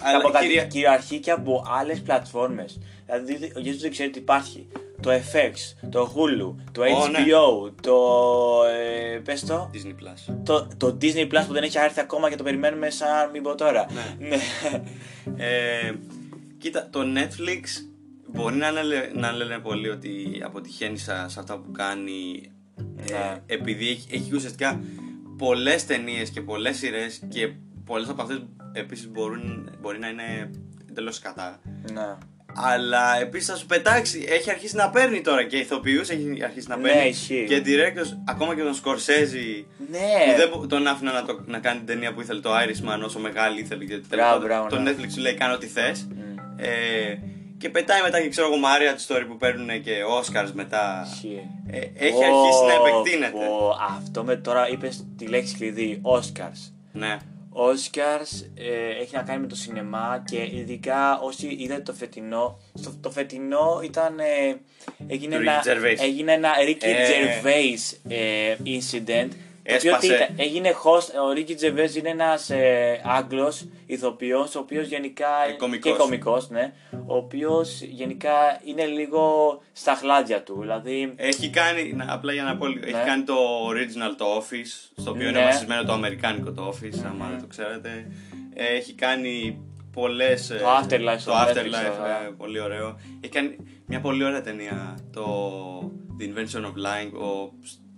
αλλά 0.00 0.16
από 0.18 0.28
κάτι 0.30 0.46
κυρια- 0.46 0.64
κυριαρχεί 0.64 1.18
και 1.18 1.30
από 1.30 1.64
άλλες 1.80 2.00
πλατφόρμες. 2.00 2.78
Δηλαδή, 3.06 3.52
ο 3.56 3.60
Γιώργο 3.60 3.80
δεν 3.80 3.90
ξέρει 3.90 4.10
τι 4.10 4.18
υπάρχει. 4.18 4.66
Το 5.06 5.12
FX, 5.12 5.88
το 5.90 6.12
Hulu, 6.14 6.54
το 6.72 6.82
Ω, 6.82 7.08
ναι. 7.08 7.18
HBO, 7.18 7.72
το. 7.80 7.96
Ε, 8.64 9.18
πες 9.18 9.44
το. 9.44 9.70
Disney 9.74 9.88
Plus. 10.02 10.34
Το, 10.44 10.68
το 10.76 10.96
Disney 11.00 11.32
Plus 11.32 11.44
που 11.46 11.52
δεν 11.52 11.62
έχει 11.62 11.78
έρθει 11.78 12.00
ακόμα 12.00 12.30
και 12.30 12.36
το 12.36 12.42
περιμένουμε 12.42 12.90
σαν 12.90 13.30
μην 13.30 13.42
πω 13.42 13.54
τώρα. 13.54 13.86
Ναι. 13.92 14.28
ναι. 14.28 14.36
Ε, 15.44 15.92
κοίτα, 16.58 16.88
το 16.90 17.00
Netflix 17.00 17.62
μπορεί 18.26 18.56
να, 18.56 18.70
λένε, 18.70 19.10
να 19.14 19.32
λένε 19.32 19.58
πολύ 19.58 19.88
ότι 19.88 20.42
αποτυχαίνει 20.44 20.98
σε, 20.98 21.24
σε 21.28 21.40
αυτά 21.40 21.58
που 21.58 21.70
κάνει 21.72 22.50
ε, 22.76 23.12
Ναι. 23.12 23.42
επειδή 23.46 23.88
έχει, 23.88 24.06
έχει 24.14 24.34
ουσιαστικά 24.34 24.80
πολλές 25.38 25.86
ταινίες 25.86 26.30
και 26.30 26.40
πολλές 26.40 26.76
σειρές 26.76 27.22
και 27.28 27.52
πολλές 27.84 28.08
από 28.08 28.22
αυτές 28.22 28.42
επίσης 28.72 29.10
μπορούν, 29.10 29.70
μπορεί 29.80 29.98
να 29.98 30.08
είναι 30.08 30.50
εντελώς 30.90 31.18
κατά. 31.18 31.60
ναι. 31.92 32.16
Αλλά 32.58 33.20
επίσης 33.20 33.48
θα 33.48 33.56
σου 33.56 33.66
πετάξει, 33.66 34.24
έχει 34.28 34.50
αρχίσει 34.50 34.76
να 34.76 34.90
παίρνει 34.90 35.20
τώρα 35.20 35.44
και 35.44 35.56
ηθοποιούς, 35.56 36.08
έχει 36.08 36.38
αρχίσει 36.44 36.68
να 36.68 36.76
Ναι, 36.76 36.88
παίρνει. 36.88 37.08
ισχύει. 37.08 37.44
Και 37.48 37.62
directors, 37.66 38.16
ακόμα 38.28 38.54
και 38.54 38.62
τον 38.62 38.74
Σκορσέζι. 38.74 39.66
Ναι. 39.90 39.98
Που 40.32 40.36
δεν 40.36 40.48
μπο- 40.48 40.66
τον 40.66 40.86
άφηνα 40.86 41.12
να, 41.12 41.24
το, 41.24 41.42
να 41.46 41.58
κάνει 41.58 41.78
την 41.78 41.86
ταινία 41.86 42.12
που 42.12 42.20
ήθελε 42.20 42.40
το 42.40 42.50
Irishman 42.56 43.04
όσο 43.04 43.18
μεγάλη 43.18 43.60
ήθελε. 43.60 43.84
Και 43.84 43.90
τέλος 43.94 44.06
Μπράβο, 44.08 44.32
πάντων 44.32 44.46
μπράβο, 44.48 44.68
Το 44.68 44.78
ναι. 44.78 44.90
Netflix 44.90 45.10
σου 45.14 45.20
λέει 45.20 45.34
κάνω 45.34 45.54
ό,τι 45.54 45.66
θες. 45.66 46.06
Μμ. 46.10 46.38
Ε, 46.56 46.68
και 47.58 47.68
πετάει 47.68 48.02
μετά 48.02 48.20
και 48.20 48.28
ξέρω 48.28 48.46
εγώ 48.46 48.56
Μάρια 48.56 48.94
τη 48.94 49.04
story 49.08 49.24
που 49.28 49.36
παίρνουν 49.36 49.82
και 49.82 49.92
Oscars 50.20 50.50
μετά. 50.52 51.06
Ισχύει. 51.12 51.40
Ε, 51.70 51.78
έχει 51.78 52.24
αρχίσει 52.24 52.62
να 52.68 52.74
Ω, 52.74 52.86
επεκτείνεται. 52.86 53.32
πω, 53.46 53.76
αυτό 53.96 54.24
με 54.24 54.36
τώρα 54.36 54.68
είπες 54.68 55.06
τη 55.18 55.26
λέξη 55.26 55.54
κλειδί, 55.56 56.00
Oscars. 56.02 56.70
Ναι. 56.92 57.16
Oscars 57.56 58.46
ε, 58.54 59.00
έχει 59.02 59.14
να 59.14 59.22
κάνει 59.22 59.40
με 59.40 59.46
το 59.46 59.56
σινεμά 59.56 60.22
και 60.26 60.48
ειδικά 60.52 61.18
όσοι 61.20 61.56
είδατε 61.58 61.80
το 61.82 61.92
φετινό. 61.92 62.58
Στο, 62.74 62.94
το 63.00 63.10
φετινό 63.10 63.80
ήταν. 63.84 64.18
Ε, 64.18 64.56
έγινε, 65.06 65.36
Του 65.36 65.42
ένα, 65.42 65.62
Ricky 65.62 65.68
Gervais. 65.68 65.96
έγινε 65.98 66.32
ένα 66.32 66.50
Ricky 66.68 66.84
Ε. 66.84 67.08
Gervais 67.08 67.96
ε, 68.08 68.56
incident. 68.64 69.28
Το 69.68 69.74
οποίο 69.74 69.90
Έσπασε. 69.94 70.08
τι 70.08 70.14
ήταν, 70.14 70.34
έγινε 70.36 70.70
host, 70.84 71.08
ο 71.14 71.32
Ricky 71.36 71.64
Gervais 71.64 71.94
είναι 71.96 72.08
ένας 72.08 72.50
ε, 72.50 73.00
Άγγλος 73.04 73.66
ηθοποιός, 73.86 74.54
ο 74.54 74.58
οποίος 74.58 74.86
γενικά 74.86 75.26
Ε, 75.48 75.52
κωμικός. 75.52 75.92
και 75.92 75.98
κωμικός, 75.98 76.50
ναι, 76.50 76.72
ο 77.06 77.16
οποίος 77.16 77.80
γενικά 77.82 78.30
είναι 78.64 78.84
λίγο 78.86 79.22
στα 79.72 79.94
χλάδια 79.94 80.42
του, 80.42 80.56
δηλαδή 80.60 81.12
Έχει 81.16 81.50
κάνει, 81.50 81.92
να, 81.92 82.12
απλά 82.12 82.32
για 82.32 82.42
να 82.42 82.56
πω 82.56 82.66
λίγο, 82.66 82.80
Ναι. 82.84 82.90
έχει 82.98 83.06
κάνει 83.06 83.22
το 83.22 83.34
original 83.70 84.14
το 84.16 84.36
Office, 84.38 84.90
στο 85.00 85.10
οποίο 85.10 85.28
είναι 85.28 85.38
Ναι. 85.38 85.44
βασισμένο 85.44 85.84
το 85.84 85.92
αμερικάνικο 85.92 86.52
το 86.52 86.68
Office, 86.74 86.98
άμα 87.06 87.28
δεν 87.30 87.40
το 87.40 87.46
ξέρετε. 87.46 88.06
Ε, 88.54 88.64
έχει 88.76 88.92
κάνει 88.94 89.58
πολλές... 89.92 90.50
ε, 90.50 90.56
Το 90.56 90.66
Afterlife 90.68 91.18
στο 91.18 91.30
Το 91.30 91.36
Netflix, 91.38 91.50
Afterlife, 91.56 92.00
ωραία. 92.00 92.22
ε, 92.26 92.34
πολύ 92.36 92.60
ωραίο. 92.60 93.00
Έχει 93.20 93.32
κάνει 93.32 93.56
μια 93.86 94.00
πολύ 94.00 94.24
ωραία 94.24 94.40
ταινία, 94.40 94.98
το 95.12 95.24
The 96.20 96.22
Invention 96.22 96.60
of 96.64 96.68
Lying, 96.86 97.12
ο, 97.12 97.52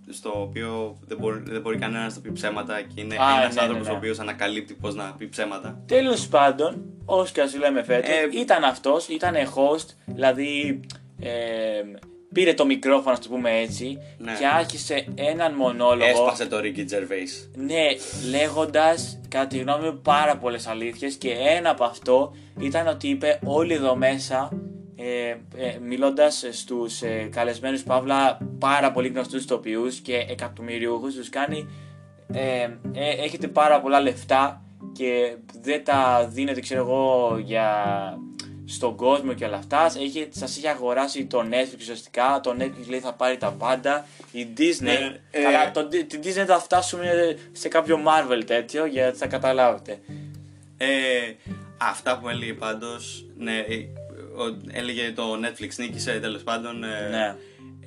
στο 0.09 0.41
οποίο 0.41 0.97
δεν 1.07 1.17
μπορεί, 1.17 1.39
δεν 1.45 1.61
μπορεί 1.61 1.77
κανένας 1.77 2.07
να 2.07 2.13
το 2.13 2.19
πει 2.19 2.31
ψέματα 2.31 2.81
και 2.81 3.01
είναι 3.01 3.15
Α, 3.15 3.41
ένας 3.41 3.47
ναι, 3.47 3.53
ναι, 3.53 3.61
άνθρωπος 3.61 3.87
ναι. 3.87 3.93
ο 3.93 3.97
οποίος 3.97 4.19
ανακαλύπτει 4.19 4.73
πώς 4.73 4.95
να 4.95 5.03
πει 5.17 5.27
ψέματα. 5.27 5.81
Τέλος 5.85 6.27
πάντων, 6.27 6.83
Όσκαρ 7.05 7.57
λέμε 7.59 7.83
φέτο, 7.83 8.07
Ε, 8.11 8.39
ήταν 8.39 8.63
αυτός, 8.63 9.07
ήταν 9.07 9.35
host, 9.35 9.85
δηλαδή 10.05 10.79
ε, 11.19 11.29
πήρε 12.33 12.53
το 12.53 12.65
μικρόφωνο, 12.65 13.11
ας 13.11 13.19
το 13.19 13.29
πούμε 13.29 13.59
έτσι, 13.59 13.97
Ναι. 14.17 14.33
και 14.39 14.45
άρχισε 14.47 15.05
έναν 15.15 15.53
μονόλογο. 15.53 16.09
Έσπασε 16.09 16.45
το 16.45 16.57
Ricky 16.57 16.79
Gervais. 16.79 17.49
Ναι, 17.55 17.85
λέγοντας 18.29 19.19
κατά 19.27 19.47
τη 19.47 19.57
γνώμη 19.57 19.85
μου 19.85 19.99
πάρα 20.03 20.37
πολλές 20.37 20.67
αλήθειες 20.67 21.15
και 21.15 21.31
ένα 21.31 21.69
από 21.69 21.83
αυτό 21.83 22.35
ήταν 22.59 22.87
ότι 22.87 23.07
είπε 23.07 23.39
όλοι 23.43 23.73
εδώ 23.73 23.95
μέσα. 23.95 24.49
Ε, 25.01 25.29
ε, 25.55 25.77
μιλώντας 25.81 26.45
στους 26.51 27.01
ε, 27.01 27.29
καλεσμένους 27.31 27.83
Παύλα 27.83 28.37
πάρα 28.59 28.91
πολύ 28.91 29.07
γνωστούς 29.07 29.45
τοπιούς 29.45 29.99
και 29.99 30.25
εκατομμυριούχους 30.29 31.15
τους 31.15 31.29
κάνει 31.29 31.69
ε, 32.33 32.61
ε, 32.93 33.23
έχετε 33.23 33.47
πάρα 33.47 33.81
πολλά 33.81 33.99
λεφτά 34.01 34.61
και 34.93 35.35
δεν 35.61 35.83
τα 35.83 36.27
δίνετε 36.31 36.59
ξέρω 36.59 36.79
εγώ 36.81 37.37
για 37.43 37.73
στον 38.65 38.95
κόσμο 38.95 39.33
και 39.33 39.45
όλα 39.45 39.57
αυτά. 39.57 39.91
Έχει, 39.99 40.27
σας 40.31 40.57
έχει 40.57 40.67
αγοράσει 40.67 41.25
το 41.25 41.39
Netflix 41.39 41.77
ουσιαστικά. 41.79 42.39
Το 42.43 42.55
Netflix 42.59 42.87
λέει 42.89 42.99
θα 42.99 43.13
πάρει 43.13 43.37
τα 43.37 43.51
πάντα. 43.51 44.05
Η 44.31 44.47
Disney 44.57 44.79
Ναι, 44.81 45.19
ε, 45.31 45.41
καλά, 45.41 45.71
το, 45.71 45.87
την 45.87 46.19
Disney 46.23 46.45
θα 46.45 46.59
φτάσουμε 46.59 47.37
σε 47.51 47.67
κάποιο 47.67 47.99
Marvel 48.05 48.41
τέτοιο 48.45 48.85
γιατί 48.85 49.17
θα 49.17 49.27
καταλάβετε. 49.27 49.99
Ε, 50.77 50.87
αυτά 51.77 52.19
που 52.19 52.29
έλεγε 52.29 52.53
πάντως, 52.53 53.25
ναι, 53.37 53.57
ε, 53.57 53.75
ο- 53.75 54.08
έλεγε 54.71 55.11
το 55.11 55.33
Netflix 55.33 55.69
νίκησε 55.77 56.19
τέλος 56.19 56.43
πάντων. 56.43 56.83
ε, 56.83 57.09
Ναι. 57.09 57.35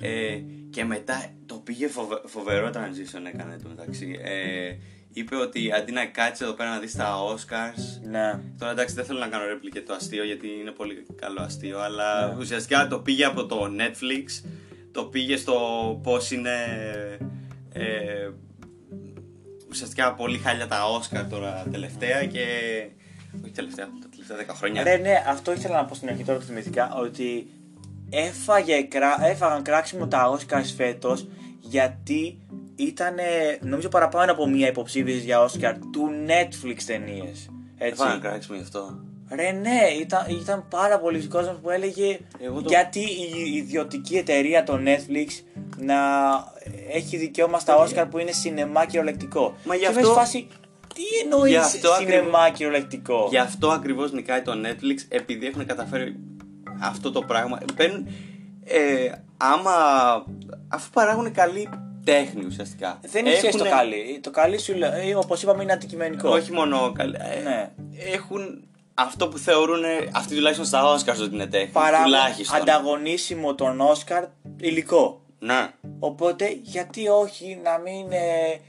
ε, 0.07 0.41
και 0.69 0.83
μετά 0.85 1.29
το 1.45 1.55
πήγε 1.55 1.87
φοβε- 1.87 2.27
φοβερό 2.27 2.69
transition 2.73 3.25
έκανε 3.33 3.57
το 3.63 3.69
μεταξύ. 3.69 4.19
Ε, 4.23 4.75
είπε 5.13 5.35
ότι 5.35 5.71
αντί 5.71 5.91
να 5.91 6.05
κάτσει 6.05 6.43
εδώ 6.43 6.53
πέρα 6.53 6.69
να 6.69 6.79
δεις 6.79 6.95
τα 6.95 7.15
Oscars. 7.33 8.01
ναι 8.09 8.39
Τώρα 8.59 8.71
εντάξει 8.71 8.95
δεν 8.95 9.05
θέλω 9.05 9.19
να 9.19 9.27
κάνω 9.27 9.45
ρέπλη 9.45 9.69
και 9.69 9.81
το 9.81 9.93
αστείο 9.93 10.23
γιατί 10.23 10.47
είναι 10.61 10.71
πολύ 10.71 11.05
καλό 11.15 11.41
αστείο 11.41 11.79
αλλά 11.79 12.27
Ναι. 12.27 12.35
ουσιαστικά 12.39 12.87
το 12.87 12.99
πήγε 12.99 13.25
από 13.25 13.45
το 13.45 13.63
Netflix 13.77 14.45
το 14.91 15.03
πήγε 15.05 15.37
στο 15.37 15.55
πώς 16.03 16.31
είναι 16.31 16.55
ε, 17.73 18.29
ουσιαστικά 19.69 20.13
πολύ 20.13 20.37
χάλια 20.37 20.67
τα 20.67 20.79
Oscar 20.99 21.25
τώρα 21.29 21.65
τελευταία 21.71 22.25
και 22.25 22.45
όχι 23.43 23.51
τελευταία, 23.51 23.85
τα 23.85 24.07
τελευταία 24.27 24.55
10 24.55 24.57
χρόνια 24.57 24.83
Ναι, 24.83 24.95
ναι, 24.95 25.23
αυτό 25.27 25.51
ήθελα 25.53 25.75
να 25.75 25.85
πω 25.85 25.95
στην 25.95 26.09
αρχή 26.09 26.23
τώρα 26.23 26.39
το 26.39 26.45
θυμηθήκα 26.45 26.93
ότι 26.95 27.47
έφαγε, 28.09 28.81
κρά- 28.81 29.21
έφαγαν 29.23 29.61
κράξιμο 29.63 30.07
τα 30.07 30.37
Oscars 30.37 30.73
φέτος 30.77 31.27
γιατί 31.59 32.37
ήταν 32.75 33.15
νομίζω 33.61 33.89
παραπάνω 33.89 34.31
από 34.31 34.47
μία 34.47 34.67
υποψήφιση 34.67 35.17
για 35.19 35.45
Oscar 35.45 35.73
του 35.91 36.09
Netflix 36.27 36.77
ταινίες. 36.85 37.49
Έτσι. 37.77 38.01
Έφαγαν 38.01 38.21
κράξιμο 38.21 38.57
γι' 38.57 38.63
αυτό 38.63 38.99
Ρε 39.35 39.51
ναι, 39.51 39.79
ήταν, 40.01 40.25
ήταν 40.41 40.65
πάρα 40.69 40.99
πολλοί 40.99 41.27
κόσμος 41.27 41.57
που 41.61 41.69
έλεγε 41.69 42.19
Εγώ 42.39 42.61
το- 42.61 42.69
γιατί 42.69 42.99
η 42.99 43.55
ιδιωτική 43.55 44.15
εταιρεία 44.17 44.63
το 44.63 44.73
Netflix 44.73 45.27
να 45.77 45.95
έχει 46.91 47.17
δικαίωμα 47.17 47.59
στα 47.59 47.75
Όσκαρ 47.75 48.05
που 48.05 48.17
είναι 48.17 48.31
σινεμά 48.31 48.85
κυριολεκτικό. 48.85 49.55
Μα 49.63 49.75
γι' 49.75 49.81
Και 49.81 49.87
αυτό- 49.87 49.99
είμαι 49.99 50.07
σε 50.09 50.13
φάση, 50.13 50.47
τι 50.93 51.01
εννοείς 51.23 51.51
Γι' 51.51 51.57
αυτό 51.57 51.89
σινεμά 51.99 52.49
κυριολεκτικό; 52.49 53.27
Γι' 53.29 53.37
αυτό 53.37 53.69
ακριβώς 53.69 54.11
νικάει 54.11 54.41
το 54.41 54.51
Netflix 54.65 55.05
επειδή 55.09 55.45
έχουν 55.47 55.65
καταφέρει 55.65 56.15
αυτό 56.81 57.11
το 57.11 57.21
πράγμα. 57.21 57.57
Παίρνουν, 57.75 58.07
ε, 58.63 59.11
άμα, 59.37 59.71
αφού 60.67 60.89
παράγουν 60.89 61.31
καλή 61.31 61.69
τέχνη 62.03 62.45
ουσιαστικά. 62.45 62.99
Δεν 63.01 63.25
είναι 63.25 63.35
σχέση 63.35 63.57
το 63.57 63.63
Έχουνε- 63.65 63.73
καλή. 63.75 64.19
Το 64.23 64.31
καλή 64.31 64.59
σου 64.59 64.73
λέει, 64.75 65.13
όπως 65.13 65.41
είπαμε, 65.43 65.63
είναι 65.63 65.71
αντικειμενικό. 65.73 66.29
Όχι 66.29 66.51
μόνο 66.51 66.91
καλή. 66.95 67.15
ε, 67.19 67.41
Ναι. 67.41 67.71
Έχουν 68.13 68.63
αυτό 68.93 69.27
που 69.27 69.37
θεωρούν 69.37 69.83
αυτοί 70.11 70.35
τουλάχιστον 70.35 70.65
στα 70.65 70.83
Oscars 70.95 71.21
ότι 71.23 71.33
είναι 71.33 71.45
τέχνη. 71.47 71.71
Παράγουν 71.71 72.03
τουλάχιστον. 72.05 72.61
ανταγωνίσιμο 72.61 73.55
τον 73.55 73.81
Όσκαρ 73.81 74.23
υλικό. 74.59 75.21
Ναι. 75.39 75.67
Οπότε 75.99 76.57
γιατί 76.61 77.07
όχι 77.07 77.59
να 77.63 77.77
μην 77.77 78.11
ε, 78.11 78.59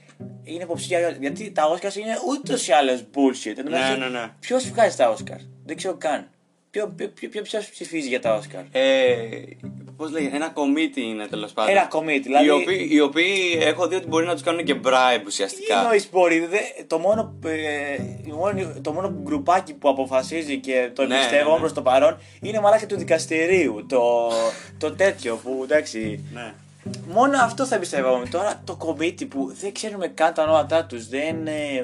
είναι 0.44 0.62
υποψήφια. 0.62 1.16
Γιατί 1.20 1.50
τα 1.50 1.64
Όσκαρ 1.66 1.96
είναι 1.96 2.14
ούτως 2.28 2.68
ή 2.68 2.72
άλλως 2.72 3.00
bullshit. 3.14 3.46
Εν 3.46 3.54
τω 3.54 3.62
Ναι, 3.62 3.70
μεταξύ, 3.70 3.98
ναι, 3.98 4.08
ναι. 4.08 4.28
Ποιος 4.40 4.68
βγάζει 4.68 4.96
τα 4.96 5.08
Όσκαρ. 5.10 5.38
Δεν 5.66 5.76
ξέρω 5.76 5.94
καν. 5.98 6.28
Ποιο, 6.70 6.92
ποιο, 6.96 7.28
ποιο, 7.30 7.42
ποιος 7.42 7.68
ψηφίζει 7.70 8.08
για 8.08 8.20
τα 8.20 8.34
Όσκαρ. 8.34 8.62
Ε, 8.72 9.14
Πώς 9.96 10.10
λέγεται, 10.10 10.36
ένα 10.36 10.52
committee 10.52 10.96
είναι 10.96 11.26
τέλος 11.26 11.52
πάντων. 11.52 11.70
Ένα 11.76 11.88
committee, 11.92 12.20
δηλαδή- 12.22 12.46
Οι 12.46 12.50
οποίοι, 12.50 12.88
οι 12.90 13.00
οποίοι 13.00 13.58
έχω 13.60 13.88
δει 13.88 13.94
ότι 13.94 14.06
μπορεί 14.06 14.26
να 14.26 14.32
τους 14.32 14.42
κάνουν 14.42 14.64
και 14.64 14.74
bribe 14.84 15.18
Τι 15.20 15.26
ουσιαστικά. 15.26 15.78
εννοείς 15.80 16.08
μπορεί, 16.10 16.38
δε, 16.46 16.58
το, 16.86 16.98
μόνο, 16.98 17.34
ε, 17.44 17.94
η 18.26 18.30
μόνη- 18.32 18.80
το 18.82 18.92
μόνο 18.92 19.18
γκρουπάκι 19.22 19.74
που 19.74 19.88
αποφασίζει 19.88 20.58
και 20.58 20.90
το 20.94 21.06
Ναι, 21.06 21.14
εμπιστεύομαι 21.14 21.48
ναι, 21.48 21.54
ναι. 21.54 21.60
προς 21.60 21.72
το 21.72 21.82
παρόν 21.82 22.18
είναι 22.42 22.60
μαλάκα 22.60 22.86
του 22.86 22.96
δικαστηρίου. 22.96 23.86
Το, 23.88 24.30
το 24.78 24.92
τέτοιο 24.92 25.36
που 25.42 25.60
εντάξει. 25.64 26.24
Ναι. 26.32 26.54
Μόνο 27.12 27.38
αυτό 27.42 27.66
θα 27.66 27.74
εμπιστεύομαι. 27.74 28.26
Τώρα 28.26 28.60
το 28.64 28.76
κομίτι 28.76 29.26
που 29.26 29.54
δεν 29.60 29.72
ξέρουμε 29.72 30.06
καν 30.08 30.34
τα 30.34 30.42
ονόματά 30.42 30.84
τους. 30.84 31.08
Δεν. 31.08 31.46
ε, 31.46 31.82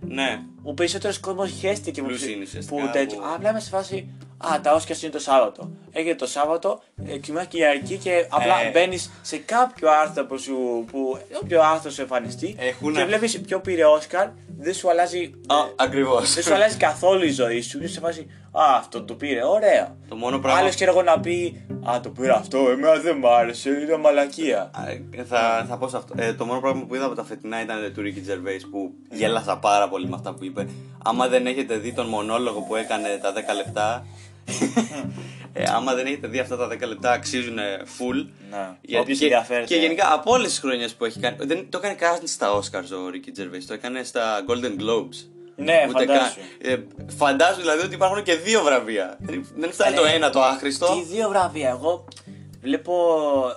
Ναι. 0.00 0.40
ο 0.62 0.74
περισσότερος 0.74 1.18
κόσμος 1.18 1.50
χαίστηκε 1.58 2.00
που, 2.00 2.06
Πλούσιοι 2.06 2.32
είναι 2.32 2.42
ουσιαστικά, 2.42 2.82
που 2.82 2.90
τέτοιο. 2.92 3.18
που- 3.18 3.24
Απλά 3.34 3.50
είμαι 3.50 3.60
σε 3.60 3.68
φάση. 3.70 4.08
Α, 4.38 4.60
τα 4.60 4.72
Όσκαρ 4.74 5.02
είναι 5.02 5.12
το 5.12 5.18
Σάββατο. 5.18 5.70
Έγινε 5.92 6.14
το 6.14 6.26
Σάββατο, 6.26 6.82
ε, 7.06 7.16
κοιμά 7.18 7.44
Κυριακή 7.44 7.96
και 7.96 8.26
απλά 8.30 8.60
Ε. 8.66 8.70
μπαίνεις 8.70 9.10
σε 9.22 9.36
κάποιο 9.36 9.90
άρθρο 9.90 10.24
που 10.26 10.38
σου. 10.38 10.84
Που, 10.90 11.18
όποιο 11.42 11.62
άρθρο 11.62 11.90
σου 11.90 12.00
εμφανιστεί 12.00 12.56
Έχουν- 12.58 12.94
και 12.94 13.04
βλέπεις 13.04 13.40
ποιο 13.40 13.60
πήρε 13.60 13.84
Όσκαρ, 13.84 14.28
δεν 14.58 14.74
σου 14.74 14.90
αλλάζει. 14.90 15.30
Α, 15.46 15.54
ε, 15.56 15.72
ακριβώς. 15.76 16.34
δεν 16.34 16.42
σου 16.42 16.54
αλλάζει 16.54 16.76
καθόλου 16.76 17.24
η 17.24 17.30
ζωή 17.30 17.60
σου. 17.60 17.82
Είσαι 17.82 17.92
σε 17.92 18.00
φάση. 18.00 18.26
Α, 18.52 18.76
αυτό 18.78 19.02
το 19.02 19.14
πήρε, 19.14 19.44
ωραία. 19.44 19.96
Το 20.08 20.16
μόνο 20.16 20.38
πράγμα- 20.38 20.60
Άλλος 20.60 20.74
ξέρω 20.74 20.90
εγώ 20.90 21.02
να 21.02 21.20
πει. 21.20 21.64
Α, 21.90 22.00
το 22.00 22.08
πήρε 22.10 22.32
αυτό, 22.32 22.58
εμένα 22.58 22.94
δεν 22.98 23.16
μ' 23.16 23.26
άρεσε, 23.26 23.70
είναι 23.70 23.96
μαλακία. 23.96 24.70
Ε, 25.16 25.22
Θα, 25.24 25.66
θα 25.68 25.76
πω 25.78 25.88
σε 25.88 25.96
αυτό. 25.96 26.14
Ε, 26.16 26.32
το 26.34 26.44
μόνο 26.44 26.60
πράγμα 26.60 26.84
που 26.84 26.94
είδα 26.94 27.04
από 27.04 27.14
τα 27.14 27.24
φετινά 27.24 27.62
ήταν 27.62 27.92
του 27.94 28.00
Ricky 28.02 28.30
Gervais 28.30 28.60
που 28.70 28.92
γέλασα 29.10 29.58
πάρα 29.58 29.88
πολύ 29.88 30.08
με 30.08 30.14
αυτά 30.14 30.34
που 30.34 30.44
είπε. 30.44 30.68
Άμα 31.04 31.28
δεν 31.28 31.46
έχετε 31.46 31.76
δει 31.76 31.92
τον 31.92 32.06
μονόλογο 32.06 32.60
που 32.60 32.76
έκανε 32.76 33.18
τα 33.22 33.32
10 33.32 33.54
λεπτά. 33.54 34.06
Ε, 35.52 35.62
άμα 35.74 35.94
δεν 35.94 36.06
έχετε 36.06 36.26
δει 36.28 36.38
αυτά 36.38 36.56
τα 36.56 36.66
10 36.72 36.86
λεπτά, 36.88 37.10
αξίζουν 37.12 37.58
full. 37.98 38.26
Να, 38.50 38.78
όποιος 39.00 39.18
και, 39.18 39.24
ενδιαφέρεται. 39.24 39.66
και 39.66 39.76
γενικά 39.80 40.12
από 40.12 40.32
όλες 40.32 40.48
τις 40.48 40.58
χρονιές 40.58 40.94
που 40.94 41.04
έχει 41.04 41.20
κάνει. 41.20 41.36
Δεν 41.40 41.66
το 41.70 41.78
έκανε 41.78 41.94
καν 41.94 42.18
στα 42.24 42.50
Oscars 42.58 42.90
ο 42.92 43.10
Ricky 43.12 43.40
Gervais. 43.40 43.62
Το 43.66 43.74
έκανε 43.74 44.02
στα 44.02 44.44
Golden 44.48 44.80
Globes. 44.82 45.26
Ναι, 45.58 45.84
Ούτε 45.88 45.98
φαντάσου. 46.06 46.34
καν. 46.62 46.72
Ε, 46.72 46.76
φαντάσου 47.16 47.60
δηλαδή 47.60 47.84
ότι 47.84 47.94
υπάρχουν 47.94 48.22
και 48.22 48.34
δύο 48.34 48.62
βραβεία. 48.62 49.16
Δεν- 49.20 49.46
Δεν 49.56 49.72
φτάνει 49.72 49.94
Ρε, 49.94 50.00
το 50.00 50.06
ένα 50.06 50.30
το 50.30 50.42
άχρηστο. 50.42 50.86
Τι 50.94 51.14
δύο 51.14 51.28
βραβεία; 51.28 51.68
Εγώ 51.68 52.04
βλέπω 52.60 52.94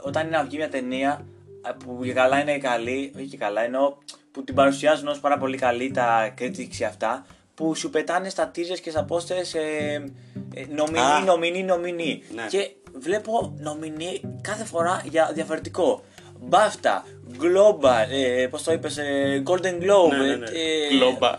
όταν 0.04 0.28
είναι 0.28 0.38
να 0.38 0.44
βγει 0.44 0.58
μια 0.58 0.70
ταινία 0.70 1.26
ε, 1.68 1.72
που 1.86 2.00
και 2.04 2.14
καλά 2.14 2.40
είναι 2.42 2.58
καλή, 2.58 3.14
όχι 3.16 3.26
και 3.26 3.38
καλά, 3.38 3.62
εννοώ 3.64 3.94
που 4.32 4.44
την 4.44 4.56
παρουσιάζουν 4.56 5.08
ως 5.08 5.20
πάρα 5.20 5.38
πολύ 5.38 5.58
καλή 5.58 5.92
τα 5.92 6.34
critics 6.40 6.68
και 6.78 6.86
αυτά, 6.86 7.26
που 7.60 7.76
σου 7.76 7.90
πετάνε 7.90 8.30
στα 8.30 8.52
teasers 8.56 8.80
και 8.82 8.90
στα 8.90 9.06
posters 9.10 9.54
ε, 9.54 9.94
ε, 9.94 10.66
νομινή, 10.76 11.00
Α. 11.00 11.20
νομινή, 11.26 11.64
νομινή. 11.64 12.22
Ναι. 12.36 12.46
Και 12.50 12.70
βλέπω 13.00 13.54
νομινή 13.58 14.22
κάθε 14.42 14.64
φορά 14.66 15.04
για 15.10 15.32
διαφορετικό. 15.34 16.04
Μπάφτα, 16.42 17.06
Global, 17.42 18.08
ε, 18.12 18.48
πώς 18.48 18.64
το 18.64 18.72
είπες, 18.74 18.98
ε, 18.98 19.44
Golden 19.48 19.74
Globe, 19.84 20.12
Ναι, 20.12 20.26
ναι, 20.28 20.36
ναι. 20.36 20.46
ε, 20.46 20.88
Global. 21.02 21.36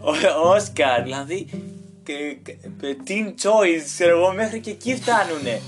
ο- 0.00 0.10
ο- 0.10 0.54
Oscar, 0.56 1.00
δηλαδή 1.02 1.48
και- 2.04 2.36
και- 2.44 2.56
Teen 3.08 3.26
Choice, 3.42 3.82
ξέρω 3.94 4.18
εγώ, 4.18 4.32
μέχρι 4.32 4.60
και 4.60 4.70
εκεί 4.70 4.94
φτάνουνε. 5.02 5.60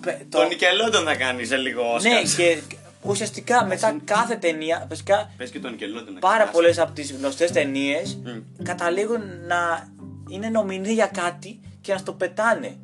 Πε- 0.00 0.20
Το 0.28 0.38
Nickelodeon 0.42 1.02
θα 1.04 1.14
κάνεις 1.14 1.48
σε 1.48 1.56
λίγο 1.56 1.82
Oscars. 1.96 2.02
Ναι, 2.02 2.22
και 2.36 2.58
ουσιαστικά 3.02 3.64
μετά 3.64 3.96
κάθε 4.04 4.36
ταινία, 4.36 4.86
βασικά 4.88 5.30
Πες 5.36 5.50
και 5.50 5.58
το 5.60 5.68
Nickelodeon. 5.68 6.12
να 6.14 6.18
πάρα 6.20 6.36
κάνεις. 6.38 6.52
πολλές 6.52 6.78
από 6.78 6.92
τις 6.92 7.12
γνωστές 7.12 7.50
ταινίες 7.50 8.16
Μμ. 8.24 8.62
καταλήγουν 8.64 9.20
να 9.46 9.88
είναι 10.28 10.48
νομινοί 10.48 10.92
για 10.92 11.06
κάτι 11.06 11.60
και 11.80 11.92
να 11.92 11.98
στο 11.98 12.12
πετάνε. 12.12 12.76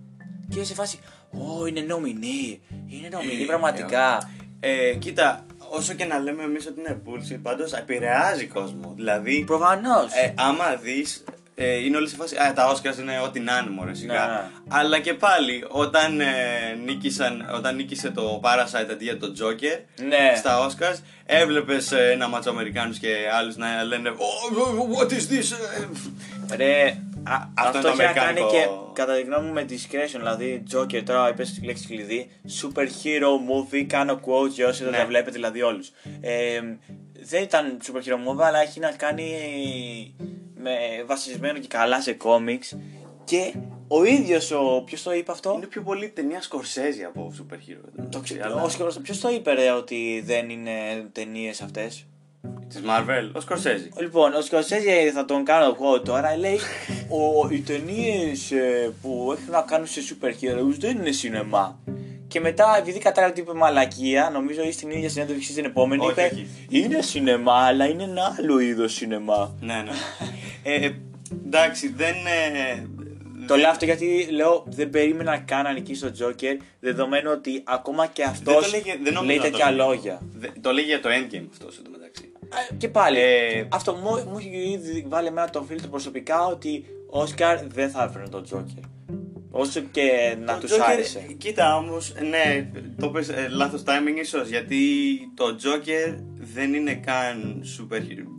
Και 0.48 0.64
σε 0.64 0.74
φάση, 0.74 0.98
Ω, 1.30 1.66
είναι 1.66 1.80
νομινοί, 1.80 2.60
είναι 2.88 3.08
νομινοί 3.12 3.44
πραγματικά. 3.44 4.30
Ε, 4.60 4.94
κοίτα, 4.94 5.46
όσο 5.70 5.94
και 5.94 6.04
να 6.04 6.18
λέμε 6.18 6.42
εμείς 6.42 6.66
ότι 6.66 6.80
είναι 6.80 7.02
bullshit, 7.06 7.38
πάντως 7.42 7.72
επηρεάζει 7.72 8.46
κόσμο. 8.46 8.92
Δηλαδή, 8.96 9.44
Προφανώς. 9.46 10.12
ε, 10.24 10.34
άμα 10.36 10.76
δεις, 10.76 11.24
ε, 11.58 11.84
είναι 11.84 11.96
όλοι 11.96 12.08
σε 12.08 12.16
φάση. 12.16 12.36
Α, 12.36 12.52
τα 12.52 12.74
Oscars 12.74 12.98
είναι 13.00 13.20
ό,τι 13.24 13.40
να 13.40 13.58
είναι, 13.58 13.70
μωρέ, 13.70 13.94
σιγά. 13.94 14.26
Ναι. 14.26 14.40
Αλλά 14.68 14.98
και 15.00 15.14
πάλι, 15.14 15.64
όταν, 15.68 16.20
ε, 16.20 16.26
νίκησαν, 16.84 17.50
όταν 17.54 17.74
νίκησε 17.76 18.10
το 18.10 18.40
Parasite 18.44 18.90
αντί 18.90 19.04
για 19.04 19.18
το 19.18 19.32
Joker 19.40 19.80
Ναι. 20.08 20.32
στα 20.36 20.68
Oscars, 20.68 20.98
έβλεπες 21.26 21.92
ένα 21.92 22.28
μάτσο 22.28 22.50
Αμερικάνους 22.50 22.98
και 22.98 23.14
άλλους 23.38 23.56
να 23.56 23.82
λένε 23.84 24.10
Oh, 24.16 24.98
what 25.00 25.08
is 25.10 25.14
this? 25.14 25.52
Ε, 26.52 26.56
Ρε, 26.56 26.96
Α, 27.24 27.34
αυτό, 27.54 27.78
αυτό 27.78 27.78
είναι 27.78 27.82
το 27.82 27.88
έχει 27.88 27.98
να 28.14 28.20
κάνει 28.20 28.38
αμερικάνικο. 28.40 28.50
και 28.92 29.00
κατά 29.00 29.14
τη 29.14 29.22
γνώμη 29.22 29.46
μου 29.46 29.52
με 29.52 29.64
discretion. 29.68 30.16
Δηλαδή, 30.16 30.62
Joker, 30.74 31.02
τώρα 31.04 31.28
είπες 31.28 31.52
τη 31.52 31.64
λέξη 31.66 31.86
κλειδί. 31.86 32.30
Super 32.62 32.82
hero 32.82 33.32
movie, 33.50 33.82
κάνω 33.86 34.20
quote 34.24 34.48
για 34.48 34.66
όσοι 34.68 34.82
δεν 34.82 34.92
Ναι. 34.92 34.98
τα 34.98 35.06
βλέπετε, 35.06 35.30
δηλαδή 35.30 35.62
όλους. 35.62 35.88
Ε, 36.20 36.60
δεν 37.28 37.42
ήταν 37.42 37.78
super 37.86 37.96
hero 37.96 38.14
movie, 38.28 38.42
αλλά 38.42 38.60
έχει 38.60 38.80
να 38.80 38.90
κάνει 38.90 39.24
με 40.54 40.70
βασισμένο 41.06 41.58
και 41.58 41.68
καλά 41.68 42.00
σε 42.00 42.16
comics. 42.24 42.78
Και 43.24 43.54
ο 43.88 44.04
ίδιος 44.04 44.50
ο. 44.50 44.82
Ποιος 44.84 45.02
το 45.02 45.12
είπε 45.12 45.32
αυτό; 45.32 45.52
Είναι 45.56 45.66
πιο 45.66 45.82
πολύ 45.82 46.08
ταινία 46.08 46.42
Σκορσέζη 46.42 47.04
από 47.04 47.32
super 47.38 47.54
hero. 47.54 48.06
Το 48.10 48.22
αλλά- 48.42 48.66
ξέρω. 48.66 48.92
Ποιος 49.02 49.20
το 49.20 49.28
είπε 49.30 49.52
ρε, 49.52 49.70
ότι 49.70 50.22
δεν 50.26 50.50
είναι 50.50 50.70
ταινίες 51.12 51.60
αυτές; 51.60 52.06
Της 52.68 52.82
Marvel, 52.86 53.30
ο 53.32 53.40
Σκορσέζη. 53.40 53.88
Λοιπόν, 53.98 54.34
ο 54.34 54.40
Σκορσέζη 54.40 55.10
θα 55.14 55.24
τον 55.24 55.44
κάνω 55.44 55.64
εγώ 55.64 56.00
τώρα. 56.02 56.36
Λέει 56.36 56.58
ο, 57.08 57.48
οι 57.50 57.60
ταινίες 57.60 58.52
που 59.02 59.28
έχουν 59.38 59.50
να 59.52 59.60
κάνουν 59.62 59.86
σε 59.86 60.00
super 60.00 60.28
heroes 60.28 60.74
δεν 60.78 60.96
είναι 60.98 61.12
σινεμά. 61.12 61.78
Και 62.28 62.40
μετά, 62.40 62.76
επειδή 62.78 62.98
κατάλαβε 62.98 63.32
ότι 63.32 63.40
είπε 63.40 63.52
μαλακία, 63.58 64.30
νομίζω 64.32 64.62
ή 64.62 64.72
στην 64.72 64.90
ίδια 64.90 65.08
συνέντευξη 65.08 65.52
στην 65.52 65.64
επόμενη, 65.64 66.02
Όχι, 66.02 66.10
είπε 66.12 66.30
όχι. 66.32 66.46
Είναι 66.68 67.02
σινεμά, 67.02 67.52
αλλά 67.66 67.84
είναι 67.88 68.02
ένα 68.02 68.36
άλλο 68.38 68.58
είδος 68.58 68.92
σινεμά. 68.94 69.54
Ναι, 69.60 69.74
ναι. 69.82 69.90
ε, 70.62 70.90
εντάξει, 71.46 71.88
δεν. 71.88 72.14
Ε, 72.14 72.86
Το 73.46 73.56
λέω 73.56 73.70
αυτό 73.70 73.84
γιατί 73.84 74.26
λέω 74.30 74.64
δεν 74.66 74.90
περίμενα 74.90 75.38
καν 75.38 75.62
να 75.62 75.72
νικήσει 75.72 76.00
τον 76.00 76.12
Τζόκερ, 76.12 76.56
δεδομένου 76.80 77.30
ότι 77.30 77.62
ακόμα 77.66 78.06
και 78.06 78.22
αυτός 78.22 78.54
Δεν 78.54 78.62
το 78.62 78.68
λέγε- 78.70 78.98
δεν 79.02 79.12
νομίζω 79.12 79.26
λέει 79.26 79.36
να 79.36 79.42
το 79.44 79.50
τέτοια 79.50 79.70
λέγε. 79.70 79.82
λόγια. 79.82 80.20
Δε- 80.38 80.48
το 80.60 80.72
λέγει 80.72 80.86
για 80.86 81.00
το 81.00 81.08
endgame 81.08 81.46
αυτός 81.50 81.78
εντωμεταξύ. 81.78 82.32
Ε, 82.70 82.74
Και 82.74 82.88
πάλι, 82.88 83.18
Ε, 83.18 83.66
αυτό 83.68 83.92
μου, 83.94 84.30
μου 84.30 84.38
έχει 84.38 84.70
ήδη 84.72 85.04
βάλει 85.08 85.26
εμένα 85.26 85.50
το 85.50 85.62
φίλτρο 85.68 85.88
προσωπικά 85.88 86.46
ότι 86.46 86.84
ο 87.10 87.20
Όσκαρ 87.20 87.66
δεν 87.66 87.90
θα 87.90 88.02
έφερε 88.04 88.28
τον 88.28 88.42
Τζόκερ. 88.44 88.84
Όσο 89.50 89.80
και 89.80 90.36
να 90.40 90.54
Το 90.54 90.60
τους 90.60 90.72
Joker- 90.76 90.90
άρεσε. 90.92 91.20
Κοίτα 91.38 91.76
όμως, 91.76 92.14
ναι, 92.28 92.70
το 93.00 93.08
πες 93.08 93.28
ε, 93.28 93.48
λάθος 93.50 93.82
timing 93.86 94.20
ίσως 94.20 94.48
γιατί 94.48 94.76
το 95.34 95.44
Joker 95.62 96.18
δεν 96.34 96.74
είναι 96.74 96.94
καν 96.94 97.62
super 97.78 97.96
hero. 97.96 98.34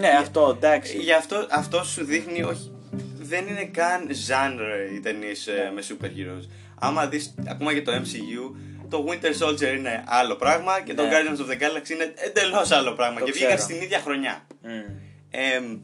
Ναι, 0.00 0.08
αυτό 0.08 0.54
εντάξει. 0.56 0.98
Γι' 0.98 1.12
αυτό, 1.12 1.46
αυτό 1.50 1.84
σου 1.84 2.04
δείχνει, 2.04 2.42
όχι, 2.42 2.72
δεν 3.20 3.46
είναι 3.46 3.64
καν 3.64 4.08
genre 4.28 4.94
οι 4.96 5.00
ταινίες 5.00 5.46
Ναι. 5.46 5.72
με 5.74 5.82
super 5.88 6.04
heroes. 6.06 6.48
Άμα 6.78 7.06
δεις 7.06 7.34
ακόμα 7.48 7.74
και 7.74 7.82
το 7.82 7.92
MCU, 7.92 8.56
το 8.88 9.04
Winter 9.08 9.46
Soldier 9.46 9.76
είναι 9.76 10.04
άλλο 10.06 10.34
πράγμα 10.36 10.80
και 10.80 10.94
το 10.94 11.02
Ναι. 11.02 11.08
Guardians 11.12 11.38
of 11.40 11.50
the 11.50 11.54
Galaxy 11.62 11.90
είναι 11.90 12.12
εντελώς 12.26 12.70
άλλο 12.70 12.92
πράγμα. 12.92 13.18
Το 13.18 13.24
και 13.24 13.32
βγήκαν 13.32 13.56
ξέρω. 13.56 13.70
στην 13.70 13.82
ίδια 13.82 13.98
χρονιά. 14.00 14.46
Μμ. 14.62 14.68
Ε, 15.30 15.78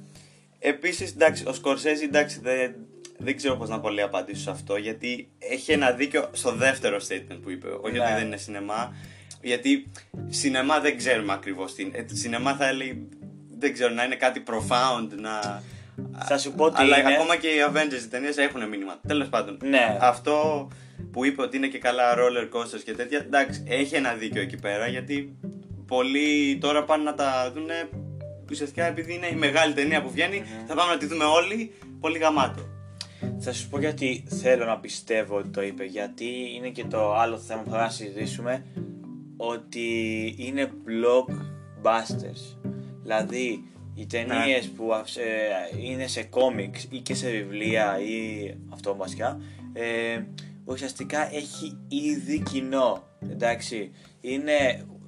Επίσης, 0.62 1.10
εντάξει, 1.10 1.44
ο 1.46 1.52
Σκορσέζη 1.52 2.04
εντάξει, 2.04 2.40
δεν, 2.42 2.74
δεν 3.22 3.36
ξέρω 3.36 3.56
πώς 3.56 3.68
να 3.68 3.80
πολύ 3.80 4.02
απαντήσω 4.02 4.42
σε 4.42 4.50
αυτό 4.50 4.76
γιατί 4.76 5.30
έχει 5.38 5.72
ένα 5.72 5.90
δίκιο 5.90 6.28
στο 6.32 6.52
δεύτερο 6.52 6.96
statement 7.08 7.38
που 7.42 7.50
είπε. 7.50 7.66
Όχι 7.80 7.96
Ναι. 7.96 8.00
ότι 8.04 8.12
δεν 8.12 8.26
είναι 8.26 8.36
σινεμά. 8.36 8.94
Γιατί 9.42 9.90
σινεμά 10.28 10.80
δεν 10.80 10.96
ξέρουμε 10.96 11.32
ακριβώς 11.32 11.74
τι 11.74 11.82
είναι. 11.82 11.98
Ε, 11.98 12.04
σινεμά 12.14 12.54
θα 12.56 12.68
έλεγε, 12.68 12.96
δεν 13.58 13.72
ξέρω, 13.72 13.94
να 13.94 14.04
είναι 14.04 14.14
κάτι 14.14 14.42
profound, 14.46 15.08
να, 15.20 15.62
Θα 16.24 16.38
σου 16.38 16.52
πω 16.52 16.68
τι 16.70 16.74
Αλλά 16.76 16.98
είναι. 17.00 17.12
ακόμα 17.14 17.36
και 17.36 17.46
οι 17.48 17.58
Avengers 17.70 18.04
οι 18.04 18.08
ταινίες 18.08 18.36
έχουν 18.36 18.68
μήνυμα. 18.68 19.00
Τέλος 19.06 19.28
πάντων. 19.28 19.58
Ναι. 19.62 19.96
Αυτό 20.00 20.68
που 21.12 21.24
είπε 21.24 21.42
ότι 21.42 21.56
είναι 21.56 21.66
και 21.66 21.78
καλά 21.78 22.14
roller 22.16 22.56
coasters 22.56 22.80
και 22.84 22.92
τέτοια. 22.92 23.18
Εντάξει, 23.18 23.64
έχει 23.68 23.94
ένα 23.94 24.12
δίκιο 24.14 24.40
εκεί 24.42 24.56
πέρα 24.56 24.86
γιατί 24.86 25.36
πολλοί 25.86 26.58
τώρα 26.60 26.84
πάνε 26.84 27.02
να 27.02 27.14
τα 27.14 27.50
δουν. 27.54 27.68
Ουσιαστικά 28.50 28.84
επειδή 28.84 29.14
είναι 29.14 29.26
η 29.26 29.34
μεγάλη 29.34 29.72
ταινία 29.72 30.02
που 30.02 30.10
βγαινει 30.10 30.42
θα 30.66 30.74
πάμε 30.74 30.92
να 30.92 30.98
τη 30.98 31.06
δούμε 31.06 31.24
όλοι. 31.24 31.72
Πολύ 32.00 32.18
γαμάτο. 32.18 32.68
Θα 33.43 33.53
σου 33.53 33.68
πω 33.68 33.78
γιατί 33.78 34.24
θέλω 34.28 34.64
να 34.64 34.78
πιστεύω 34.78 35.36
ότι 35.36 35.49
το 35.49 35.62
είπε. 35.62 35.84
Γιατί 35.84 36.26
είναι 36.57 36.68
και 36.68 36.84
το 36.84 37.14
άλλο 37.14 37.38
θέμα 37.38 37.62
που 37.62 37.70
θα 37.70 37.88
συζητήσουμε. 37.91 38.64
Ότι 39.36 39.88
είναι 40.38 40.70
blockbusters. 40.86 42.57
Δηλαδή 43.03 43.64
οι 43.95 44.07
ταινίες 44.07 44.68
που 44.76 44.93
αυ- 44.95 45.16
ε, 45.16 45.80
είναι 45.80 46.07
σε 46.07 46.22
κόμιξ 46.22 46.86
ή 46.91 46.99
και 46.99 47.14
σε 47.14 47.30
βιβλία 47.30 48.01
ή 48.01 48.51
αυτό 48.72 48.97
βασικά. 48.97 49.41
Ε, 49.72 50.22
ουσιαστικά 50.64 51.34
έχει 51.34 51.78
ήδη 51.88 52.43
κοινό. 52.51 53.03
Εντάξει. 53.30 53.91
Είναι, 54.20 54.57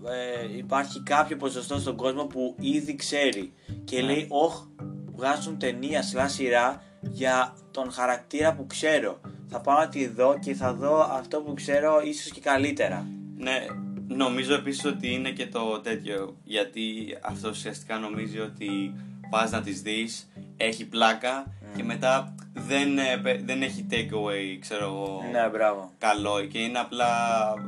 ε, 0.08 0.56
υπάρχει 0.56 1.02
κάποιο 1.02 1.36
ποσοστό 1.36 1.78
στον 1.78 1.96
κόσμο 1.96 2.24
που 2.24 2.56
ήδη 2.60 2.94
ξέρει 2.94 3.52
και 3.84 4.00
λέει 4.02 4.26
όχ 4.28 4.66
βγάζουν 5.14 5.58
ταινία 5.58 6.02
σλά 6.02 6.28
σειρά 6.28 6.82
για 7.00 7.56
τον 7.72 7.92
χαρακτήρα 7.92 8.54
που 8.54 8.66
ξέρω. 8.66 9.20
Θα 9.48 9.60
πάω 9.60 9.78
να 9.78 9.88
τη 9.88 10.06
δω 10.08 10.38
και 10.38 10.54
θα 10.54 10.74
δω 10.74 11.00
αυτό 11.02 11.40
που 11.40 11.54
ξέρω 11.54 12.00
ίσως 12.04 12.30
και 12.32 12.40
καλύτερα. 12.40 13.06
Ναι, 13.36 13.66
νομίζω 14.08 14.54
επίσης 14.54 14.84
ότι 14.84 15.12
είναι 15.12 15.30
και 15.30 15.46
το 15.46 15.80
τέτοιο. 15.80 16.36
Γιατί 16.44 16.82
αυτό 17.22 17.48
ουσιαστικά 17.48 17.98
νομίζει 17.98 18.38
ότι 18.38 18.94
πας 19.30 19.50
να 19.50 19.62
τις 19.62 19.82
δεις, 19.82 20.30
έχει 20.56 20.86
πλάκα 20.86 21.46
και 21.76 21.82
μετά 21.84 22.34
δεν, 22.54 22.98
ε, 22.98 23.16
πε- 23.22 23.40
δεν 23.44 23.62
έχει 23.62 23.86
takeaway, 23.90 24.56
ξέρω 24.60 24.84
εγώ, 24.84 25.20
Ναι, 25.32 25.48
μπράβο. 25.52 25.90
καλό. 25.98 26.44
Και 26.44 26.58
είναι 26.58 26.78
απλά, 26.78 27.08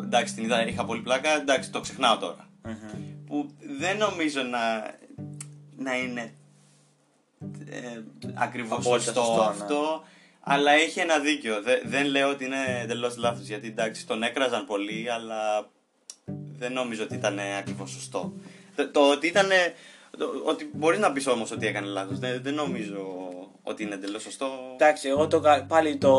εντάξει 0.03 0.35
την 0.35 0.45
είδα, 0.45 0.67
είχα 0.69 0.85
πολύ 0.85 1.01
πλάκα, 1.01 1.31
εντάξει 1.41 1.71
το 1.71 1.81
ξεχνάω 1.81 2.17
τώρα. 2.17 2.49
Που 3.27 3.51
δεν 3.79 3.97
νομίζω 3.97 4.43
να, 4.43 4.59
να 5.77 5.97
είναι 5.97 6.33
ε, 7.71 8.01
ακριβώς 8.35 8.79
Απόλυτα 8.87 9.05
σωστό, 9.13 9.21
σωστό, 9.21 9.43
ναι. 9.43 9.49
αυτό. 9.49 10.03
Αλλά 10.41 10.73
έχει 10.73 11.01
ένα 11.01 11.19
δίκιο. 11.19 11.63
Δε- 11.63 11.81
δεν 11.85 12.07
λέω 12.07 12.29
ότι 12.31 12.45
είναι 12.45 12.81
εντελώς 12.83 13.17
λάθος. 13.17 13.47
Γιατί 13.47 13.67
εντάξει, 13.69 14.07
τον 14.07 14.23
έκραζαν 14.23 14.67
πολύ, 14.67 15.11
αλλά 15.11 15.69
δεν 16.57 16.73
νομίζω 16.73 17.03
ότι 17.03 17.15
ήταν 17.15 17.39
ακριβώς 17.59 17.91
σωστό. 17.91 18.33
Το, 18.77 18.91
το 18.91 19.11
ότι 19.11 19.27
ήταν. 19.27 19.49
Το, 20.19 20.31
ότι 20.45 20.71
μπορείς 20.73 20.99
να 20.99 21.13
πεις 21.13 21.27
όμως 21.27 21.51
ότι 21.51 21.67
έκανε 21.67 21.87
λάθος. 21.87 22.19
Δεν, 22.19 22.43
δεν 22.43 22.55
νομίζω 22.55 23.07
ότι 23.63 23.83
είναι 23.83 23.95
εντελώς 23.95 24.23
σωστό. 24.23 24.47
Εντάξει, 24.75 25.09
εγώ 25.09 25.27
το, 25.29 25.41
κα- 25.41 25.65
πάλι 25.65 25.97
το. 25.97 26.17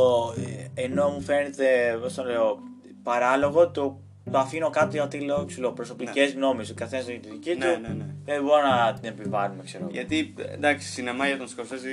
ε, 0.76 0.82
ενώ 0.82 1.10
μου 1.10 1.22
φαίνεται, 1.22 1.98
πώς 2.02 2.14
το 2.14 2.24
λέω, 2.24 2.60
παράλογο, 3.04 3.70
το, 3.72 4.00
το 4.32 4.38
αφήνω 4.38 4.70
κάτω 4.70 4.96
γιατί 4.96 5.20
λέω, 5.20 5.46
ξέρω, 5.46 5.72
προσωπικές 5.72 6.34
γνώμες. 6.34 6.70
Ο 6.70 6.74
καθένας 6.74 7.08
έχει 7.08 7.20
τη 7.20 7.30
δική 7.30 7.52
του. 7.52 7.58
Ναι, 7.58 7.78
ναι, 7.82 7.88
ναι. 7.88 8.06
Δεν 8.26 8.44
μπορώ 8.44 8.62
να 8.68 8.94
την 8.94 9.10
επιβάλλουμε, 9.10 9.64
ξέρω. 9.64 9.88
Γιατί 9.92 10.34
εντάξει, 10.52 10.88
σινεμά 10.88 11.28
για 11.28 11.38
τον 11.38 11.48
Σκορσέζη 11.48 11.90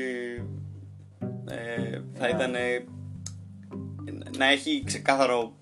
ε, 1.49 2.01
θα 2.15 2.27
Ναι. 2.27 2.29
ήταν 2.29 2.55
να 4.37 4.47
έχει 4.51 4.83
ξεκάθαρο. 4.87 5.53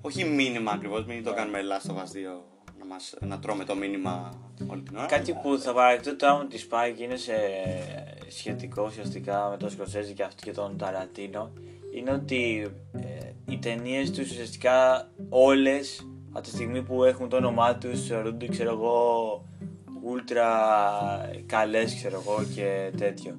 Όχι 0.00 0.24
μήνυμα 0.24 0.72
ακριβώς, 0.72 1.04
μην 1.04 1.24
το 1.24 1.34
κάνουμε 1.34 1.58
Last 1.58 1.90
of 1.90 1.94
Us 1.94 1.98
2 1.98 1.98
να, 2.78 2.84
μας, 2.84 3.14
να 3.20 3.38
τρώμε 3.38 3.64
το 3.64 3.74
μήνυμα 3.76 4.30
όλη 4.66 4.82
την 4.82 4.96
ώρα. 4.96 5.06
Κάτι 5.06 5.32
που 5.42 5.58
θα 5.58 5.72
παραδεχτώ 5.72 6.16
τώρα 6.16 6.36
με 6.36 6.46
της 6.46 6.68
Spike 6.70 6.94
και 6.96 7.02
είναι 7.02 7.16
σε 7.16 7.32
σχετικό 8.28 8.82
ουσιαστικά 8.82 9.48
με 9.50 9.56
τον 9.56 9.70
Σκορσέζη 9.70 10.12
και 10.12 10.22
αυτό 10.22 10.42
και 10.42 10.52
τον 10.52 10.76
Ταραντίνο 10.76 11.52
είναι 11.94 12.12
ότι 12.12 12.66
ε, 12.92 13.30
οι 13.52 13.58
ταινίες 13.58 14.10
τους 14.10 14.30
ουσιαστικά 14.30 15.08
όλες 15.28 16.06
από 16.36 16.42
τη 16.42 16.48
στιγμή 16.54 16.82
που 16.82 17.04
έχουν 17.04 17.28
το 17.28 17.36
όνομά 17.36 17.76
τους 17.76 18.06
θεωρούνται 18.06 18.46
ξέρω 18.48 18.70
εγώ 18.70 19.44
ούλτρα 20.02 20.50
καλές 21.46 21.94
ξέρω 21.94 22.22
εγώ 22.26 22.44
και 22.54 22.90
τέτοιο. 22.98 23.38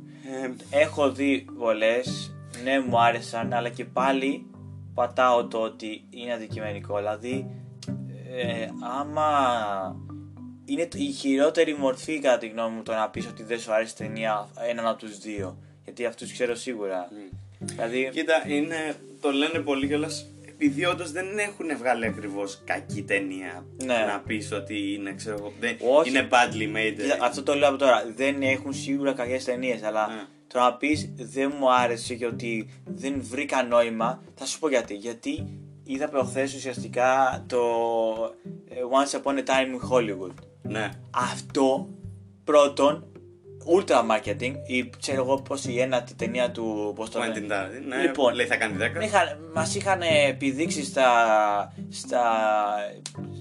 Ε, 0.72 0.80
Έχω 0.80 1.12
δει 1.12 1.46
πολλέ, 1.60 2.00
ναι 2.64 2.80
μου 2.80 3.00
άρεσαν, 3.02 3.54
αλλά 3.54 3.70
και 3.70 3.86
πάλι 3.86 4.46
πατάω 4.94 5.46
το 5.48 5.58
ότι 5.58 6.04
είναι 6.10 6.34
αντικειμενικό. 6.34 6.98
Δηλαδή, 6.98 7.48
ε, 8.32 8.68
άμα 9.00 9.26
είναι 10.66 10.86
το- 10.86 10.98
η 10.98 11.12
χειρότερη 11.12 11.78
μορφή 11.78 12.20
κατά 12.20 12.38
τη 12.38 12.48
γνώμη 12.48 12.76
μου 12.76 12.84
το 12.84 12.94
να 12.94 13.10
πεις 13.10 13.28
ότι 13.28 13.44
δεν 13.44 13.60
σου 13.60 13.74
άρεσε 13.74 13.96
ταινία 13.96 14.48
έναν 14.70 14.88
από 14.88 15.00
τους 15.00 15.18
δύο. 15.20 15.58
Γιατί 15.84 16.06
αυτούς 16.06 16.32
ξέρω 16.34 16.56
σίγουρα. 16.56 17.08
Δηλαδή, 17.60 18.10
Κοίτα, 18.14 18.44
είναι, 18.48 18.96
το 19.22 19.32
λένε 19.32 19.60
πολύ 19.60 19.88
κιόλας. 19.88 20.26
Επειδή 20.60 20.86
όντως 20.86 21.12
δεν 21.12 21.38
έχουν 21.38 21.78
βγάλει 21.78 22.06
ακριβώς 22.06 22.62
κακή 22.66 23.04
ταινία. 23.04 23.66
Ναι. 23.84 24.06
Να 24.08 24.20
πεις 24.28 24.52
ότι 24.52 24.94
είναι, 24.94 25.14
ξέρω 25.14 25.36
εγώ. 25.40 25.54
δεν- 25.60 25.78
Όχι. 25.98 26.10
Είναι 26.10 26.28
badly 26.32 26.76
made. 26.78 26.96
κοίτα, 27.02 27.18
αυτό 27.22 27.44
το 27.44 27.54
λέω 27.56 27.70
από 27.70 27.78
τώρα. 27.78 28.04
Δεν 28.16 28.42
έχουν 28.42 28.74
σίγουρα 28.74 29.14
κακές 29.14 29.44
ταινίες, 29.44 29.84
αλλά 29.84 30.08
Ναι. 30.08 30.22
το 30.48 30.60
να 30.60 30.74
πεις 30.74 31.10
δεν 31.16 31.54
μου 31.60 31.74
άρεσε 31.74 32.16
και 32.16 32.26
ότι 32.26 32.70
δεν 32.86 33.16
βρήκα 33.22 33.64
νόημα, 33.64 34.24
θα 34.36 34.46
σου 34.46 34.60
πω 34.60 34.70
γιατί. 34.70 34.94
Γιατί 34.94 35.48
είδα 35.84 36.10
προχθές 36.10 36.54
ουσιαστικά 36.56 37.44
το 37.48 37.60
ε, 38.70 38.76
Once 38.76 39.18
Upon 39.22 39.34
a 39.38 39.44
Time 39.44 39.68
in 39.76 39.92
Hollywood. 39.92 40.34
Ναι. 40.62 40.90
Αυτό 41.32 41.90
πρώτον, 42.44 43.07
ultra 43.76 44.02
marketing, 44.12 44.54
ή 44.68 44.90
ξέρω 45.00 45.22
εγώ 45.24 45.42
πώς 45.42 45.66
η 45.66 45.80
ένατη 45.80 46.14
ταινία 46.16 46.52
του. 46.52 46.94
Πώς 46.96 47.10
το 47.10 47.20
Quentin 47.20 47.34
λένε. 47.34 47.48
Tarantino, 47.50 47.88
ναι, 47.88 48.02
Λοιπόν, 48.02 48.34
λέει 48.34 48.46
θα 48.46 48.56
κάνει 48.56 48.76
10. 49.00 49.04
Είχα, 49.04 49.38
μας 49.54 49.76
είχαν 49.76 50.02
επιδείξει 50.30 50.84
στα, 50.84 51.10
στα, 51.90 52.22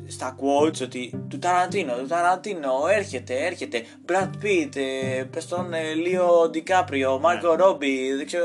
στα 0.06 0.36
quotes 0.40 0.80
ότι 0.82 1.24
του 1.28 1.38
Ταραντίνο, 1.38 1.92
του 1.94 2.06
Ταραντίνο, 2.06 2.70
έρχεται, 2.90 3.46
έρχεται, 3.46 3.82
Brad 4.08 4.30
Pitt, 4.44 4.76
ε, 4.76 5.22
πες 5.30 5.46
τον 5.48 5.72
ε, 5.74 5.94
Λίο 5.94 6.48
Ντικάπριο, 6.50 7.18
Μάρκο 7.18 7.48
Ναι. 7.50 7.62
Ρόμπι, 7.62 8.12
δεν 8.16 8.26
ξέρω, 8.26 8.44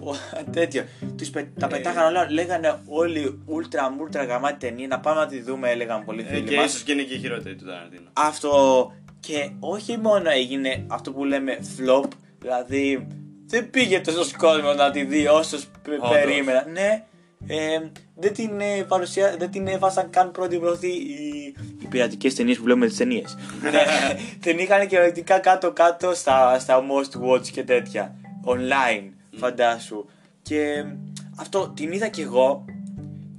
ο, 0.00 0.14
τέτοιο. 0.52 0.84
Τους, 1.16 1.30
πε- 1.30 1.58
τα 1.60 1.66
πετάγανε 1.66 2.06
όλα, 2.06 2.30
λέγανε 2.30 2.80
όλοι 2.86 3.42
ultra 3.48 3.94
μούλτρα 3.96 4.24
γαμάτη 4.24 4.66
ταινία, 4.66 4.86
να 4.86 5.00
πάμε 5.00 5.20
να 5.20 5.26
τη 5.26 5.40
δούμε, 5.42 5.70
έλεγαν 5.70 6.04
πολλοί 6.04 6.20
Ε, 6.28 6.34
φίλοι 6.34 6.48
και 6.48 6.56
μας. 6.56 6.64
ίσως 6.64 6.82
και 6.82 6.92
είναι 6.92 7.02
και 7.02 7.14
η 7.14 7.18
χειρότερη 7.18 7.56
του 7.56 7.64
Ταραντίνο. 7.64 8.08
Αυτό 8.12 8.92
και 9.26 9.50
όχι 9.60 9.98
μόνο 9.98 10.30
έγινε 10.30 10.84
αυτό 10.86 11.12
που 11.12 11.24
λέμε 11.24 11.58
flop, 11.78 12.08
δηλαδή 12.38 13.06
δεν 13.46 13.70
πήγε 13.70 14.00
τόσος 14.00 14.32
κόσμος 14.36 14.76
να 14.76 14.90
τη 14.90 15.04
δει 15.04 15.26
όσο 15.26 15.58
Όντως. 15.88 16.08
περίμενα. 16.10 16.66
Ναι, 16.72 17.04
ε, 17.46 17.80
δεν, 18.16 18.32
την, 18.32 18.60
ε, 18.60 18.82
παρουσία, 18.88 19.36
δεν 19.38 19.50
την 19.50 19.66
έβασαν 19.66 20.10
καν 20.10 20.30
πρώτη 20.30 20.58
πρώτη 20.58 20.86
οι, 20.86 21.54
οι 21.82 21.86
πειρατικές 21.86 22.34
ταινίες 22.34 22.56
που 22.56 22.62
βλέπουμε 22.62 22.86
τις 22.86 22.96
ταινίες. 22.96 23.36
ναι, 23.62 23.70
την 24.40 24.58
είχαν 24.58 24.86
κυριολεκτικά 24.86 25.38
κάτω-κάτω 25.38 26.14
στα, 26.14 26.58
στα 26.58 26.84
most 26.86 27.28
watch 27.30 27.48
και 27.48 27.62
τέτοια. 27.64 28.14
Online, 28.46 29.02
φαντάσου. 29.36 30.04
Και 30.42 30.84
αυτό 31.36 31.72
την 31.76 31.92
είδα 31.92 32.08
κι 32.08 32.20
εγώ 32.20 32.64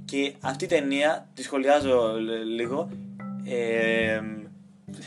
και 0.04 0.32
αυτή 0.40 0.64
η 0.64 0.68
ταινία, 0.68 1.28
τη 1.34 1.42
σχολιάζω 1.42 2.12
λ- 2.20 2.56
λίγο, 2.56 2.88
ε, 3.44 4.20
δε- 4.84 5.02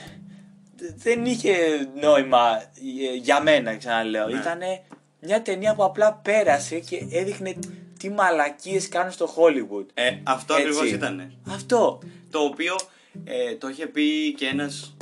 δεν 0.96 1.26
είχε 1.26 1.56
νόημα 2.02 2.64
ε, 3.12 3.16
για 3.16 3.42
μένα, 3.42 3.76
ξαναλέω. 3.76 4.28
Ναι. 4.28 4.40
Ήτανε 4.40 4.82
μια 5.20 5.42
ταινία 5.42 5.76
που 5.76 5.84
απλά 5.84 6.14
πέρασε 6.14 6.80
και 6.80 7.08
έδειχνε 7.12 7.56
τι 8.00 8.10
μαλακίες 8.10 8.90
κάνουν 8.90 9.12
στο 9.12 9.34
Hollywood. 9.36 9.86
Ε, 9.94 10.18
αυτό 10.24 10.54
Έτσι. 10.54 10.68
ακριβώ 10.68 10.86
ήταν. 10.86 11.34
Αυτό. 11.48 12.00
Το 12.30 12.40
οποίο 12.40 12.76
ε, 13.24 13.56
το 13.56 13.70
είχε 13.70 13.86
πει 13.86 14.34
και 14.38 14.48
ένας 14.48 14.96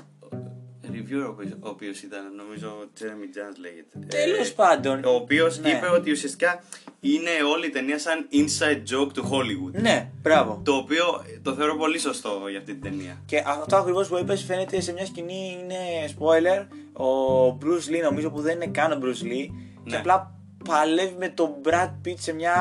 reviewer 1.00 1.26
ο 1.26 1.30
οποίος- 1.30 1.52
ο 1.60 1.70
οποίος 1.70 2.02
ήταν, 2.02 2.22
νομίζω, 2.36 2.88
Jeremy 3.00 3.04
Jans 3.38 3.56
λέγεται. 3.60 4.00
Τέλος 4.18 4.50
Ε, 4.50 4.54
πάντων. 4.54 5.04
Ο 5.04 5.10
οποίος 5.16 5.60
Ναι. 5.60 5.70
είπε 5.70 5.88
ότι 5.88 6.12
ουσιαστικά 6.12 6.64
είναι 7.00 7.30
όλη 7.54 7.66
η 7.66 7.70
ταινία 7.70 8.00
σαν 8.00 8.28
inside 8.32 8.82
joke 8.96 9.12
του 9.14 9.30
Hollywood. 9.32 9.82
Ναι, 9.82 10.10
μπράβο. 10.22 10.62
Το 10.66 10.74
οποίο 10.76 11.04
το 11.42 11.54
θεωρώ 11.54 11.76
πολύ 11.76 12.00
σωστό 12.00 12.42
για 12.50 12.60
αυτή 12.60 12.74
την 12.74 12.82
ταινία. 12.82 13.22
Και 13.26 13.44
αυτό 13.46 13.76
ακριβώς 13.76 14.08
που 14.08 14.18
είπες 14.18 14.44
φαίνεται 14.44 14.82
σε 14.82 14.94
μια 14.94 15.06
σκηνή 15.06 15.58
είναι 15.62 15.78
spoiler. 16.18 16.66
Ο 17.06 17.48
Bruce 17.62 17.90
Lee, 17.96 18.02
νομίζω 18.04 18.30
που 18.32 18.42
δεν 18.42 18.56
είναι 18.56 18.68
καν 18.68 18.92
ο 18.92 19.00
Bruce 19.02 19.24
Lee, 19.26 19.48
και 19.84 19.90
Ναι. 19.92 19.98
απλά 19.98 20.34
παλεύει 20.66 21.16
με 21.20 21.28
τον 21.30 21.50
Brad 21.64 21.92
Pitt 22.06 22.14
σε 22.18 22.34
μια 22.34 22.54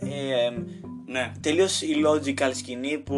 ε, 0.00 0.44
ε, 0.46 0.50
Ναι. 1.06 1.32
τελείως 1.40 1.80
illogical 1.82 2.50
σκηνή 2.54 2.98
που 2.98 3.16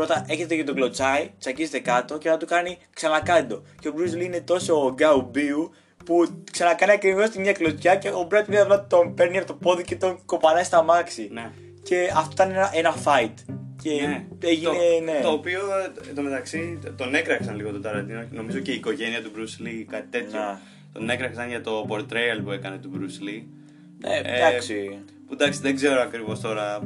πρώτα 0.00 0.24
έχετε 0.28 0.56
και 0.56 0.64
τον 0.64 0.74
κλωτσάει, 0.74 1.30
τσακίζεται 1.38 1.78
κάτω 1.78 2.18
και 2.18 2.28
να 2.28 2.36
του 2.36 2.46
κάνει 2.46 2.78
ξανακάντο. 2.94 3.62
Και 3.80 3.88
ο 3.88 3.94
Bruce 3.96 4.14
Lee 4.16 4.24
είναι 4.24 4.40
τόσο 4.40 4.94
γκαουμπίου 4.94 5.70
που 6.04 6.42
ξανακάνει 6.52 6.92
ακριβώς 6.92 7.28
την 7.30 7.40
μια 7.40 7.52
κλωτσιά 7.52 7.96
και 7.96 8.08
ο 8.08 8.28
Brad 8.30 8.50
Pitt 8.50 8.54
απλά 8.54 8.86
τον 8.86 9.14
παίρνει 9.14 9.38
από 9.38 9.46
το 9.46 9.54
πόδι 9.54 9.82
και 9.82 9.96
τον 9.96 10.24
κοπανάει 10.24 10.64
στα 10.64 10.82
μάξι. 10.82 11.28
Ναι. 11.32 11.50
Και 11.82 12.10
αυτό 12.16 12.30
ήταν 12.32 12.50
ένα, 12.50 12.70
ένα 12.74 12.94
fight. 13.04 13.34
Και 13.82 13.90
Ναι. 13.90 14.26
έγινε, 14.44 14.72
το, 14.72 15.04
ναι. 15.04 15.20
το 15.22 15.30
οποίο 15.30 15.60
εν 16.08 16.14
τω 16.14 16.22
μεταξύ 16.22 16.78
τον 16.96 17.14
έκραξαν 17.14 17.56
λίγο 17.56 17.70
τον 17.70 17.82
Ταραντίνο. 17.82 18.24
Νομίζω 18.30 18.58
και 18.58 18.70
η 18.70 18.74
οικογένεια 18.74 19.22
του 19.22 19.30
Bruce 19.36 19.66
Lee, 19.66 19.84
κάτι 19.90 20.06
τέτοιο. 20.10 20.38
Να. 20.38 20.60
τον 20.92 21.10
έκραξαν 21.10 21.48
για 21.48 21.60
το 21.60 21.86
portrayal 21.88 22.40
που 22.44 22.50
έκανε 22.50 22.76
του 22.76 22.90
Bruce 22.94 23.24
Lee. 23.28 23.42
Ναι, 23.98 24.20
εντάξει. 24.24 25.02
Που 25.26 25.32
εντάξει, 25.32 25.60
δεν 25.60 25.74
ξέρω 25.74 26.00
ακριβώς 26.00 26.40
τώρα. 26.40 26.80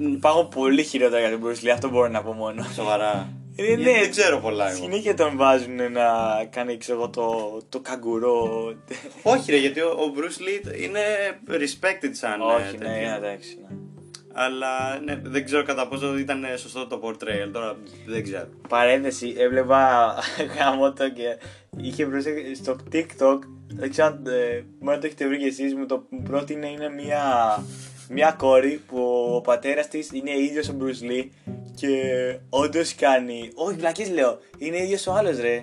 Υπάρχουν 0.00 0.48
πολύ 0.48 0.82
χειρότερα 0.82 1.28
για 1.28 1.38
τον 1.38 1.40
Bruce 1.44 1.64
Lee, 1.66 1.68
αυτό 1.68 1.88
μπορώ 1.88 2.08
να 2.08 2.22
πω 2.22 2.32
μόνο. 2.32 2.66
Σοβαρά. 2.74 3.28
Ε, 3.56 3.64
Γιατί 3.64 3.82
ναι. 3.82 3.98
Δεν 4.00 4.10
ξέρω 4.10 4.38
πολλά 4.40 4.70
εγώ. 4.70 4.82
Συνέχεια 4.82 5.14
τον 5.14 5.36
βάζουν 5.36 5.92
να 5.92 6.04
κάνει 6.50 6.76
ξέρω, 6.76 6.98
εγώ, 6.98 7.08
το, 7.08 7.58
το 7.68 7.80
καγκουρό. 7.80 8.72
Όχι, 9.22 9.50
ρε, 9.50 9.56
γιατί 9.56 9.80
ο, 9.80 9.88
ο 9.88 10.12
Bruce 10.16 10.40
Lee 10.42 10.80
είναι 10.82 11.00
respected 11.50 12.10
σαν. 12.12 12.40
ε, 12.40 12.44
Όχι, 12.44 12.76
τέτοιο. 12.76 12.88
ναι, 12.88 13.14
εντάξει. 13.16 13.58
Ναι. 13.60 13.76
Αλλά 14.38 15.00
ναι, 15.04 15.20
δεν 15.22 15.44
ξέρω 15.44 15.62
κατά 15.62 15.88
πόσο 15.88 16.18
ήταν 16.18 16.44
σωστό 16.56 16.86
το 16.86 17.00
portrayal. 17.04 17.50
Τώρα 17.52 17.76
δεν 18.06 18.22
ξέρω. 18.22 18.48
Παρένθεση, 18.68 19.34
έβλεπα 19.38 20.14
γάμο 20.58 20.92
το 20.92 21.08
και 21.10 21.38
είχε 21.76 22.04
μπροστά 22.06 22.30
στο 22.62 22.76
TikTok. 22.92 23.38
Δεν 23.74 23.90
ξέρω 23.90 24.06
αν 24.08 24.22
ε, 24.26 24.64
μόνο 24.80 24.98
το 24.98 25.06
έχετε 25.06 25.26
βρει 25.26 25.38
κι 25.38 25.44
εσείς, 25.46 25.74
μου 25.74 25.86
το 25.86 26.06
μου 26.10 26.22
πρότεινε 26.22 26.68
είναι 26.68 26.88
μια, 26.88 27.24
μια 28.08 28.34
κόρη 28.38 28.80
που 28.86 29.30
ο 29.34 29.40
πατέρας 29.40 29.88
της 29.88 30.08
είναι 30.12 30.30
ίδιος 30.38 30.68
ο 30.68 30.76
Bruce 30.80 31.10
Lee 31.10 31.24
και 31.74 31.90
όντως 32.48 32.94
κάνει, 32.94 33.50
όχι 33.54 33.76
βλακής 33.76 34.10
λέω, 34.10 34.38
είναι 34.58 34.82
ίδιος 34.82 35.06
ο 35.06 35.12
άλλος 35.12 35.40
ρε. 35.40 35.60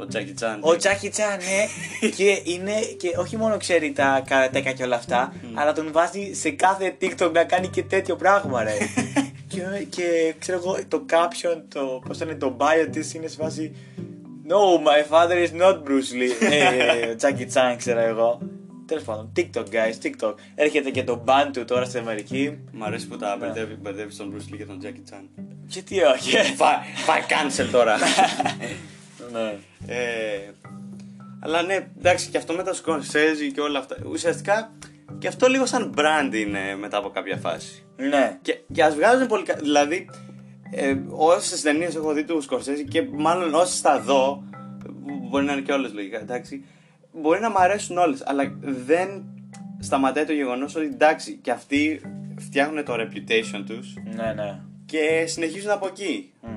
Ο 0.00 0.06
Τζάκι 0.06 0.32
Τσάν. 0.32 0.58
Ο 0.62 0.76
Τζάκι 0.76 1.08
Τσάν, 1.08 1.36
ναι, 1.36 2.08
και 2.16 2.42
είναι 2.44 2.80
και 2.98 3.14
όχι 3.16 3.36
μόνο 3.36 3.56
ξέρει 3.56 3.92
τα 3.92 4.22
καρατέκα 4.26 4.72
και 4.72 4.82
όλα 4.82 4.96
αυτά, 4.96 5.32
αλλά 5.54 5.72
τον 5.72 5.92
βάζει 5.92 6.32
σε 6.34 6.50
κάθε 6.50 6.96
TikTok 7.00 7.32
να 7.32 7.44
κάνει 7.44 7.68
και 7.68 7.82
τέτοιο 7.82 8.16
πράγμα, 8.16 8.62
ρε. 8.62 8.76
και, 9.48 9.60
και 9.88 10.34
ξέρω 10.38 10.58
εγώ, 10.58 10.78
το 10.88 11.04
caption, 11.10 11.62
το 11.68 12.02
πώς 12.06 12.20
ήταν 12.20 12.38
το 12.38 12.56
bio 12.60 12.88
της 12.92 13.14
είναι 13.14 13.26
σε 13.26 13.36
φάση. 13.36 13.76
No, 14.48 14.78
my 14.78 15.02
father 15.12 15.36
is 15.36 15.52
not 15.62 15.74
Bruce 15.74 16.12
Lee. 16.18 16.50
ε, 17.10 17.14
Τζάκι 17.14 17.44
Τσάν, 17.44 17.76
ξέρω 17.76 18.00
εγώ. 18.00 18.40
Τέλος 18.88 19.02
πάντων, 19.04 19.32
TikTok, 19.36 19.64
guys, 19.64 19.94
TikTok. 20.06 20.34
Έρχεται 20.54 20.90
και 20.90 21.04
το 21.04 21.24
ban 21.26 21.50
του 21.52 21.64
τώρα 21.64 21.84
στην 21.84 22.00
Αμερική. 22.00 22.58
Μ' 22.72 22.84
αρέσει 22.84 23.08
που 23.08 23.16
τα 23.16 23.36
μπερδεύει, 23.40 23.74
μπερδεύει 23.74 24.16
τον 24.16 24.34
Bruce 24.34 24.52
Lee 24.54 24.56
και 24.56 24.64
τον 24.64 24.78
Τζάκι 24.78 25.00
Τσάν. 25.00 25.28
Και 25.68 25.82
τι 25.82 26.02
όχι. 26.02 26.30
Πάει 27.06 27.20
cancel 27.28 27.68
τώρα. 27.72 27.96
ναι. 29.32 29.54
Ε, 29.94 30.50
αλλά 31.40 31.62
ναι, 31.62 31.86
εντάξει, 31.98 32.28
και 32.30 32.36
αυτό 32.38 32.52
με 32.54 32.62
τα 32.62 32.74
Scorsese 32.84 33.52
και 33.54 33.60
όλα 33.60 33.78
αυτά. 33.78 33.96
Ουσιαστικά 34.10 34.72
και 35.18 35.28
αυτό 35.28 35.46
λίγο 35.48 35.66
σαν 35.66 35.94
brand 35.96 36.34
είναι 36.34 36.76
μετά 36.76 36.96
από 36.96 37.08
κάποια 37.10 37.36
φάση. 37.36 37.84
ναι. 37.96 38.38
Και, 38.42 38.58
και 38.72 38.82
ας 38.82 38.94
βγάζουν 38.94 39.26
πολύ. 39.26 39.42
κα- 39.44 39.54
Δηλαδή, 39.62 40.08
ε, 40.70 40.94
όσες 41.08 41.60
ταινίες 41.60 41.94
έχω 41.94 42.12
δει 42.12 42.24
του 42.24 42.42
Scorsese 42.50 42.84
και 42.88 43.02
μάλλον 43.12 43.54
όσες 43.54 43.80
θα 43.80 44.00
δω. 44.00 44.42
Μπορεί 45.30 45.44
να 45.44 45.52
είναι 45.52 45.60
και 45.60 45.72
όλες 45.72 45.92
λογικά, 45.92 46.18
εντάξει. 46.20 46.64
Μπορεί 47.20 47.40
να 47.40 47.50
μ' 47.50 47.56
αρέσουν 47.58 47.98
όλες, 47.98 48.22
αλλά 48.26 48.56
δεν 48.60 49.24
σταματάει 49.78 50.24
το 50.24 50.32
γεγονός 50.32 50.74
ότι 50.76 50.84
εντάξει, 50.86 51.38
και 51.42 51.50
αυτοί 51.50 52.00
φτιάχνουν 52.38 52.84
το 52.84 52.94
reputation 52.94 53.62
τους 53.66 53.94
Ναι, 54.14 54.32
ναι. 54.32 54.60
και 54.86 55.24
συνεχίζουν 55.26 55.70
από 55.70 55.86
εκεί. 55.86 56.32
Μμ. 56.40 56.48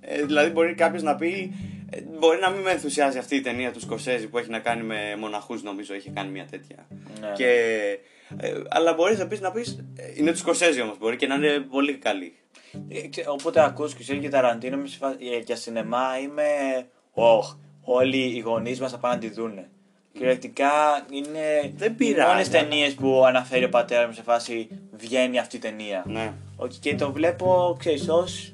Ε, 0.00 0.22
δηλαδή, 0.22 0.50
μπορεί 0.50 0.74
κάποιος 0.74 1.02
να 1.02 1.14
πει. 1.16 1.52
ε, 1.90 2.00
Μπορεί 2.18 2.40
να 2.40 2.50
μην 2.50 2.60
με 2.60 2.70
ενθουσιάζει 2.70 3.18
αυτή 3.18 3.36
η 3.36 3.40
ταινία 3.40 3.72
του 3.72 3.80
Σκορσέζη 3.80 4.28
που 4.28 4.38
έχει 4.38 4.50
να 4.50 4.58
κάνει 4.58 4.82
με 4.82 5.16
μοναχούς, 5.18 5.62
νομίζω. 5.62 5.94
Είχε 5.94 6.10
κάνει 6.10 6.30
μια 6.30 6.46
τέτοια. 6.50 6.86
Ναι. 7.20 7.32
Και, 7.34 7.48
ε, 8.36 8.52
αλλά 8.68 8.94
μπορείς 8.94 9.18
επίση 9.18 9.42
να 9.42 9.50
πεις. 9.50 9.84
Είναι 10.16 10.30
του 10.30 10.36
Σκορσέζη 10.36 10.80
όμως, 10.80 10.98
μπορεί 10.98 11.16
και 11.16 11.26
να 11.26 11.34
είναι 11.34 11.58
πολύ 11.70 11.94
καλή. 11.96 12.34
Ε, 12.88 13.08
ξέ- 13.08 13.28
Όποτε 13.28 13.64
ακούς 13.64 13.94
και 13.94 14.02
ξέρει 14.02 14.18
και 14.18 14.28
Ταραντίνο 14.28 14.76
είμαι 14.76 14.86
σε 14.86 14.96
φα- 14.98 15.16
ε, 15.34 15.38
για 15.44 15.56
σινεμά 15.56 16.04
είμαι 16.22 16.42
«Ωχ, 17.12 17.54
όλοι 17.82 18.36
οι 18.36 18.38
γονείς 18.38 18.80
μας 18.80 18.90
θα 18.90 18.98
πάνε 18.98 19.14
να 19.14 19.20
τη 19.20 19.30
δούνε. 19.30 19.68
Κυριολεκτικά 20.12 20.70
είναι 21.10 21.72
Δεν 21.76 21.92
οι 21.92 21.94
πειράζει, 21.94 22.30
μόνες 22.30 22.48
αλλά- 22.48 22.60
ταινίες 22.60 22.94
που 22.94 23.24
αναφέρει 23.26 23.64
ο 23.64 23.68
πατέρας 23.68 24.06
μου 24.06 24.12
σε 24.12 24.22
φάση 24.22 24.68
βγαίνει 24.92 25.38
αυτή 25.38 25.56
η 25.56 25.58
ταινία. 25.58 26.04
Ναι. 26.06 26.32
Όχι, 26.56 26.78
και 26.78 26.94
το 26.94 27.12
βλέπω, 27.12 27.76
ξέρεις, 27.78 28.08
ως 28.08 28.52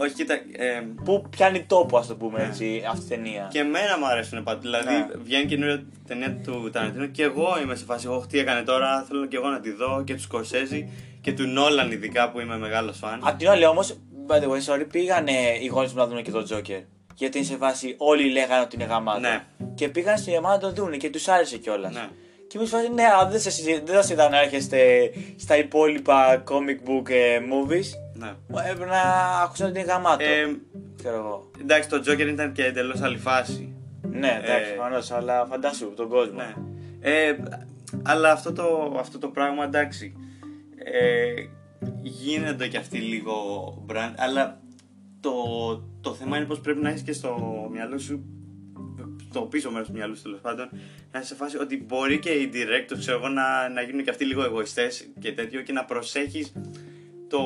Όχι, 0.00 0.14
κοίτα. 0.14 0.34
Ε, 0.34 0.86
που 1.04 1.24
πιάνει 1.30 1.62
τόπο, 1.64 1.98
ας 1.98 2.06
το 2.06 2.16
πούμε 2.16 2.38
Ναι. 2.38 2.44
έτσι, 2.44 2.82
αυτή 2.90 3.04
η 3.04 3.08
ταινία. 3.08 3.48
και 3.52 3.58
εμένα 3.58 3.98
μου 3.98 4.06
αρέσουν 4.06 4.42
πάντα. 4.42 4.58
Δηλαδή, 4.60 4.92
Ναι. 4.94 5.06
βγαίνει 5.22 5.46
καινούργια 5.46 5.84
ταινία 6.06 6.36
του 6.44 6.70
Ταραντίνο 6.72 7.06
και 7.06 7.22
εγώ 7.22 7.58
είμαι 7.62 7.74
σε 7.74 7.84
φάση. 7.84 8.08
Όχι, 8.08 8.26
τι 8.26 8.38
έκανε 8.38 8.62
τώρα. 8.62 9.04
Θέλω 9.08 9.26
και 9.26 9.36
εγώ 9.36 9.48
να 9.48 9.60
τη 9.60 9.70
δω 9.72 10.02
και 10.06 10.14
του 10.14 10.20
Σκορσέζη 10.20 10.88
και 11.20 11.32
του 11.32 11.46
Νόλαν, 11.46 11.90
ειδικά 11.90 12.30
που 12.30 12.40
είμαι 12.40 12.58
μεγάλος 12.58 12.98
φαν. 12.98 13.20
Απ' 13.22 13.38
την 13.38 13.48
άλλη 13.48 13.64
όμως, 13.66 13.98
by 14.28 14.34
the 14.34 14.48
way, 14.48 14.74
sorry, 14.74 14.86
πήγανε 14.90 15.32
οι 15.62 15.66
γονείς 15.66 15.92
μου 15.92 15.98
να 15.98 16.06
δουν 16.06 16.22
και 16.22 16.30
τον 16.30 16.44
Τζόκερ. 16.44 16.80
Γιατί 17.18 17.38
είναι 17.38 17.46
σε 17.46 17.56
φάση 17.56 17.94
όλοι 17.98 18.30
λέγανε 18.30 18.62
ότι 18.62 18.76
είναι 18.76 18.84
γαμάτο. 18.84 19.20
Ναι. 19.20 19.44
Και 19.74 19.88
πήγαν 19.88 20.16
στη 20.16 20.26
σινεμά 20.30 20.50
να 20.50 20.58
το 20.58 20.72
δούνε 20.72 20.96
και 20.96 21.10
τους 21.10 21.28
άρεσε 21.28 21.56
κιόλας. 21.58 21.94
Ναι. 21.94 22.08
Και 22.48 22.58
εμείς 22.58 22.70
φάση, 22.70 22.88
ναι, 22.88 23.02
αλλά 23.04 23.28
δεν 23.28 23.40
σας, 23.40 23.62
δεν 23.62 23.94
σας 23.94 24.10
είδα 24.10 24.28
να 24.28 24.40
έρχεστε 24.40 25.10
στα 25.36 25.56
υπόλοιπα 25.56 26.42
comic 26.48 26.88
book 26.88 27.10
ε, 27.10 27.38
movies. 27.38 27.86
Ναι. 28.14 28.60
Έπρεπε 28.70 28.90
να 28.90 29.00
ακούσαν 29.42 29.68
ότι 29.68 29.78
είναι 29.80 29.88
γαμάτο. 29.92 30.24
Ε, 30.24 30.56
Ξέρω 30.96 31.16
εγώ. 31.16 31.50
εντάξει, 31.60 31.88
το 31.88 31.96
Joker 31.96 32.26
ήταν 32.28 32.52
και 32.52 32.64
εντελώς 32.64 33.00
άλλη 33.00 33.18
φάση. 33.18 33.72
Ναι, 34.02 34.40
εντάξει, 34.42 34.70
ε, 34.70 34.74
προφανώς, 34.74 35.10
αλλά 35.10 35.46
φαντάσου 35.46 35.94
τον 35.94 36.08
κόσμο. 36.08 36.32
Ναι. 36.32 36.54
Ε, 37.00 37.36
αλλά 38.02 38.32
αυτό 38.32 38.52
το, 38.52 38.96
αυτό 38.98 39.18
το 39.18 39.28
πράγμα 39.28 39.64
εντάξει. 39.64 40.14
Ε, 40.84 41.34
γίνονται 42.02 42.68
και 42.68 42.76
αυτοί 42.76 42.98
λίγο 42.98 43.34
brand, 43.92 44.12
αλλά 44.16 44.60
το, 45.20 45.32
το 46.00 46.14
θέμα 46.14 46.36
είναι 46.36 46.46
πως 46.46 46.60
πρέπει 46.60 46.80
να 46.82 46.88
έχεις 46.88 47.02
και 47.02 47.12
στο 47.12 47.36
μυαλό 47.72 47.98
σου, 47.98 48.24
το 49.32 49.40
πίσω 49.40 49.70
μέρος 49.70 49.86
του 49.86 49.92
μυαλού 49.92 50.16
σου 50.16 50.22
τέλος 50.22 50.40
πάντων, 50.40 50.68
να 51.12 51.18
είσαι 51.18 51.28
σε 51.28 51.34
φάση 51.34 51.56
ότι 51.58 51.82
μπορεί 51.86 52.18
και 52.18 52.30
οι 52.30 52.50
directors 52.54 52.98
ξέρω 52.98 53.18
εγώ, 53.18 53.28
να, 53.28 53.68
να 53.68 53.80
γίνουν 53.82 54.04
και 54.04 54.10
αυτοί 54.10 54.24
λίγο 54.24 54.44
εγωιστές 54.44 55.08
και 55.20 55.32
τέτοιο 55.32 55.60
και 55.62 55.72
να 55.72 55.84
προσέχεις 55.84 56.52
το. 57.28 57.40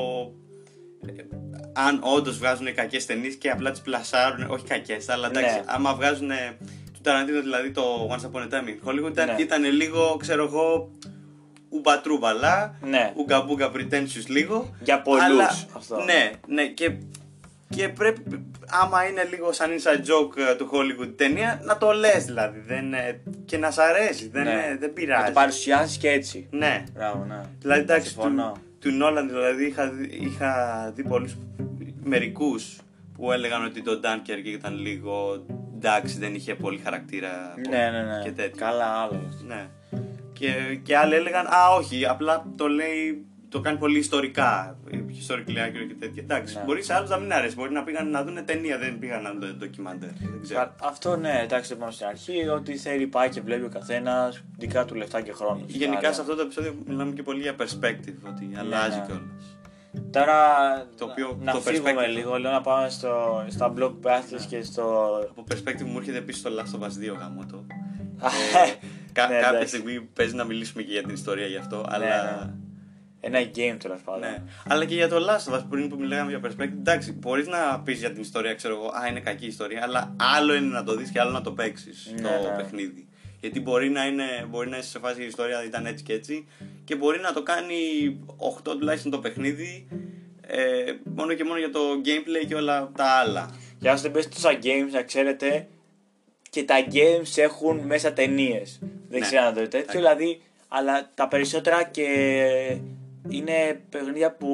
ε, 1.05 1.11
αν 1.73 1.99
όντως 2.03 2.37
βγάζουν 2.37 2.73
κακές 2.73 3.05
ταινίες 3.05 3.35
και 3.35 3.49
απλά 3.49 3.71
τις 3.71 3.81
πλασάρουν, 3.81 4.49
όχι 4.51 4.65
κακές, 4.65 5.09
αλλά 5.09 5.27
εντάξει, 5.27 5.55
Ναι. 5.55 5.63
άμα 5.65 5.95
βγάζουν 5.95 6.29
του 6.93 7.01
Ταραντίνο 7.01 7.41
δηλαδή 7.41 7.71
το 7.71 8.09
Once 8.11 8.29
Upon 8.31 8.41
a 8.41 8.49
Time 8.53 8.67
in 8.67 8.89
Hollywood 8.89 9.09
ήταν, 9.11 9.25
Ναι. 9.35 9.41
ήταν 9.41 9.63
λίγο, 9.63 10.15
ξέρω 10.19 10.43
εγώ, 10.43 10.91
ουμπατρούβαλα, 11.69 12.75
Ναι. 12.81 13.13
ουγκα 13.15 13.71
pretentious 13.75 14.25
λίγο. 14.27 14.75
Για 14.83 15.01
πολλούς 15.01 15.23
αλλά- 15.23 15.49
αυτό. 15.75 16.03
Ναι, 16.03 16.31
ναι, 16.47 16.67
και, 16.67 16.97
και 17.75 17.89
πρέπει, 17.89 18.21
άμα 18.69 19.07
είναι 19.07 19.23
λίγο 19.23 19.51
σαν 19.51 19.69
inside 19.71 19.99
joke 19.99 20.37
ε, 20.51 20.55
του 20.55 20.69
Hollywood 20.73 21.13
ταινία, 21.15 21.61
να 21.63 21.77
το 21.77 21.91
λες 21.91 22.25
δηλαδή, 22.25 22.59
δεν, 22.59 22.93
ε, 22.93 23.19
και 23.45 23.57
να 23.57 23.71
σ' 23.71 23.77
αρέσει, 23.77 24.29
δεν, 24.29 24.43
Ναι. 24.43 24.51
ε, 24.51 24.77
δεν 24.77 24.87
Να 24.87 24.93
πειράζει. 24.93 25.25
το 25.25 25.31
παρουσιάσεις 25.31 25.97
και 25.97 26.09
έτσι. 26.09 26.47
Ναι. 26.51 26.83
Μπράβο, 26.93 27.25
ναι. 27.25 27.41
Δηλαδή 27.59 27.81
εντάξει, 27.81 28.09
Συμφωνώ. 28.11 28.51
του, 28.51 28.89
του 28.89 28.95
Νόλαν 28.95 29.27
δηλαδή 29.27 29.65
είχα, 29.65 29.89
δει- 29.89 30.21
είχα 30.21 30.91
δει 30.95 31.03
πολλούς, 31.03 31.35
μερικούς 32.03 32.77
που 33.17 33.31
έλεγαν 33.31 33.65
ότι 33.65 33.81
το 33.81 33.99
Dunkirk 34.03 34.45
ήταν 34.45 34.77
λίγο 34.79 35.45
εντάξει, 35.75 36.17
δεν 36.19 36.35
είχε 36.35 36.55
πολύ 36.55 36.77
χαρακτήρα 36.83 37.53
Ναι, 37.69 37.77
ναι, 37.91 38.01
ναι. 38.01 38.23
και 38.23 38.31
τέτοια. 38.31 38.65
Καλά, 38.67 38.85
άλλος. 38.85 39.43
Ναι. 39.47 39.67
Και, 40.33 40.51
και 40.83 40.97
άλλοι 40.97 41.15
έλεγαν, 41.15 41.45
Α, 41.45 41.69
όχι, 41.77 42.05
απλά 42.05 42.45
το 42.57 42.67
λέει, 42.67 43.25
το 43.53 43.61
κάνει 43.61 43.77
πολύ 43.77 43.97
ιστορικά. 43.99 44.77
Historically 44.91 45.57
accurate 45.65 45.87
και 45.87 45.95
τέτοια. 45.99 46.23
Εντάξει, 46.23 46.55
Ναι. 46.57 46.63
μπορείς 46.65 46.85
σε 46.85 46.93
άλλους 46.93 47.09
να 47.09 47.17
μην 47.17 47.33
αρέσει. 47.33 47.55
Μπορεί 47.55 47.71
να 47.71 47.83
πήγαν 47.83 48.09
να 48.09 48.23
δουν 48.23 48.45
ταινία, 48.45 48.77
δεν 48.77 48.99
πήγαν 48.99 49.21
να 49.21 49.31
δουν 49.31 49.57
ντοκιμαντέρ. 49.57 50.09
Δεν 50.09 50.39
ξέρω. 50.41 50.59
Α, 50.59 50.71
Αυτό 50.81 51.15
ναι, 51.15 51.39
εντάξει, 51.43 51.69
το 51.69 51.75
είπαμε 51.75 51.91
στην 51.91 52.05
αρχή. 52.05 52.47
Ότι 52.47 52.77
θέλει 52.77 53.07
πάει 53.07 53.29
και 53.29 53.41
βλέπει 53.41 53.63
ο 53.65 53.69
καθένας 53.69 54.41
δικά 54.57 54.85
του 54.85 54.95
λεφτά 54.95 55.21
και 55.21 55.31
χρόνος. 55.31 55.63
Γενικά 55.67 56.13
σε 56.13 56.21
αυτό 56.21 56.35
το 56.35 56.41
επεισόδιο 56.41 56.75
μιλάμε 56.87 57.11
και 57.13 57.23
πολύ 57.23 57.41
για 57.41 57.55
perspective, 57.59 58.15
ότι 58.27 58.51
αλλάζει 58.57 58.97
ναι. 58.97 59.05
κιόλας. 59.05 59.57
Τώρα 60.11 60.35
Το 60.97 61.05
οποίο- 61.05 61.37
να 61.41 61.51
το 61.51 61.59
φύγουμε 61.59 61.93
perspective. 61.93 62.13
λίγο, 62.13 62.37
λέω 62.39 62.51
να 62.51 62.61
πάμε 62.61 62.89
στο, 62.89 63.45
στα 63.49 63.73
blockbusters 63.77 64.41
και 64.49 64.63
στο... 64.63 64.83
Από 65.29 65.43
perspective 65.51 65.83
μου 65.85 65.97
έρχεται 65.97 66.17
επίσης 66.17 66.41
το 66.41 66.49
Last 66.57 66.79
of 66.79 66.83
Us 66.83 67.13
2 67.13 67.17
γάμο 67.19 67.45
το. 67.51 67.65
Ε, 68.23 68.71
κα- 69.11 69.27
ναι, 69.27 69.33
κάποια 69.35 69.49
εντάξει. 69.49 69.67
στιγμή 69.77 70.01
παίζει 70.01 70.35
να 70.35 70.43
μιλήσουμε 70.43 70.83
και 70.83 70.91
για 70.91 71.01
την 71.01 71.13
ιστορία 71.13 71.45
γι' 71.45 71.57
αυτό, 71.57 71.85
αλλά. 71.89 72.53
Ναι. 73.29 73.37
Ένα 73.37 73.49
game 73.55 73.77
τέλος 73.79 74.01
πάντων. 74.01 74.19
Ναι. 74.21 74.41
Αλλά 74.67 74.85
και 74.85 74.93
για 74.95 75.07
το 75.09 75.15
Last 75.29 75.51
of 75.53 75.55
Us 75.57 75.63
πριν 75.69 75.89
που 75.89 75.95
μιλάγαμε 75.99 76.29
για 76.29 76.39
perspective, 76.49 76.77
εντάξει, 76.79 77.11
μπορείς 77.11 77.47
να 77.47 77.79
πεις 77.79 77.99
για 77.99 78.11
την 78.11 78.21
ιστορία, 78.21 78.53
ξέρω 78.53 78.73
εγώ, 78.75 78.87
Α, 78.87 79.07
είναι 79.09 79.19
κακή 79.19 79.45
ιστορία, 79.45 79.79
αλλά 79.83 80.15
άλλο 80.35 80.53
είναι 80.53 80.67
να 80.67 80.83
το 80.83 80.95
δεις 80.95 81.09
και 81.11 81.19
άλλο 81.19 81.31
να 81.31 81.41
το 81.41 81.51
παίξεις 81.51 82.13
Ναι, 82.15 82.39
το 82.43 82.49
ναι. 82.49 82.55
παιχνίδι. 82.55 83.07
Γιατί 83.39 83.59
μπορεί 83.61 83.89
να, 83.89 84.05
είναι, 84.05 84.45
μπορεί 84.49 84.69
να 84.69 84.77
είσαι 84.77 84.89
σε 84.89 84.99
φάση 84.99 85.21
η 85.21 85.25
ιστορία 85.25 85.63
ήταν 85.63 85.85
έτσι 85.85 86.03
και 86.03 86.13
έτσι 86.13 86.47
και 86.83 86.95
μπορεί 86.95 87.19
να 87.19 87.33
το 87.33 87.43
κάνει 87.43 87.75
8 88.65 88.71
τουλάχιστον 88.79 89.11
το 89.11 89.19
παιχνίδι 89.19 89.87
ε, 90.47 90.57
μόνο 91.15 91.33
και 91.33 91.43
μόνο 91.43 91.57
για 91.59 91.69
το 91.69 91.79
gameplay 92.05 92.47
και 92.47 92.55
όλα 92.55 92.91
τα 92.95 93.05
άλλα. 93.05 93.49
Για 93.79 93.93
όσοι 93.93 94.01
δεν 94.01 94.11
παίζετε 94.11 94.33
τόσα 94.35 94.57
games, 94.63 94.91
να 94.91 95.03
ξέρετε 95.03 95.67
και 96.49 96.63
τα 96.63 96.75
games 96.91 97.33
έχουν 97.35 97.77
μέσα 97.79 98.13
ταινίες. 98.13 98.77
Δεν 99.09 99.19
Ναι. 99.19 99.25
ξέρω 99.25 99.45
αν 99.45 99.53
το 99.53 99.59
τέτοιο, 99.59 99.79
Εντάξει. 99.79 99.97
δηλαδή, 99.97 100.41
αλλά 100.67 101.11
τα 101.13 101.27
περισσότερα 101.27 101.83
και 101.83 102.07
είναι 103.29 103.81
παιχνίδια 103.89 104.35
που 104.35 104.49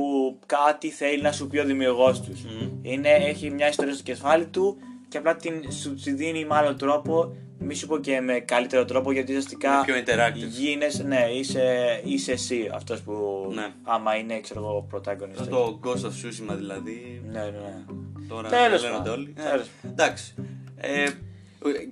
κάτι 0.46 0.90
θέλει 0.90 1.22
να 1.22 1.32
σου 1.32 1.48
πει 1.48 1.58
ο 1.58 1.66
δημιουργός 1.66 2.22
τους. 2.22 2.42
Μμμ. 2.44 2.70
Είναι, 2.82 3.10
έχει 3.10 3.50
μια 3.50 3.68
ιστορία 3.68 3.94
στο 3.94 4.04
κεφάλι 4.04 4.46
του 4.46 4.78
και 5.08 5.18
απλά 5.18 5.36
την, 5.36 5.72
σου 5.72 5.94
τη 5.94 6.12
δίνει 6.12 6.46
με 6.46 6.56
άλλο 6.56 6.76
τρόπο. 6.76 7.36
Μη 7.62 7.76
σου 7.76 7.88
πω 7.88 7.98
και 7.98 8.22
με 8.22 8.40
καλύτερο 8.40 8.86
τρόπο 8.86 9.12
γιατί 9.12 9.32
ουσιαστικά 9.32 9.84
Είναι 9.88 10.02
πιο 10.02 10.16
interactive. 10.16 10.48
γίνεσαι, 10.50 11.04
ναι, 11.04 11.26
είσαι, 11.34 12.02
είσαι 12.04 12.32
εσύ 12.32 12.70
αυτός 12.74 13.02
που. 13.02 13.14
Ναι. 13.54 13.68
Άμα 13.84 14.16
είναι, 14.16 14.40
ξέρω 14.40 14.60
εγώ, 14.60 14.88
protagonist. 14.94 15.40
Αυτό 15.40 15.56
το 15.56 15.80
Ghost 15.84 16.02
of 16.06 16.08
Tsushima 16.10 16.56
δηλαδή. 16.58 17.22
Ναι, 17.32 17.40
ναι, 17.40 17.50
ναι. 17.50 17.84
Τώρα 18.30 18.50
Τέλος 18.50 18.84
λένε 18.84 18.96
πάντων. 18.98 19.14
όλοι. 19.14 19.34
Ε, 19.38 19.50
Τέλος. 19.50 19.68
εντάξει. 19.86 20.34
Ε, 20.76 21.06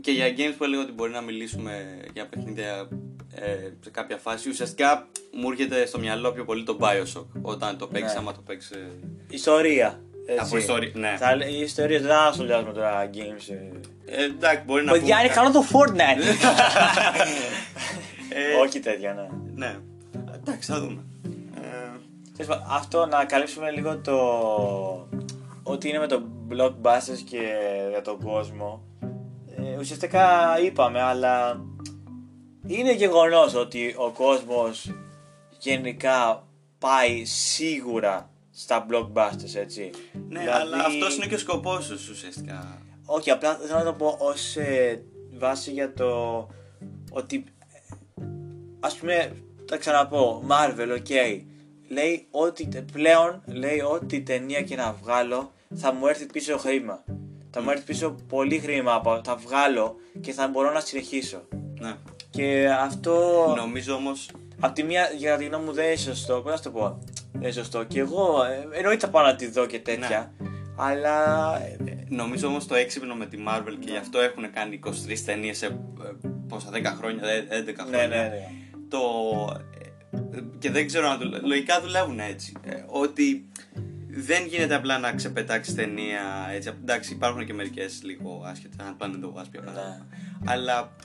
και 0.02 0.12
για 0.12 0.28
games 0.38 0.54
που 0.58 0.64
έλεγα 0.64 0.82
ότι 0.82 0.92
μπορεί 0.92 1.12
να 1.12 1.22
μιλήσουμε 1.22 1.72
για 2.14 2.28
παιχνίδια 2.28 2.88
ε, 3.42 3.72
σε 3.84 3.90
κάποια 3.92 4.18
φάση, 4.18 4.50
ουσιαστικά 4.50 5.08
μου 5.32 5.50
έρχεται 5.52 5.86
στο 5.86 6.00
μυαλό 6.00 6.32
πιο 6.32 6.46
πολύ 6.46 6.64
το 6.64 6.78
Bioshock. 6.82 7.26
Όταν 7.42 7.78
το 7.78 7.88
παίξεις, 7.88 8.14
Ναι. 8.14 8.20
άμα 8.20 8.32
το 8.34 8.42
παίξεις. 8.46 8.78
Ιστορία. 9.30 10.02
έτσι. 10.26 10.42
Από 10.46 10.58
ιστορία, 10.58 10.92
ναι. 10.94 11.16
Θα, 11.20 11.36
η 11.50 11.60
ιστορία 11.60 12.00
δεν 12.00 12.10
θα 12.10 12.30
σχολιάζουμε 12.34 12.74
τώρα 12.74 13.10
games. 13.14 13.50
ε. 13.50 13.80
Ε, 14.22 14.24
εντάξει, 14.24 14.64
μπορεί 14.66 14.84
να 14.84 14.92
Παιδιά, 14.92 15.20
είναι 15.20 15.34
καλό 15.34 15.52
το 15.52 15.64
Fortnite. 15.72 16.22
Ε, 18.30 18.54
Όχι 18.62 18.80
τέτοια, 18.80 19.14
ναι. 19.14 19.28
Ναι. 19.56 19.78
Εντάξει, 20.36 20.72
θα 20.72 20.80
δούμε. 20.80 21.04
Ε, 21.56 21.98
Τέλος 22.38 22.48
πάντων, 22.52 22.66
Αυτό 22.70 23.06
να 23.06 23.26
καλύψουμε 23.26 23.72
λίγο 23.72 23.98
το. 23.98 24.18
Ότι 25.64 25.90
είναι 25.90 26.00
με 26.00 26.08
το 26.08 26.22
blockbusters 26.52 27.20
και 27.30 27.42
για 27.90 28.02
τον 28.02 28.20
κόσμο. 28.24 28.84
Ε, 29.58 29.78
ουσιαστικά 29.80 30.28
είπαμε, 30.66 31.02
αλλά 31.02 31.62
είναι 32.68 32.94
γεγονός 32.94 33.54
ότι 33.56 33.96
ο 33.98 34.10
κόσμος 34.12 34.92
γενικά 35.60 36.48
πάει 36.80 37.26
σίγουρα 37.26 38.30
στα 38.52 38.86
blockbusters, 38.90 39.56
έτσι. 39.56 39.90
ναι, 40.30 40.40
Δηλαδή- 40.40 40.62
αλλά 40.62 40.78
αυτός 40.86 41.16
είναι 41.16 41.26
και 41.26 41.36
ο 41.36 41.38
σκοπός 41.38 41.86
σου 41.86 42.10
ουσιαστικά. 42.12 42.82
Όχι, 43.06 43.32
απλά 43.32 43.56
θέλω 43.56 43.78
να 43.80 43.84
το 43.86 43.94
πω 43.94 44.16
ως 44.20 44.56
ε, 44.56 45.04
βάση 45.38 45.72
για 45.72 45.94
το 45.94 46.48
ότι 47.12 47.44
ε, 47.74 47.78
ας 48.80 48.96
πούμε, 48.96 49.32
τα 49.66 49.78
ξαναπώ, 49.78 50.44
Marvel, 50.50 50.98
ok, 50.98 51.42
λέει 51.90 52.28
ότι 52.32 52.68
τε- 52.68 52.92
πλέον 52.92 53.42
λέει 53.46 53.80
ότι 53.80 54.22
ταινία 54.22 54.62
και 54.62 54.76
να 54.76 54.94
βγάλω 55.02 55.52
θα 55.76 55.94
μου 55.94 56.08
έρθει 56.08 56.26
πίσω 56.26 56.58
χρήμα. 56.58 57.04
Θα 57.52 57.62
μου 57.62 57.70
έρθει 57.70 57.84
πίσω 57.84 58.16
πολύ 58.28 58.60
χρήμα, 58.60 58.94
από- 58.94 59.22
θα 59.24 59.36
βγάλω 59.36 59.96
και 60.22 60.32
θα 60.34 60.48
μπορώ 60.48 60.72
να 60.72 60.80
συνεχίσω. 60.80 61.42
Ναι. 61.80 61.96
Και 62.38 62.70
αυτό 62.82 63.14
Νομίζω 63.58 63.94
όμω. 63.96 64.12
Απ' 64.60 64.74
τη 64.74 64.84
μία, 64.84 65.10
για 65.18 65.38
τη 65.38 65.46
γνώμη 65.46 65.66
μου, 65.66 65.72
δεν 65.74 65.86
είναι 65.86 65.96
σωστό. 65.96 66.34
Πώς 66.42 66.52
να 66.52 66.58
σου 66.58 66.64
το 66.64 66.72
πω; 66.72 67.00
Δεν 67.32 67.42
είναι 67.42 67.52
σωστό. 67.52 67.84
Και 67.84 68.00
εγώ 68.00 68.44
ε, 68.44 68.78
εννοείται 68.78 69.06
θα 69.06 69.12
πάω 69.12 69.24
να 69.24 69.36
τη 69.36 69.48
δω 69.50 69.66
και 69.66 69.80
τέτοια. 69.80 70.32
Αλλά. 70.78 71.58
ε, 71.62 71.76
Νομίζω 72.10 72.48
όμως 72.48 72.68
το 72.68 72.76
έξυπνο 72.76 73.16
με 73.16 73.26
τη 73.26 73.38
Marvel 73.48 73.76
και 73.80 73.92
γι' 73.92 73.98
αυτό 73.98 74.20
έχουν 74.20 74.52
κάνει 74.52 74.80
23 74.86 74.90
ταινίες 75.26 75.58
σε 75.58 75.66
ε, 75.66 75.72
πόσα 76.48 76.70
10 76.74 76.84
χρόνια, 76.98 77.24
ε, 77.28 77.64
11 77.70 77.74
χρόνια. 77.78 78.08
Ναι, 78.08 78.16
ναι, 78.16 78.22
ναι. 78.22 78.50
Το. 78.90 79.00
ε, 80.34 80.40
και 80.60 80.72
δεν 80.72 80.86
ξέρω 80.88 81.08
αν 81.10 81.18
δουλε- 81.20 81.42
Λογικά 81.46 81.82
δουλεύουν 81.82 82.20
έτσι. 82.20 82.54
ε, 82.66 82.84
ότι 82.88 83.50
δεν 84.10 84.46
γίνεται 84.46 84.76
απλά 84.76 85.00
να 85.00 85.12
ξεπετάξεις 85.14 85.76
ταινία 85.76 86.22
έτσι. 86.54 86.70
Εντάξει, 86.82 87.14
υπάρχουν 87.14 87.46
και 87.46 87.54
μερικές 87.54 88.02
λίγο 88.04 88.44
άσχετες, 88.46 88.78
αν 88.88 88.98
πάνε 88.98 89.18
το 89.18 89.32
βάζει 89.32 89.50
Ναι. 89.54 90.02
Αλλά 90.46 90.96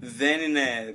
δεν 0.00 0.40
είναι. 0.40 0.92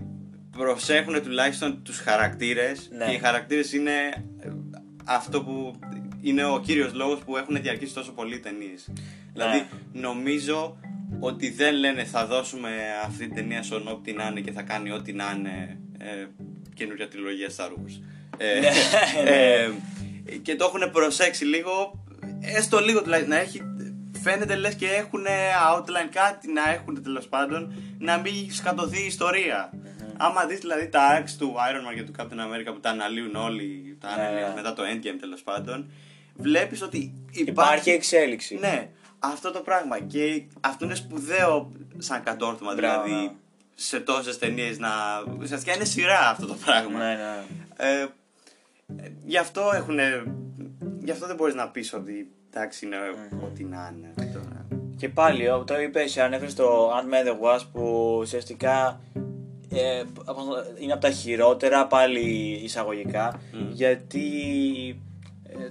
Προσέχουν 0.57 1.21
τουλάχιστον 1.23 1.83
τους 1.83 1.99
χαρακτήρες 1.99 2.89
Ναι. 2.97 3.05
και 3.05 3.11
οι 3.11 3.17
χαρακτήρες 3.17 3.73
είναι 3.73 3.91
ε, 4.39 4.49
αυτό 5.05 5.43
που 5.43 5.79
είναι 6.21 6.45
ο 6.45 6.59
κύριος 6.59 6.93
λόγος 6.93 7.19
που 7.19 7.37
έχουν 7.37 7.61
διαρκήσει 7.61 7.93
τόσο 7.93 8.11
πολύ 8.11 8.35
οι 8.35 8.39
ταινίες. 8.39 8.89
Δηλαδή 9.33 9.65
νομίζω 9.93 10.77
ότι 11.19 11.49
δεν 11.49 11.73
λένε 11.73 12.03
θα 12.03 12.25
δώσουμε 12.25 12.69
αυτή 13.05 13.25
την 13.25 13.35
ταινία 13.35 13.63
στον 13.63 13.87
ό,τι 13.87 14.13
να 14.13 14.27
είναι 14.27 14.39
και 14.39 14.51
θα 14.51 14.61
κάνει 14.61 14.91
ό,τι 14.91 15.13
να 15.13 15.33
είναι 15.37 15.79
ε, 15.97 16.25
καινούργια 16.73 17.07
τριλογία 17.07 17.49
Star 17.57 17.69
Wars. 17.69 18.01
Ε, 18.37 18.59
Ναι, 18.59 18.69
ε, 19.31 19.71
και 20.41 20.55
το 20.55 20.65
έχουν 20.65 20.91
προσέξει 20.91 21.45
λίγο, 21.45 22.03
έστω 22.41 22.79
λίγο 22.79 23.01
τουλάχιστον 23.01 23.33
να 23.35 23.39
έχει 23.41 23.61
φαίνεται 24.23 24.55
λες 24.55 24.75
και 24.75 24.87
έχουν 24.87 25.25
outline 25.71 26.09
κάτι 26.11 26.51
να 26.51 26.69
έχουν 26.69 27.03
τέλος 27.03 27.27
πάντων 27.27 27.73
να 27.99 28.17
μην 28.17 28.51
σκατωθεί 28.53 29.01
η 29.03 29.05
ιστορία. 29.05 29.71
Άμα 30.17 30.45
δεις 30.45 30.59
δηλαδή 30.59 30.89
τα 30.89 31.19
arcs 31.19 31.29
του 31.37 31.53
Iron 31.55 31.91
Man 31.91 31.95
και 31.95 32.03
του 32.03 32.11
Captain 32.17 32.23
America 32.23 32.73
που 32.73 32.79
τα 32.79 32.89
αναλύουν 32.89 33.35
όλοι 33.35 33.97
τα 33.99 34.07
Ναι, 34.07 34.13
αναλύουν 34.21 34.47
ναι. 34.49 34.55
μετά 34.55 34.73
το 34.73 34.83
Endgame 34.83 35.17
τέλος 35.19 35.41
πάντων 35.41 35.89
βλέπεις 36.35 36.81
ότι 36.81 36.97
υπάρχει, 37.31 37.49
Υπάρχει 37.51 37.89
εξέλιξη. 37.89 38.55
ναι, 38.55 38.89
αυτό 39.19 39.51
το 39.51 39.59
πράγμα 39.59 39.99
και 39.99 40.43
αυτό 40.59 40.85
είναι 40.85 40.95
σπουδαίο 40.95 41.71
σαν 41.97 42.23
κατόρθωμα 42.23 42.73
Μπράβο, 42.73 43.03
δηλαδή 43.03 43.23
ναι. 43.25 43.31
σε 43.75 43.99
τόσες 43.99 44.37
ταινίες 44.37 44.79
να... 44.79 44.89
Ουσιαστικά 45.39 45.75
είναι 45.75 45.85
σειρά 45.85 46.29
αυτό 46.29 46.45
το 46.47 46.53
πράγμα. 46.65 46.99
Ναι, 46.99 47.15
ναι. 47.15 47.43
Ε, 47.75 48.01
ε, 48.01 48.07
γι' 49.25 49.37
αυτό 49.37 49.71
έχουν. 49.75 49.97
Γι' 51.03 51.11
αυτό 51.11 51.27
δεν 51.27 51.35
μπορείς 51.35 51.55
να 51.55 51.69
πεις 51.69 51.93
ότι 51.93 52.31
εντάξει 52.53 52.85
είναι 52.85 52.95
ό,τι 53.43 53.63
να 53.63 53.93
είναι. 53.97 54.31
Τώρα. 54.33 54.65
Και 54.97 55.09
πάλι, 55.09 55.49
ο- 55.49 55.63
το 55.67 55.79
είπε, 55.81 56.03
ανέφερε 56.23 56.49
στο 56.49 56.89
Ant-Man 56.91 57.27
the 57.27 57.31
Wasp 57.59 57.65
που 57.73 58.15
ουσιαστικά 58.19 59.01
ε, 59.75 60.03
από- 60.25 60.41
είναι 60.79 60.91
από 60.93 61.01
τα 61.01 61.09
χειρότερα 61.11 61.87
πάλι 61.87 62.59
εισαγωγικά 62.63 63.39
Μμ. 63.53 63.71
γιατί 63.71 64.25
ε, 65.47 65.69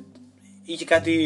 είχε 0.65 0.85
κάτι 0.85 1.17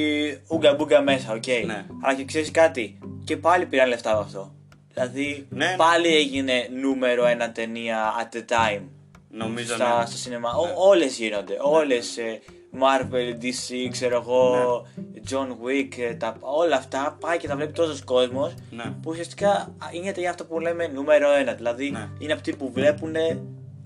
ούγκα 0.48 0.74
μπούγκα 0.74 1.00
μέσα, 1.02 1.32
οκ. 1.32 1.46
Ναι. 1.66 1.86
Αλλά 2.02 2.14
και 2.16 2.24
ξέρεις 2.24 2.50
κάτι, 2.50 2.98
και 3.24 3.36
πάλι 3.36 3.66
πήραν 3.66 3.88
λεφτά 3.88 4.10
από 4.12 4.20
αυτό. 4.20 4.54
Δηλαδή 4.92 5.46
Ναι. 5.50 5.74
πάλι 5.76 6.16
έγινε 6.16 6.68
νούμερο 6.80 7.26
ένα 7.26 7.52
ταινία 7.52 8.12
at 8.22 8.36
the 8.36 8.40
time 8.40 8.82
Νομίζω 9.30 9.74
στα, 9.74 9.98
ναι. 9.98 10.06
στο 10.06 10.16
σινεμά. 10.16 10.50
Ναι. 10.52 10.58
Ο- 10.58 10.88
όλες 10.88 11.16
γίνονται. 11.18 11.56
Όλες. 11.60 12.16
ε, 12.16 12.40
Marvel, 12.72 13.42
DC, 13.42 13.88
ξέρω 13.90 14.16
εγώ, 14.16 14.86
John 15.30 15.48
Wick, 15.48 15.98
ε, 15.98 16.14
τα, 16.14 16.36
όλα 16.40 16.76
αυτά 16.76 17.16
πάει 17.20 17.38
και 17.38 17.48
τα 17.48 17.56
βλέπει 17.56 17.72
τόσος 17.72 18.04
κόσμος 18.04 18.54
Ναι. 18.70 18.84
που 18.84 19.10
ουσιαστικά 19.10 19.50
α, 19.50 19.74
είναι 19.92 20.12
για 20.16 20.30
αυτό 20.30 20.44
που 20.44 20.60
λέμε 20.60 20.86
νούμερο 20.86 21.32
ένα. 21.32 21.52
Δηλαδή 21.54 21.90
Ναι. 21.90 22.08
είναι 22.18 22.32
αυτοί 22.32 22.56
που 22.56 22.72
βλέπουν 22.72 23.14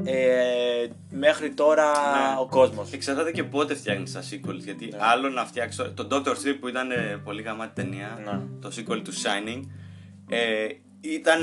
ε, 0.04 0.86
μέχρι 1.10 1.50
τώρα 1.54 1.84
Ναι. 1.92 2.40
ο 2.40 2.46
κόσμος. 2.46 2.92
Εξαρτάται 2.92 3.30
και 3.32 3.44
πότε 3.44 3.74
φτιάχνεις 3.74 4.12
τα 4.12 4.20
sequels. 4.22 4.58
Γιατί 4.58 4.84
Ναι. 4.86 4.98
άλλο 5.00 5.28
να 5.28 5.44
φτιάξει. 5.46 5.78
Το 5.94 6.08
Doctor 6.10 6.30
Sleep 6.32 6.56
που 6.60 6.68
ήταν 6.68 6.90
ε, 6.90 7.20
πολύ 7.24 7.42
γαμάτη 7.42 7.82
ταινία, 7.82 8.18
Ναι. 8.24 8.40
το 8.60 8.70
sequel 8.76 9.00
του 9.04 9.12
Shining, 9.12 9.62
ε, 10.28 10.66
ήταν 11.00 11.42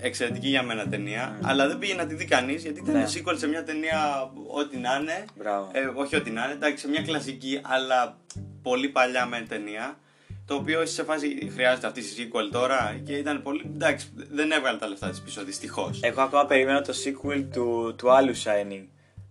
εξαιρετική 0.00 0.48
για 0.48 0.62
μένα 0.62 0.88
ταινία, 0.88 1.38
αλλά 1.42 1.68
δεν 1.68 1.78
πήγε 1.78 1.94
να 1.94 2.06
τη 2.06 2.14
δει 2.14 2.24
κανείς 2.24 2.62
γιατί 2.62 2.80
ήταν 2.80 2.94
Ναι. 2.94 3.04
sequel 3.14 3.34
σε 3.36 3.48
μια 3.48 3.64
ταινία 3.64 4.30
ό,τι 4.46 4.76
να 4.76 4.98
είναι. 5.00 5.24
Μπράβο. 5.38 5.68
Ε, 5.72 5.80
όχι 5.94 6.16
ό,τι 6.16 6.30
να 6.30 6.44
είναι, 6.44 6.52
εντάξει, 6.52 6.78
σε 6.78 6.88
μια 6.88 7.02
κλασική 7.02 7.60
αλλά 7.62 8.18
πολύ 8.62 8.88
παλιά 8.88 9.26
με 9.26 9.44
ταινία. 9.48 9.98
Το 10.46 10.54
οποίο 10.54 10.86
σε 10.86 11.04
φάση 11.04 11.50
χρειάζεται 11.54 11.86
αυτή 11.86 12.00
η 12.00 12.04
sequel 12.16 12.48
τώρα; 12.52 13.00
Και 13.04 13.12
ήταν 13.12 13.42
πολύ. 13.42 13.70
Εντάξει, 13.74 14.08
δεν 14.14 14.50
έβγαλε 14.52 14.78
τα 14.78 14.86
λεφτά 14.88 15.08
της 15.10 15.20
πίσω, 15.20 15.44
δυστυχώς. 15.44 16.00
Εγώ 16.02 16.22
ακόμα 16.22 16.46
περιμένω 16.46 16.80
το 16.80 16.94
sequel 17.04 17.44
του, 17.52 17.94
του 17.98 18.10
άλλου 18.12 18.34
Shining 18.36 18.84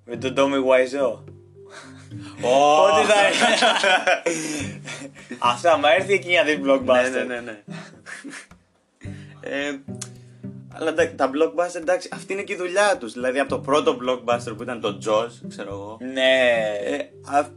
με 0.05 0.15
τον 0.15 0.33
Tommy 0.37 0.63
Wiseau. 0.65 1.19
Ό,τι 2.41 3.07
θα 3.07 3.15
Αυτό 5.39 5.69
άμα 5.69 5.93
έρθει 5.93 6.13
εκεί 6.13 6.35
να 6.35 6.43
δει 6.43 6.61
blockbuster. 6.65 7.11
ναι, 7.11 7.19
ναι, 7.19 7.23
ναι, 7.23 7.39
ναι. 7.41 7.61
Ε, 9.39 9.77
αλλά 10.73 10.89
εντάξει, 10.89 11.15
τα 11.15 11.29
blockbuster, 11.29 11.75
εντάξει, 11.75 12.09
αυτή 12.13 12.33
είναι 12.33 12.41
και 12.41 12.53
η 12.53 12.55
δουλειά 12.55 12.97
τους. 12.97 13.13
Δηλαδή 13.13 13.39
από 13.39 13.49
το 13.49 13.59
πρώτο 13.59 13.97
blockbuster 14.01 14.53
που 14.57 14.63
ήταν 14.63 14.81
το 14.81 14.97
Jaws, 15.05 15.31
ξέρω 15.47 15.69
εγώ. 15.71 15.97
Ναι. 16.13 16.41
Ε, 16.83 16.97
α- 17.35 17.49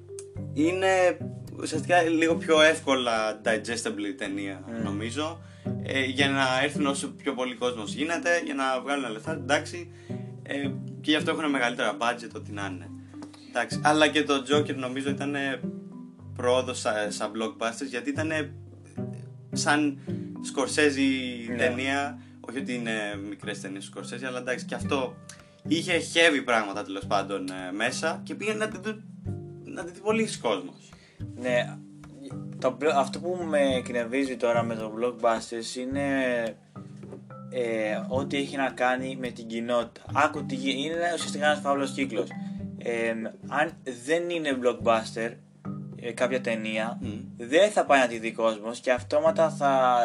είναι 0.52 1.18
ουσιαστικά 1.60 2.02
λίγο 2.02 2.34
πιο 2.34 2.60
εύκολα 2.60 3.40
digestible 3.44 4.04
η 4.08 4.14
ταινία, 4.14 4.64
νομίζω. 4.84 5.40
Ε, 5.82 6.04
για 6.04 6.28
να 6.28 6.62
έρθουν 6.62 6.86
όσο 6.86 7.08
πιο 7.08 7.34
πολύ 7.34 7.54
κόσμος 7.54 7.92
γίνεται, 7.92 8.40
για 8.44 8.54
να 8.54 8.80
βγάλουν 8.80 9.10
λεφτά, 9.10 9.32
εντάξει. 9.32 9.92
Ε, 10.42 10.70
και 11.00 11.10
γι' 11.10 11.16
αυτό 11.16 11.30
έχουν 11.30 11.50
μεγαλύτερα 11.50 11.96
budget, 12.00 12.30
ό,τι 12.36 12.52
να 12.52 12.66
είναι. 12.72 12.86
Εντάξει. 13.48 13.80
Αλλά 13.82 14.08
και 14.08 14.22
το 14.22 14.42
Joker 14.48 14.74
νομίζω 14.74 15.10
ήταν 15.10 15.36
πρόοδος 16.36 16.78
σαν, 16.80 17.12
σαν 17.12 17.30
blockbusters, 17.34 17.88
γιατί 17.88 18.10
ήταν 18.10 18.30
σαν 19.52 19.98
Scorsese 20.54 20.98
Ναι. 21.48 21.56
ταινία. 21.56 22.18
Όχι 22.48 22.58
ότι 22.58 22.74
είναι 22.74 22.92
μικρές 23.28 23.60
ταινίες 23.60 23.88
του 23.88 23.98
Scorsese, 24.00 24.24
αλλά 24.26 24.38
εντάξει 24.38 24.64
και 24.64 24.74
αυτό 24.74 25.14
είχε 25.68 25.92
heavy 25.92 26.42
πράγματα 26.44 26.84
τέλος 26.84 27.06
πάντων 27.06 27.48
ε, 27.50 27.72
μέσα 27.72 28.20
και 28.24 28.34
πήγαινε 28.34 28.58
να 28.58 28.68
τη 28.68 28.78
δει, 28.90 29.02
να 29.64 29.84
τη 29.84 29.92
δει 29.92 30.00
πολλοί 30.00 30.28
κόσμος. 30.42 30.88
Ναι, 31.36 31.76
το, 32.58 32.76
μπλο- 32.78 32.92
αυτό 32.96 33.18
που 33.18 33.38
με 33.48 33.74
εκνευρίζει 33.76 34.36
τώρα 34.36 34.62
με 34.62 34.74
το 34.74 34.92
Blockbusters 34.98 35.76
είναι 35.78 36.04
ε, 37.50 38.00
ό,τι 38.08 38.36
έχει 38.36 38.56
να 38.56 38.70
κάνει 38.70 39.16
με 39.20 39.28
την 39.30 39.46
κοινότητα. 39.46 40.00
Άκου 40.14 40.44
τι 40.46 40.54
γι- 40.54 40.70
είναι 40.84 41.10
ουσιαστικά 41.14 41.46
ένας 41.46 41.60
φαύλος 41.60 41.90
κύκλος. 41.92 42.28
Ε, 42.78 43.10
αν 43.48 43.72
δεν 44.06 44.30
είναι 44.30 44.58
Blockbuster 44.62 45.16
ε, 45.16 45.36
κάποια 46.14 46.40
ταινία, 46.40 46.98
Μμ. 47.00 47.08
δεν 47.36 47.70
θα 47.70 47.84
πάει 47.84 48.00
να 48.00 48.06
τη 48.06 48.18
δει 48.18 48.32
κόσμος 48.32 48.80
και 48.80 48.92
αυτόματα 48.92 49.50
θα, 49.50 49.98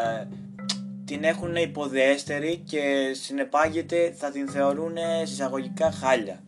την 1.05 1.23
έχουν 1.23 1.55
υποδέστερη 1.55 2.57
και 2.57 3.11
συνεπάγεται 3.13 4.13
θα 4.17 4.31
την 4.31 4.49
θεωρούν 4.49 4.95
συσσαγωγικά 5.23 5.91
χάλια. 5.91 6.43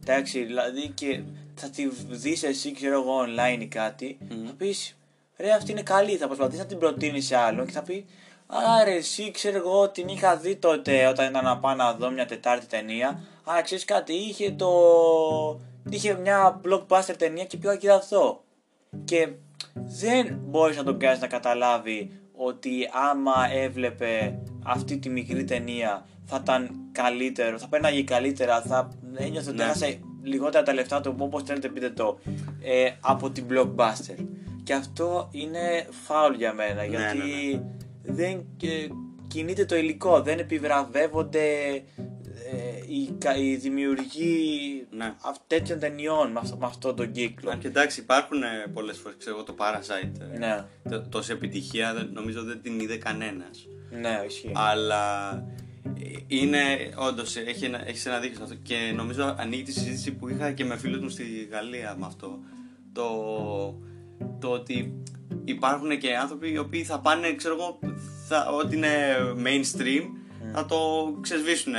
Εντάξει, 0.00 0.44
δηλαδή 0.44 0.88
και 0.88 1.22
θα 1.54 1.68
τη 1.70 1.88
δεις 2.08 2.42
εσύ, 2.42 2.72
ξέρω 2.72 2.94
εγώ, 2.94 3.20
online 3.20 3.60
ή 3.60 3.66
κάτι, 3.66 4.18
Μμμ. 4.30 4.46
θα 4.46 4.52
πεις, 4.52 4.96
ρε 5.36 5.52
αυτή 5.52 5.70
είναι 5.70 5.82
καλή, 5.82 6.16
θα 6.16 6.26
προσπαθείς 6.26 6.58
να 6.58 6.66
την 6.66 6.78
προτείνεις 6.78 7.26
σε 7.26 7.36
άλλον 7.36 7.66
και 7.66 7.72
θα 7.72 7.82
πει, 7.82 8.06
Άρα 8.52 8.90
εσύ 8.90 9.30
ξέρω 9.30 9.56
εγώ 9.56 9.88
την 9.88 10.08
είχα 10.08 10.36
δει 10.36 10.56
τότε 10.56 11.06
όταν 11.06 11.30
ήταν 11.30 11.44
να 11.44 11.58
πάω 11.58 11.74
να 11.74 11.92
δω 11.92 12.10
μια 12.10 12.26
τετάρτη 12.26 12.66
ταινία. 12.66 13.20
Άρα 13.44 13.62
ξέρεις 13.62 13.84
κάτι, 13.84 14.12
είχε 14.12 14.50
το... 14.50 14.70
Είχε 15.90 16.14
μια 16.14 16.60
blockbuster 16.64 17.14
ταινία 17.18 17.44
και 17.44 17.56
πήγα 17.56 17.76
και 17.76 17.86
είδα 17.86 17.96
αυτό. 17.96 18.42
Και 19.04 19.28
δεν 19.74 20.38
μπορείς 20.42 20.76
να 20.76 20.82
τον 20.82 20.98
κάνεις 20.98 21.20
να 21.20 21.26
καταλάβει 21.26 22.10
ότι 22.32 22.88
άμα 23.10 23.50
έβλεπε 23.52 24.38
αυτή 24.64 24.98
τη 24.98 25.08
μικρή 25.08 25.44
ταινία 25.44 26.06
θα 26.24 26.38
ήταν 26.42 26.70
καλύτερο, 26.92 27.58
θα 27.58 27.68
πέρναγε 27.68 28.02
καλύτερα, 28.02 28.60
θα 28.60 28.88
ένιωθε 29.16 29.48
ότι 29.48 29.58
Ναι. 29.58 29.64
έχασε 29.64 29.98
λιγότερα 30.22 30.64
τα 30.64 30.72
λεφτά 30.74 31.00
του, 31.00 31.14
όπως 31.18 31.42
θέλετε 31.42 31.68
πείτε 31.68 31.90
το, 31.90 32.18
ε, 32.62 32.90
από 33.00 33.30
την 33.30 33.44
blockbuster. 33.50 34.24
Και 34.62 34.74
αυτό 34.74 35.28
είναι 35.32 35.86
φάουλ 35.90 36.34
για 36.34 36.52
μένα, 36.52 36.84
γιατί 36.84 37.18
ναι, 38.02 38.14
δεν 38.14 38.46
ε, 38.62 38.86
κινείται 39.26 39.64
το 39.64 39.76
υλικό, 39.76 40.20
δεν 40.20 40.38
επιβραβεύονται 40.38 41.44
ε, 41.68 41.82
οι, 42.92 43.14
κα- 43.18 43.36
οι 43.36 43.56
δημιουργοί 43.56 44.86
Ναι. 44.90 45.14
αυ- 45.22 45.40
τέτοιων 45.46 45.78
ταινιών 45.78 46.30
με, 46.30 46.38
αυτό, 46.38 46.56
με 46.56 46.66
αυτόν 46.66 46.96
τον 46.96 47.12
κύκλο. 47.12 47.50
Αν 47.50 47.58
και 47.58 47.66
εντάξει, 47.66 48.00
υπάρχουν 48.00 48.38
πολλές 48.72 48.98
φορές, 48.98 49.16
ξέρω 49.18 49.36
εγώ, 49.36 49.44
το 49.44 49.54
Parasite. 49.58 50.20
ε, 50.34 50.38
Ναι, 50.38 50.64
τ- 50.88 51.08
Τόση 51.10 51.32
επιτυχία 51.32 51.94
δεν- 51.94 52.10
νομίζω 52.12 52.42
δεν 52.42 52.60
την 52.62 52.80
είδε 52.80 52.96
κανένας. 52.96 53.66
ναι, 54.00 54.22
ισχύει. 54.26 54.52
Αλλά 54.54 55.30
ε, 55.84 56.18
είναι 56.26 56.58
όντως 56.96 57.36
έχει 57.36 57.64
ένα, 57.64 57.88
έχεις 57.88 58.06
ένα 58.06 58.18
δίκιο 58.18 58.36
σε 58.36 58.42
αυτό 58.42 58.54
και 58.62 58.92
νομίζω 58.96 59.34
ανοίγει 59.38 59.62
τη 59.62 59.72
συζήτηση 59.72 60.12
που 60.12 60.28
είχα 60.28 60.52
και 60.52 60.64
με 60.64 60.76
φίλους 60.76 61.00
μου 61.00 61.08
στη 61.08 61.48
Γαλλία 61.50 61.96
με 61.98 62.06
αυτό. 62.06 62.38
Το, 62.92 63.08
το 64.40 64.48
ότι 64.50 65.02
υπάρχουν 65.44 65.98
και 65.98 66.16
άνθρωποι 66.16 66.50
οι 66.52 66.58
οποίοι 66.58 66.84
θα 66.84 67.00
πάνε, 67.00 67.32
ξέρω 67.34 67.54
εγώ, 67.54 67.78
θα, 68.28 68.46
ό,τι 68.52 68.76
είναι 68.76 69.16
mainstream, 69.44 70.02
θα 70.54 70.66
το 70.66 70.78
ξεσβήσουν 71.20 71.72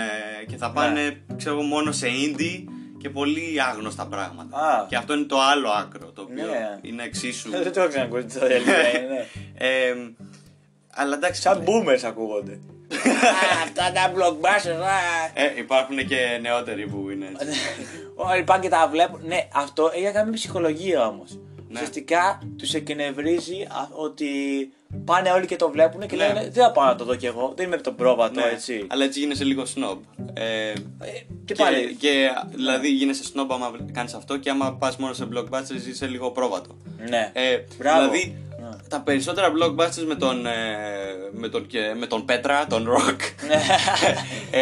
και 0.48 0.56
θα 0.58 0.72
πάνε, 0.72 1.22
ξέρω 1.38 1.56
εγώ, 1.56 1.64
μόνο 1.64 1.92
σε 1.92 2.08
indie 2.08 2.64
και 2.98 3.10
πολύ 3.10 3.62
άγνωστα 3.70 4.08
πράγματα. 4.08 4.58
Α. 4.58 4.86
Και 4.90 4.96
αυτό 4.96 5.14
είναι 5.14 5.24
το 5.26 5.42
άλλο 5.42 5.70
άκρο, 5.70 6.12
το 6.12 6.22
οποίο 6.22 6.46
Ναι. 6.46 6.80
είναι 6.82 7.04
εξίσου. 7.04 7.50
Δεν 7.64 7.72
το 7.74 7.80
έχω 7.80 7.90
ξανακούσει 7.90 8.26
το 8.26 8.40
τελείω. 8.48 8.66
ναι. 8.66 9.26
Ε, 9.58 9.94
αλλά 10.94 11.16
εντάξει. 11.16 11.42
Σαν 11.42 11.64
boomers 11.66 12.02
ακούγονται. 12.06 12.52
Α, 12.92 13.64
Αυτά 13.64 13.92
τα 13.92 14.12
blockbusters. 14.16 14.82
α. 14.84 14.98
Ε, 15.34 15.54
υπάρχουν 15.58 16.08
και 16.08 16.38
νεότεροι 16.42 16.88
που 16.88 17.10
είναι 17.10 17.32
έτσι. 17.40 17.60
Όλοι 18.16 18.44
πάνε 18.44 18.62
και 18.64 18.70
τα 18.70 18.88
βλέπουν. 18.92 19.20
Ναι, 19.26 19.48
αυτό 19.54 19.92
έχει 19.94 20.04
να 20.04 20.12
κάνει 20.12 20.30
με 20.30 20.36
ψυχολογία 20.36 21.08
όμως. 21.08 21.32
Ναι. 21.34 21.74
Ουσιαστικά 21.74 22.42
τους 22.58 22.74
εκνευρίζει 22.74 23.62
α, 23.62 23.88
ότι 23.92 24.28
πάνε 25.06 25.32
όλοι 25.32 25.46
και 25.46 25.56
το 25.56 25.70
βλέπουν 25.70 26.08
και 26.08 26.16
Ναι. 26.16 26.28
λένε 26.28 26.50
Δεν 26.52 26.64
θα 26.64 26.72
πάω 26.72 26.86
να 26.86 26.96
το 26.96 27.06
δω 27.06 27.16
κι 27.16 27.26
εγώ. 27.26 27.54
Δεν 27.56 27.66
είμαι 27.66 27.78
το 27.78 27.92
πρόβατο 27.92 28.40
Ναι, 28.40 28.46
έτσι. 28.52 28.86
Αλλά 28.90 29.04
έτσι 29.04 29.20
γίνεσαι 29.20 29.44
λίγο 29.44 29.64
snob. 29.76 29.98
Ε, 30.34 30.44
Ε, 30.44 30.74
και, 31.46 31.54
και 31.54 31.54
πάλι. 31.56 31.96
και 32.00 32.30
δηλαδή 32.56 32.90
γίνεσαι 32.90 33.24
snob 33.34 33.46
άμα 33.50 33.72
κάνεις 33.94 34.14
αυτό 34.14 34.38
και 34.38 34.50
άμα 34.50 34.74
πας 34.74 34.98
μόνο 34.98 35.14
σε 35.14 35.28
blockbusters 35.34 35.88
είσαι 35.90 36.08
λίγο 36.08 36.32
πρόβατο. 36.32 36.78
Ναι. 37.10 37.32
Ε, 37.34 37.58
Μπράβο. 37.78 38.00
Δηλαδή 38.10 38.36
Ναι. 38.62 38.68
τα 38.90 39.02
περισσότερα 39.02 39.48
blockbusters 39.52 40.04
με 40.08 40.16
τον, 40.16 40.46
ε, 40.46 40.52
με 41.32 41.48
τον, 41.50 41.68
και- 41.68 41.94
με 41.98 42.06
τον 42.08 42.26
Πέτρα, 42.26 42.66
τον 42.68 42.88
Rock. 42.90 43.20
ε, 44.52 44.62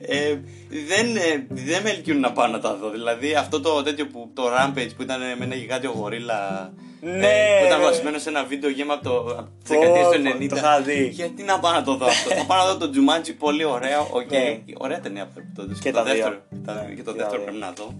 ε, 0.00 0.40
δεν, 0.68 1.16
ε, 1.16 1.46
δεν 1.48 1.82
με 1.82 1.90
ελκύουν 1.90 2.20
να 2.20 2.32
πάω 2.32 2.46
να 2.46 2.58
τα 2.60 2.74
δω. 2.76 2.90
Δηλαδή 2.90 3.34
αυτό 3.34 3.60
το 3.60 3.82
τέτοιο 3.82 4.06
που 4.06 4.30
το 4.34 4.42
Rampage 4.46 4.88
που 4.96 5.02
ήταν 5.02 5.20
με 5.38 5.44
ένα 5.44 5.54
γιγάντιο 5.54 5.90
γορίλα. 5.96 6.72
Ναι, 7.02 7.26
ε, 7.28 7.58
που 7.60 7.66
ήταν 7.66 7.78
ρε. 7.78 7.84
βασισμένο 7.84 8.18
σε 8.18 8.28
ένα 8.28 8.44
video 8.44 8.70
game 8.70 8.88
από, 8.90 9.02
το, 9.04 9.16
από 9.38 9.48
τις 9.64 9.74
Πω, 9.76 9.80
δεκαετίες 9.80 10.06
του 10.06 10.22
πω, 10.38 10.44
90. 10.44 10.48
το 10.48 10.56
είχα 10.56 10.80
δει. 10.80 11.08
Γιατί 11.12 11.42
να 11.42 11.58
πάω 11.58 11.72
να 11.72 11.82
το 11.82 11.96
δω 11.96 12.06
αυτό; 12.06 12.30
Θα 12.34 12.44
πάω 12.44 12.58
να 12.66 12.72
δω 12.74 12.86
το 12.86 12.90
Jumanji, 12.94 13.34
πολύ 13.38 13.64
ωραίο. 13.64 14.08
οκ. 14.10 14.30
Ναι. 14.30 14.58
Ωραία 14.78 15.00
ταινία 15.00 15.26
πρέπει 15.34 15.48
τότε. 15.56 15.74
Και 15.80 15.90
το 15.90 15.98
τα 15.98 16.04
δύο. 16.04 16.12
δεύτερο, 16.14 16.42
τα- 16.66 16.74
Ναι, 16.88 16.94
και 16.94 17.02
το 17.02 17.12
και 17.12 17.18
τα 17.18 17.24
δεύτερο 17.24 17.30
δύο. 17.42 17.42
πρέπει 17.42 17.58
να 17.58 17.72
δω. 17.72 17.94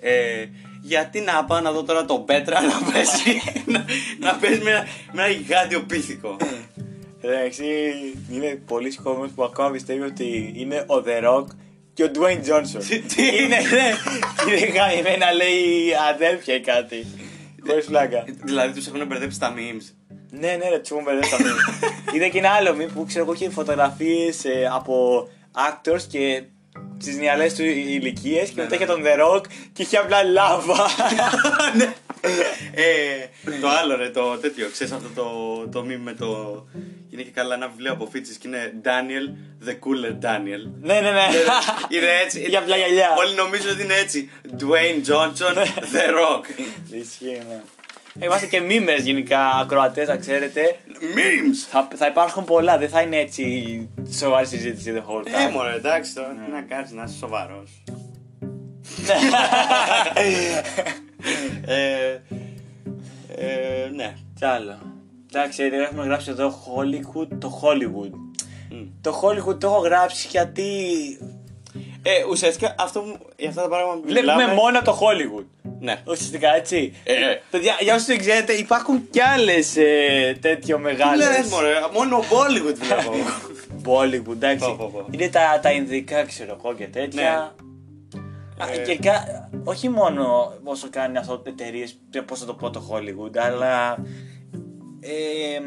Ε, 0.00 0.44
γιατί 0.82 1.20
να 1.20 1.44
πάω 1.44 1.60
να 1.60 1.72
δω 1.72 1.82
τώρα 1.82 2.04
τον 2.04 2.24
Πέτρα 2.24 2.60
να 2.62 2.92
παίζει, 2.92 3.40
να, 3.72 3.84
να 4.20 4.34
παίζει 4.34 4.60
με, 4.62 4.70
ένα, 4.70 4.84
με 5.12 5.22
ένα 5.22 5.30
γιγάντιο 5.32 5.80
πίθηκο. 5.82 6.36
Εντάξει, 7.20 7.64
είναι 8.32 8.62
πολύ 8.66 8.90
συγχωρημένος 8.90 9.30
που 9.34 9.44
ακόμα 9.44 9.70
πιστεύει 9.70 10.02
ότι 10.02 10.52
είναι 10.56 10.84
ο 10.86 11.02
The 11.06 11.28
Rock 11.28 11.44
και 11.94 12.04
ο 12.04 12.10
Dwayne 12.14 12.48
Johnson. 12.48 12.84
Τι- 12.88 13.00
τι; 13.00 13.22
είναι, 13.26 13.56
ναι, 13.56 13.92
είναι 14.56 14.66
γαμημένα 14.66 15.32
λέει 15.32 15.92
αδέλφια 16.12 16.54
ή 16.54 16.60
κάτι. 16.60 17.06
Χωρίς 17.66 17.84
πλάκα. 17.84 18.24
δηλαδή 18.44 18.72
τους 18.74 18.86
έχουν 18.86 19.06
μπερδέψει 19.06 19.40
τα 19.40 19.54
memes. 19.56 19.94
Ναι, 20.30 20.56
ναι, 20.56 20.68
ρε, 20.68 20.78
τους 20.78 20.90
έχουμε 20.90 21.12
μπερδέψει 21.12 21.30
τα 21.30 21.36
memes. 21.36 22.14
Είδα 22.14 22.28
και 22.28 22.38
ένα 22.38 22.50
άλλο 22.50 22.76
meme 22.78 22.90
που 22.94 23.04
ξέρω 23.06 23.24
εγώ 23.24 23.32
είχε 23.32 23.50
φωτογραφίες 23.50 24.44
από 24.74 25.28
actors 25.52 26.02
και 26.08 26.42
τις 26.98 27.16
μυαλέ 27.18 27.52
του 27.52 27.62
ηλικίες 27.62 28.48
και 28.48 28.54
Ναι, 28.56 28.62
μετά 28.62 28.76
ναι. 28.76 28.84
είχε 28.84 28.92
τον 28.92 29.02
The 29.04 29.24
Rock 29.26 29.44
και 29.72 29.82
είχε 29.82 29.96
απλά 29.96 30.22
λάβα. 30.22 30.86
Ναι. 31.76 31.94
ε, 32.82 33.60
το 33.60 33.68
άλλο 33.68 33.96
ρε, 33.96 34.08
το 34.10 34.36
τέτοιο, 34.36 34.68
ξέρεις 34.72 34.92
αυτό 34.92 35.08
το, 35.14 35.68
το 35.68 35.86
meme 35.88 36.00
με 36.02 36.12
το... 36.12 36.64
Είναι 37.10 37.22
και 37.22 37.30
καλά 37.30 37.54
ένα 37.54 37.68
βιβλίο 37.68 37.92
από 37.92 38.06
Φίτσις 38.06 38.36
και 38.36 38.48
είναι 38.48 38.72
Daniel, 38.84 39.26
the 39.68 39.72
cooler 39.72 40.24
Daniel. 40.24 40.70
ναι, 40.80 41.00
ναι, 41.00 41.10
ναι. 41.10 41.26
είναι 41.88 42.06
έτσι. 42.24 42.40
Για 42.48 42.58
απλά 42.58 42.76
γυαλιά. 42.76 43.08
Όλοι 43.18 43.34
νομίζουν 43.34 43.70
ότι 43.70 43.82
είναι 43.82 43.94
έτσι. 43.94 44.30
Dwayne 44.58 45.08
Johnson, 45.10 45.54
The 45.94 46.06
Rock. 46.20 46.44
Ισχύει, 46.90 47.42
ναι. 47.48 47.62
Είμαστε 48.22 48.46
και 48.46 48.60
μήμες 48.60 49.02
γενικά 49.04 49.46
ακροατές, 49.48 50.08
να 50.08 50.16
ξέρετε. 50.16 50.76
Memes! 50.88 51.66
Θα, 51.70 51.88
θα 51.96 52.06
υπάρχουν 52.06 52.44
πολλά, 52.44 52.78
δεν 52.78 52.88
θα 52.88 53.00
είναι 53.00 53.16
έτσι 53.16 53.88
σοβαρή 54.18 54.46
συζήτηση 54.46 54.92
the 54.96 54.98
whole 55.00 55.26
Ε, 55.26 55.30
time. 55.48 55.52
μωρέ, 55.52 55.74
εντάξει 55.74 56.14
τώρα, 56.14 56.28
τι 56.28 56.50
να 56.52 56.60
κάνεις, 56.62 56.90
να 56.92 57.02
είσαι 57.02 57.16
σοβαρός. 57.16 57.82
ε, 61.66 62.20
ε, 63.36 63.88
ναι. 63.94 64.14
Τι 64.38 64.46
άλλο. 64.46 64.78
Εντάξει, 65.32 65.62
έχουμε 65.62 66.04
γράψει 66.04 66.30
εδώ 66.30 66.48
Hollywood, 66.50 67.28
το 67.38 67.60
Hollywood. 67.62 68.10
Μμ. 68.70 68.84
Το 69.00 69.20
Hollywood 69.22 69.60
το 69.60 69.66
έχω 69.66 69.78
γράψει 69.78 70.28
γιατί 70.30 70.62
Ε, 72.02 72.24
ουσιαστικά 72.30 72.74
αυτό, 72.78 73.00
που- 73.00 73.18
για 73.36 73.48
αυτά 73.48 73.62
τα 73.62 73.68
πράγματα 73.68 74.00
που 74.00 74.06
βλέπουμε 74.08 74.34
μιλάμε- 74.34 74.54
μόνο 74.54 74.82
το 74.82 74.98
Hollywood. 75.00 75.44
Ναι. 75.86 76.00
Ουσιαστικά 76.06 76.54
έτσι. 76.54 76.92
Ε, 77.04 77.14
Παιδιά, 77.50 77.76
για 77.80 77.94
όσου 77.94 78.06
δεν 78.06 78.18
ξέρετε, 78.18 78.52
υπάρχουν 78.52 79.08
κι 79.10 79.20
άλλες 79.20 79.76
ε, 79.76 80.36
τέτοιο 80.40 80.76
τι 80.76 80.82
μεγάλε. 80.82 81.24
λες 81.24 81.46
μωρέ, 81.46 81.72
μόνο 81.92 82.18
Bollywood 82.18 82.74
βλέπω. 82.74 83.12
Bollywood, 83.86 84.32
εντάξει. 84.32 84.66
Πω, 84.66 84.74
πω, 84.76 84.90
πω. 84.92 85.06
Είναι 85.10 85.28
τα, 85.28 85.58
τα 85.62 85.70
Ινδικά, 85.72 86.24
ξέρω 86.24 86.56
εγώ 86.64 86.74
και 86.74 86.86
τέτοια. 86.86 87.54
Α, 88.58 88.72
Ε. 88.72 88.78
Και 88.82 88.96
κα- 88.96 89.48
όχι 89.64 89.88
μόνο 89.88 90.52
όσο 90.64 90.88
κάνει 90.90 91.18
αυτό 91.18 91.42
εταιρείες, 91.46 91.98
πώς 92.26 92.38
θα 92.40 92.46
το 92.46 92.54
πω 92.54 92.70
το 92.70 92.90
Hollywood, 92.92 93.36
αλλά 93.38 93.96
ε, 95.00 95.60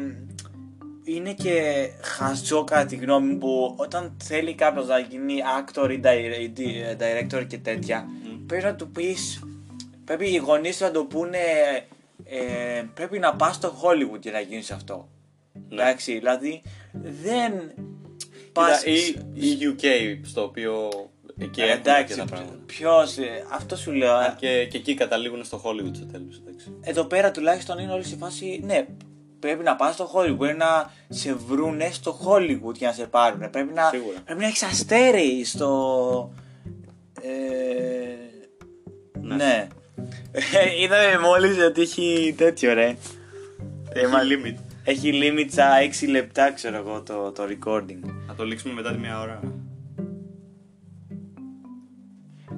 είναι 1.04 1.32
και 1.32 1.88
χαζό 2.02 2.64
κατά 2.64 2.84
τη 2.86 2.96
γνώμη 2.96 3.32
μου 3.32 3.38
που 3.38 3.74
όταν 3.76 4.16
θέλει 4.24 4.54
κάποιος 4.54 4.86
να 4.86 4.98
γίνει 4.98 5.34
actor 5.60 5.90
ή 5.90 6.00
di- 6.04 6.40
ή 6.40 6.52
di- 6.56 7.02
director 7.02 7.46
και 7.46 7.58
τέτοια, 7.58 8.06
πρέπει 8.46 8.64
να 8.64 8.74
του 8.74 8.90
πεις. 8.90 9.42
Πρέπει 10.16 10.32
οι 10.32 10.36
γονείς 10.36 10.80
να 10.80 10.90
το 10.90 11.04
πούνε. 11.04 11.38
Ε, 12.24 12.82
πρέπει 12.94 13.18
να 13.18 13.36
πας 13.36 13.54
στο 13.54 13.74
Hollywood 13.82 14.20
για 14.20 14.32
να 14.32 14.40
γίνεις 14.40 14.70
αυτό. 14.70 15.08
Ναι. 15.68 15.82
Εντάξει, 15.82 16.12
δηλαδή 16.14 16.62
δεν 16.92 17.52
Κοίτα, 18.16 18.52
πας... 18.52 18.84
ή, 18.84 18.96
ή 19.34 19.58
UK, 19.78 19.84
στο 20.22 20.42
οποίο 20.42 20.88
εκεί 21.38 21.60
Ε, 21.60 21.64
έχουν 21.64 21.78
εντάξει, 21.80 22.00
αρκετά 22.12 22.24
πράγματα. 22.24 22.58
ποιος, 22.66 23.16
ε, 23.18 23.46
αυτό 23.50 23.76
σου 23.76 23.92
λέω. 23.92 24.14
Αν 24.14 24.24
ε, 24.24 24.34
Και, 24.38 24.66
και 24.70 24.76
εκεί 24.76 24.94
καταλήγουν 24.94 25.44
στο 25.44 25.62
Hollywood 25.64 25.94
στο 25.96 26.06
τέλος, 26.06 26.42
εντάξει. 26.46 26.76
Εδώ 26.80 27.04
πέρα 27.04 27.30
τουλάχιστον 27.30 27.78
είναι 27.78 27.92
όλοι 27.92 28.04
σε 28.04 28.16
φάση, 28.16 28.60
ναι, 28.64 28.86
πρέπει 29.38 29.62
να 29.62 29.76
πας 29.76 29.94
στο 29.94 30.10
Hollywood, 30.14 30.38
πρέπει 30.38 30.58
να 30.58 30.92
σε 31.08 31.34
βρούνε 31.34 31.90
στο 31.92 32.18
Hollywood 32.26 32.74
για 32.74 32.88
να 32.88 32.94
σε 32.94 33.06
πάρουν. 33.06 33.50
Πρέπει 33.50 33.72
να, 33.72 33.88
Σίγουρα. 33.88 34.20
πρέπει 34.24 34.40
να 34.40 34.46
έχεις 34.46 34.62
αστέρι 34.62 35.44
στο... 35.44 36.32
Ε, 37.22 37.28
Ναι. 39.20 39.34
ναι. 39.34 39.68
Ε, 40.32 40.82
Είδαμε 40.82 41.18
μόλις 41.26 41.58
ότι 41.64 41.80
έχει 41.80 42.34
τέτοιο 42.36 42.74
ρε. 42.74 42.96
Έχει 43.92 44.06
μα- 44.06 44.18
limit. 44.22 44.56
Έχει 44.84 45.10
limit 45.22 45.48
στα 45.50 45.68
6 46.02 46.08
λεπτά 46.10 46.52
ξέρω 46.52 46.76
εγώ 46.76 47.02
το, 47.02 47.32
το 47.32 47.42
recording. 47.42 47.98
Θα 48.26 48.34
το 48.36 48.44
λήξουμε 48.44 48.74
μετά 48.74 48.92
τη 48.92 48.98
μία 48.98 49.20
ώρα. 49.20 49.40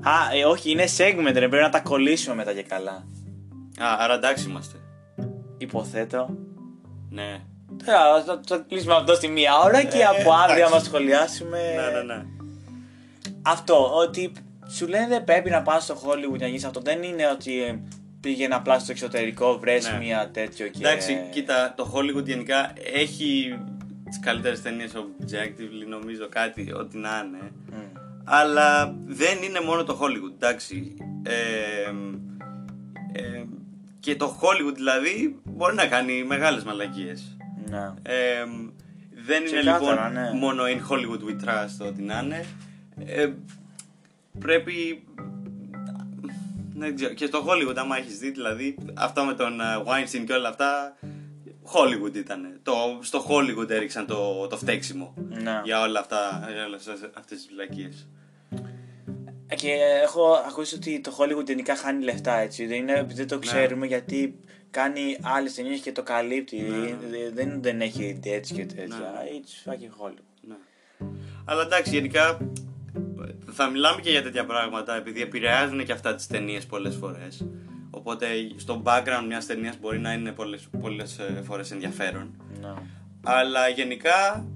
Α, 0.05 0.36
ε, 0.36 0.45
όχι, 0.45 0.70
είναι 0.70 0.84
segment 0.97 1.32
ρε, 1.32 1.49
πρέπει 1.49 1.57
να 1.62 1.68
τα 1.68 1.80
κολλήσουμε 1.80 2.34
μετά 2.34 2.53
και 2.53 2.62
καλά. 2.62 2.93
Α, 3.78 3.97
άρα 3.99 4.14
εντάξει 4.14 4.49
είμαστε. 4.49 4.78
Υποθέτω. 5.59 6.28
Ναι. 7.11 7.40
Τώρα 7.86 8.22
θα, 8.24 8.40
θα 8.47 8.64
κλείσουμε 8.68 8.95
αυτό 8.95 9.14
στη 9.14 9.28
μία 9.28 9.59
ώρα 9.59 9.82
και 9.84 9.99
Ε, 9.99 10.05
από 10.05 10.32
αύριο 10.32 10.57
εντάξει. 10.57 10.62
άμα 10.74 10.78
σχολιάσουμε. 10.84 11.59
Ναι, 11.59 11.99
ναι, 11.99 12.14
ναι. 12.14 12.22
Αυτό, 13.43 13.95
ότι 13.95 14.32
σου 14.73 14.87
λένε 14.87 15.07
δεν 15.07 15.25
πρέπει 15.25 15.51
να 15.51 15.62
πας 15.62 15.83
στο 15.85 15.95
Hollywood 15.95 16.39
να 16.39 16.47
γίνεις 16.47 16.64
αυτό. 16.64 16.81
Δεν 16.81 17.03
είναι 17.03 17.27
ότι 17.27 17.62
ε, 17.62 17.79
πήγαινε 18.20 18.55
απλά 18.55 18.79
στο 18.79 18.93
εξωτερικό, 18.93 19.59
βρες 19.59 19.91
Ναι. 19.91 19.99
μία 19.99 20.31
τέτοιο 20.33 20.68
και... 20.68 20.79
Εντάξει, 20.79 21.27
κοίτα, 21.31 21.75
το 21.77 21.93
Hollywood 21.95 22.25
γενικά 22.25 22.73
έχει 22.95 23.59
τις 24.05 24.20
καλύτερες 24.20 24.62
ταινίες 24.62 24.93
objectively, 24.97 25.89
νομίζω 25.89 26.29
κάτι, 26.29 26.73
ό,τι 26.73 26.99
να 26.99 27.25
είναι. 27.27 27.53
Μμ. 27.70 28.01
Αλλά 28.25 28.97
δεν 29.07 29.43
είναι 29.43 29.61
μόνο 29.61 29.85
το 29.85 29.99
Hollywood, 30.03 30.33
εντάξει. 30.35 30.97
Ε, 31.23 31.33
ε, 33.12 33.45
και 34.01 34.16
το 34.16 34.39
Hollywood 34.41 34.75
δηλαδή 34.75 35.41
μπορεί 35.45 35.75
να 35.75 35.87
κάνει 35.87 36.25
μεγάλες 36.25 36.64
μαλακίες. 36.64 37.37
Ναι. 37.68 37.93
Ε, 38.03 38.45
δεν 39.27 39.45
είναι 39.47 39.61
Ξεκάθαρα, 39.61 40.09
λοιπόν 40.09 40.23
ναι. 40.23 40.39
μόνο 40.39 40.62
in 40.64 40.93
Hollywood 40.93 41.20
we 41.29 41.45
trust 41.49 41.87
ό,τι 41.89 42.03
να 42.03 42.20
είναι. 42.23 42.45
Ε, 44.35 44.39
πρέπει. 44.39 45.05
Δεν 46.76 46.95
ξέρω. 46.95 47.14
Και 47.14 47.26
στο 47.26 47.45
Hollywood, 47.49 47.76
άμα 47.76 47.97
έχεις 47.99 48.18
δει, 48.18 48.30
δηλαδή 48.30 48.76
αυτά 48.95 49.24
με 49.24 49.35
τον 49.35 49.61
ε, 49.61 49.64
Weinstein 49.87 50.24
και 50.26 50.33
όλα 50.33 50.49
αυτά. 50.49 50.97
Hollywood 51.74 52.14
ήταν. 52.16 52.61
Το, 52.62 52.72
στο 53.01 53.24
Hollywood 53.28 53.70
έριξαν 53.70 54.07
το, 54.07 54.47
το 54.47 54.57
φταίξιμο 54.57 55.14
Ναι. 55.28 55.61
για 55.64 55.80
όλα 55.80 56.01
αυτά, 56.01 56.49
για 56.53 56.66
όλες 56.66 56.89
αυτές 57.14 57.39
τις 57.39 57.49
βλακίες. 57.53 58.09
Ε, 59.47 59.55
Και 59.55 59.72
έχω 60.03 60.33
ακούσει 60.49 60.74
ότι 60.74 61.01
το 61.01 61.16
Hollywood 61.18 61.47
γενικά 61.47 61.76
χάνει 61.76 62.05
λεφτά 62.05 62.35
έτσι. 62.37 62.66
Δεν, 62.66 62.76
είναι, 62.76 63.07
δεν 63.14 63.28
το 63.28 63.39
ξέρουμε 63.39 63.87
γιατί 63.87 64.39
κάνει 64.70 65.18
άλλες 65.22 65.55
ταινίες 65.55 65.80
και 65.80 65.93
το 65.93 66.03
καλύπτει. 66.03 66.61
Ναι. 66.61 66.97
Δεν, 67.33 67.62
δεν 67.62 67.80
έχει 67.80 68.20
έτσι 68.22 68.55
και 68.55 68.66
τέτοια. 68.66 68.87
Ναι. 68.87 69.41
It's 69.41 69.70
fucking 69.70 70.07
Hollywood. 70.07 70.24
Ναι. 70.41 70.55
Αλλά 71.45 71.62
εντάξει, 71.62 71.91
γενικά 71.95 72.39
θα 73.53 73.68
μιλάμε 73.68 74.01
και 74.01 74.11
για 74.11 74.23
τέτοια 74.23 74.45
πράγματα 74.45 74.97
επειδή 74.97 75.23
επηρεάζουν 75.23 75.85
και 75.85 75.93
αυτά 75.93 76.14
τις 76.14 76.27
ταινίες 76.27 76.66
πολλές 76.66 76.97
φορές. 76.97 77.47
Οπότε 77.91 78.27
στο 78.57 78.83
background 78.85 79.25
μιας 79.27 79.47
ταινίας 79.47 79.79
μπορεί 79.81 79.99
να 79.99 80.12
είναι 80.12 80.33
πολλές, 80.33 80.68
πολλές 80.81 81.18
ε, 81.18 81.43
φορές 81.45 81.70
ενδιαφέρον. 81.70 82.31
Ναι. 82.61 82.73
Αλλά 83.23 83.68
γενικά 83.68 84.47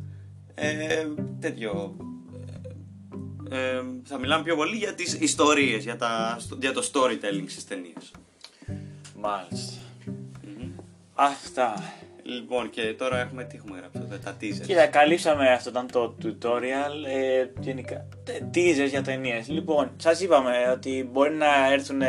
ε, 0.54 1.06
τέτοιο. 1.40 1.96
ε, 3.50 3.76
ε, 3.76 3.82
θα 4.04 4.18
μιλάμε 4.18 4.44
πιο 4.44 4.56
πολύ 4.56 4.76
για 4.76 4.94
τις 4.94 5.14
ιστορίες, 5.14 5.84
για, 5.84 5.96
τα, 5.96 6.38
για 6.60 6.72
το 6.72 6.90
storytelling 6.92 7.44
στις 7.46 7.66
ταινίες. 7.66 8.10
Μάλιστα. 9.20 9.80
Αυτά. 11.14 11.82
Λοιπόν, 12.28 12.70
και 12.70 12.82
τώρα 12.98 13.20
έχουμε 13.20 13.44
τι 13.44 13.56
έχουμε 13.56 13.78
γράψει 13.78 14.00
εδώ, 14.04 14.16
τα 14.24 14.36
teasers. 14.40 14.66
Κοίτα, 14.66 14.86
καλύψαμε 14.86 15.52
αυτό 15.52 15.70
ήταν 15.70 15.86
το 15.92 16.16
tutorial. 16.22 17.06
Ε, 17.14 17.46
γενικά, 17.60 18.06
τε- 18.24 18.42
teasers 18.54 18.88
για 18.88 19.02
ταινίες. 19.02 19.48
Λοιπόν, 19.48 19.90
σας 19.96 20.20
είπαμε 20.20 20.52
ότι 20.72 21.08
μπορεί 21.12 21.34
να 21.34 21.72
έρθουν 21.72 22.02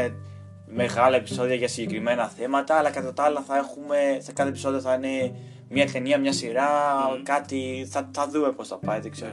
μεγάλα 0.66 1.16
επεισόδια 1.16 1.56
για 1.56 1.68
συγκεκριμένα 1.68 2.28
θέματα, 2.28 2.76
αλλά 2.76 2.90
κατά 2.90 3.14
τα 3.14 3.24
άλλα 3.24 3.42
θα 3.42 3.58
έχουμε, 3.58 4.18
σε 4.22 4.32
κάθε 4.32 4.50
επεισόδιο 4.50 4.80
θα 4.80 4.94
είναι 4.94 5.36
μια 5.70 5.92
ταινία, 5.92 6.20
μια 6.20 6.34
σειρά, 6.34 6.70
κάτι. 7.24 7.88
Θα, 7.90 8.10
θα 8.14 8.28
δούμε 8.30 8.52
πώς 8.52 8.68
θα 8.68 8.78
πάει, 8.78 9.00
δεν 9.00 9.12
ξέρω. 9.12 9.32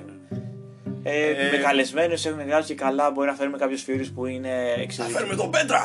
Ε, 1.06 1.26
Ε, 1.30 1.50
με 1.50 1.56
καλεσμένους 1.56 2.24
έχουμε 2.24 2.42
βγάλει 2.44 2.64
και 2.64 2.74
καλά. 2.74 3.10
Μπορεί 3.10 3.28
να 3.28 3.34
φέρουμε 3.34 3.58
κάποιου 3.58 3.78
φίλου 3.78 4.06
που 4.14 4.26
είναι 4.26 4.72
Θα 4.76 4.80
εξαιρετικοί. 4.80 5.18
φέρουμε 5.18 5.36
τον 5.36 5.50
Πέτρα! 5.50 5.84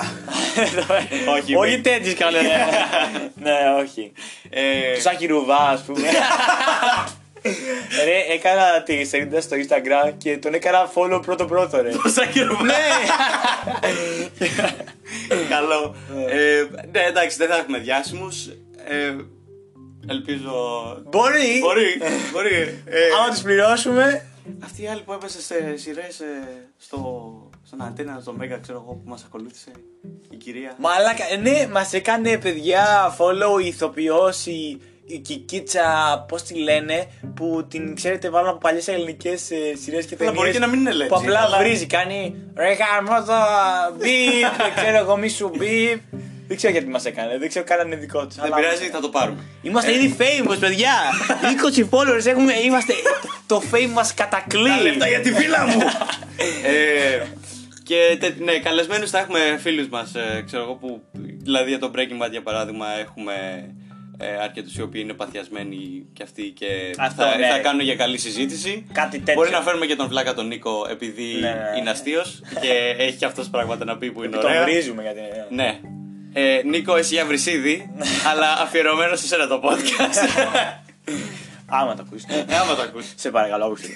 Όχι, 1.37 1.55
όχι 1.55 1.75
με- 1.75 1.81
τέτοιου 1.81 2.13
καλέ. 2.17 2.39
ναι, 3.43 3.55
όχι. 3.83 4.11
Ε, 4.49 4.93
Τους 4.93 5.01
Σάκη 5.01 5.25
Ρουβά, 5.27 5.57
ας 5.69 5.81
πούμε. 5.81 6.07
ρε, 8.05 8.33
έκανα 8.33 8.81
τη 8.83 9.05
σελίδα 9.05 9.41
στο 9.41 9.55
Instagram 9.57 10.13
και 10.17 10.37
τον 10.37 10.53
έκανα 10.53 10.91
follow 10.95 11.21
πρώτο 11.25 11.45
πρώτο, 11.45 11.81
ρε. 11.81 11.89
το 11.89 12.09
Σάκη 12.09 12.39
Ρουβά. 12.41 12.63
ναι! 12.63 12.73
Καλό. 15.49 15.95
Ε, 16.29 16.63
ναι, 16.91 16.99
εντάξει, 17.07 17.37
δεν 17.37 17.47
θα 17.47 17.55
έχουμε 17.57 17.77
διάσημους. 17.77 18.45
Ε, 18.87 19.15
ελπίζω. 20.07 20.51
Μπορεί! 21.09 21.59
Μπορεί, 21.59 22.01
μπορεί. 22.31 22.81
Ε, 22.85 22.99
Άμα 23.19 23.29
τους 23.33 23.41
πληρώσουμε. 23.41 24.28
Αυτή 24.63 24.81
η 24.81 24.87
άλλη 24.87 25.01
που 25.01 25.13
έπεσε 25.13 25.41
σε 25.41 25.75
σειρές 25.77 26.21
στο, 26.77 26.99
στον 27.65 27.81
αντένα, 27.83 28.19
στο 28.21 28.33
Μέγα, 28.33 28.57
ξέρω 28.57 28.83
εγώ, 28.85 28.93
που 28.93 29.09
μας 29.09 29.23
ακολούθησε 29.27 29.71
η 30.29 30.35
κυρία. 30.35 30.75
Μαλάκα, 30.79 31.23
ναι, 31.41 31.67
μας 31.71 31.93
έκανε 31.93 32.37
παιδιά 32.37 33.15
follow 33.17 33.63
η 33.63 33.67
ηθοποιός, 33.67 34.45
η, 34.45 34.79
η 35.05 35.17
Κικίτσα, 35.19 35.85
πώς 36.27 36.43
τη 36.43 36.53
λένε, 36.53 37.07
που 37.35 37.65
την 37.69 37.95
ξέρετε 37.95 38.29
βάλουν 38.29 38.49
από 38.49 38.57
παλιές 38.57 38.87
ελληνικές 38.87 39.51
ε, 39.51 39.75
σειρές 39.81 40.05
και 40.05 40.15
Αλλά 40.19 40.31
ταινίες. 40.31 40.33
μπορεί 40.35 40.51
και 40.51 40.59
να 40.59 40.67
μην 40.67 40.79
είναι 40.79 41.05
Που 41.07 41.15
legit, 41.15 41.21
απλά 41.21 41.39
αλλά- 41.39 41.57
βρίζει, 41.57 41.85
κάνει 41.85 42.35
ρε 42.55 42.73
γαμώ 42.73 43.25
το 43.25 43.33
μπιπ, 43.97 44.57
δεν 44.57 44.73
ξέρω 44.75 44.97
εγώ 44.97 45.17
μη 45.17 45.29
σου 45.29 45.49
μπιπ. 45.57 46.01
Δεν 46.49 46.57
ξέρω 46.57 46.73
γιατί 46.73 46.87
μας 46.87 47.05
έκανε, 47.05 47.37
δεν 47.37 47.49
ξέρω 47.49 47.65
καν 47.65 47.79
αν 47.79 47.87
είναι 47.87 47.95
δικό 47.95 48.25
τους. 48.27 48.35
Δεν 48.35 48.51
πειράζει, 48.55 48.85
θα 48.85 48.99
το 48.99 49.09
πάρουμε. 49.09 49.43
Είμαστε 49.61 49.93
ήδη 49.93 50.15
famous, 50.19 50.57
παιδιά! 50.59 50.93
20 51.75 51.83
followers 51.89 52.25
έχουμε, 52.25 52.53
είμαστε. 52.65 52.93
Το 53.47 53.61
fame 53.71 53.89
μας 53.93 54.13
Τα 54.13 54.23
κατακλεί. 54.23 54.81
λεπτά 54.83 55.07
για 55.07 55.19
τη 55.19 55.33
φίλα 55.33 55.65
μου! 55.67 55.79
ε, 56.65 57.25
και 57.83 58.17
τε- 58.19 58.39
ναι, 58.39 58.59
καλεσμένους 58.59 59.09
θα 59.09 59.19
έχουμε 59.19 59.39
φίλους 59.61 59.87
μας, 59.87 60.15
ε, 60.15 60.43
ξέρω 60.45 60.63
εγώ, 60.63 60.73
που 60.75 61.01
δηλαδή 61.43 61.69
για 61.69 61.79
το 61.79 61.91
Breaking 61.95 62.25
Bad 62.25 62.31
για 62.31 62.41
παράδειγμα 62.41 62.85
έχουμε 62.99 63.33
ε, 64.17 64.25
αρκετούς 64.43 64.75
οι 64.75 64.81
οποίοι 64.81 65.01
είναι 65.03 65.13
παθιασμένοι 65.13 66.05
και 66.13 66.23
αυτοί 66.23 66.43
και 66.43 66.65
Αυτό, 66.97 67.23
θα, 67.23 67.37
ναι. 67.37 67.47
θα 67.47 67.59
κάνουν 67.59 67.81
για 67.81 67.95
καλή 67.95 68.17
συζήτηση. 68.17 68.85
Κάτι 68.91 69.17
τέτοιο. 69.17 69.33
Μπορεί 69.33 69.49
να 69.49 69.61
φέρουμε 69.61 69.85
και 69.85 69.95
τον 69.95 70.07
Βλάκα 70.07 70.33
τον 70.33 70.47
Νίκο 70.47 70.87
επειδή 70.89 71.23
Ναι, 71.39 71.39
ναι. 71.49 71.79
είναι 71.79 71.89
αστείος 71.89 72.41
και 72.61 72.95
έχει 73.03 73.17
και 73.17 73.25
αυτός 73.25 73.49
πράγματα 73.49 73.85
να 73.85 73.97
πει 73.97 74.11
που 74.11 74.23
είναι 74.23 74.37
Τον 74.37 74.45
ωραία. 74.49 74.63
βρίζουμε 74.63 75.01
γιατί. 75.01 75.19
Ναι. 75.49 75.79
Ε, 76.33 76.61
Νίκο, 76.65 76.95
εσύ 76.95 77.13
για 77.13 77.25
βρυσίδι, 77.25 77.89
αλλά 78.31 78.51
αφιερωμένος 78.61 79.19
σε 79.19 79.27
σένα 79.27 79.47
το 79.47 79.61
podcast. 79.63 80.43
Άμα 81.71 81.95
το 81.95 82.03
ακούσει. 82.07 82.25
Άμα 82.61 82.75
το 82.75 82.81
ακούσει. 82.81 83.13
Σε 83.15 83.31
παρακαλώ, 83.31 83.65
άκουσε. 83.65 83.87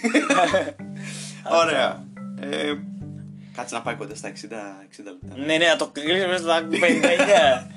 Ωραία. 1.63 2.03
Ε, 2.41 2.73
κάτσε 3.55 3.75
να 3.75 3.81
πάει 3.81 3.95
κοντά 3.95 4.15
στα 4.15 4.29
60, 4.29 4.31
60 4.31 4.35
λεπτά. 5.03 5.35
Ναι, 5.45 5.57
ναι, 5.57 5.67
να 5.67 5.75
το 5.75 5.87
κλείσουμε 5.87 6.37
στα 6.37 6.67
59. 6.71 7.67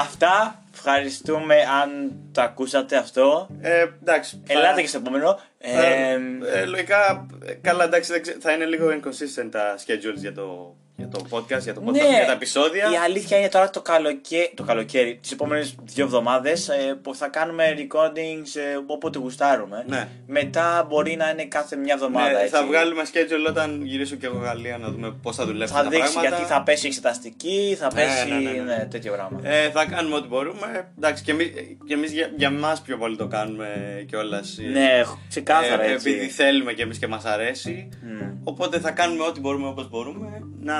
Αυτά. 0.00 0.56
Ευχαριστούμε 0.74 1.54
αν 1.82 2.12
το 2.32 2.42
ακούσατε 2.42 2.96
αυτό. 2.96 3.48
Ε, 3.60 3.86
εντάξει. 4.00 4.42
θα- 4.46 4.52
Ελάτε 4.52 4.80
και 4.80 4.86
στο 4.86 4.98
επόμενο. 4.98 5.40
Ε, 5.58 5.70
Ε, 6.12 6.18
ε, 6.60 6.64
λογικά, 6.64 7.26
ε, 7.44 7.52
καλά 7.52 7.84
εντάξει, 7.84 8.12
δεν 8.12 8.22
ξέ- 8.22 8.36
θα 8.40 8.52
είναι 8.52 8.64
λίγο 8.64 8.86
inconsistent 8.88 9.48
τα 9.50 9.74
schedules 9.78 10.16
για 10.16 10.34
το, 10.34 10.76
για 10.96 11.08
το 11.08 11.20
podcast, 11.30 11.60
για 11.62 11.74
το 11.74 11.82
podcast, 11.86 11.92
ναι, 11.92 12.08
για 12.16 12.26
τα 12.26 12.32
επεισόδια. 12.32 12.90
Η 12.92 12.96
αλήθεια 12.96 13.38
είναι 13.38 13.48
τώρα 13.48 13.70
το 13.70 13.80
καλοκαίρι, 13.80 14.52
το 14.54 14.62
καλοκαίρι 14.62 15.18
τις 15.22 15.32
επόμενες 15.32 15.74
δύο 15.82 16.04
εβδομάδες 16.04 16.70
που 17.02 17.14
θα 17.14 17.28
κάνουμε 17.28 17.64
recordings 17.78 18.60
ε, 18.60 18.78
όποτε 18.86 19.18
γουστάρουμε. 19.18 19.84
Ναι. 19.88 20.08
Μετά 20.26 20.86
μπορεί 20.88 21.16
να 21.16 21.30
είναι 21.30 21.44
κάθε 21.44 21.76
μια 21.76 21.94
εβδομάδα. 21.94 22.30
Ναι, 22.32 22.38
έτσι. 22.38 22.48
θα 22.48 22.66
βγάλουμε 22.66 23.02
schedule 23.12 23.48
όταν 23.48 23.82
γυρίσω 23.84 24.16
και 24.16 24.26
εγώ 24.26 24.38
Γαλλία 24.38 24.78
να 24.78 24.88
δούμε 24.90 25.14
πώς 25.22 25.36
θα 25.36 25.44
δουλέψουν 25.46 25.76
Θα 25.76 25.82
τα 25.82 25.88
δείξει 25.88 26.12
πράγματα. 26.12 26.36
γιατί 26.36 26.52
θα 26.52 26.62
πέσει 26.62 26.86
εξεταστική, 26.86 27.76
θα 27.78 27.86
Ναι, 27.94 28.00
πέσει 28.00 28.28
ναι, 28.28 28.50
ναι, 28.50 28.50
ναι. 28.50 28.76
ναι, 28.76 28.86
τέτοιο 28.90 29.12
πράγμα. 29.12 29.40
Ε, 29.42 29.70
θα 29.70 29.84
κάνουμε 29.84 30.14
ό,τι 30.16 30.28
μπορούμε. 30.28 30.88
Εντάξει, 30.96 31.22
και 31.22 31.30
εμείς, 31.30 31.50
και 31.86 31.94
εμείς 31.94 32.12
για, 32.12 32.30
για 32.36 32.50
μας 32.50 32.80
πιο 32.80 32.96
πολύ 32.96 33.16
το 33.16 33.26
κάνουμε 33.26 33.68
κιόλας. 34.08 34.56
ναι, 34.72 35.02
ξεκάθαρα 35.28 35.82
έτσι. 35.82 36.10
Επειδή 36.10 36.26
θέλουμε 36.28 36.72
κι 36.72 36.82
εμείς 36.82 36.98
και 36.98 37.06
μας 37.06 37.24
αρέσει. 37.24 37.88
Μμ. 38.02 38.30
Οπότε 38.44 38.78
θα 38.78 38.90
κάνουμε 38.90 39.24
ό,τι 39.24 39.40
μπορούμε 39.40 39.66
όπως 39.68 39.88
μπορούμε. 39.88 40.28
Να, 40.60 40.74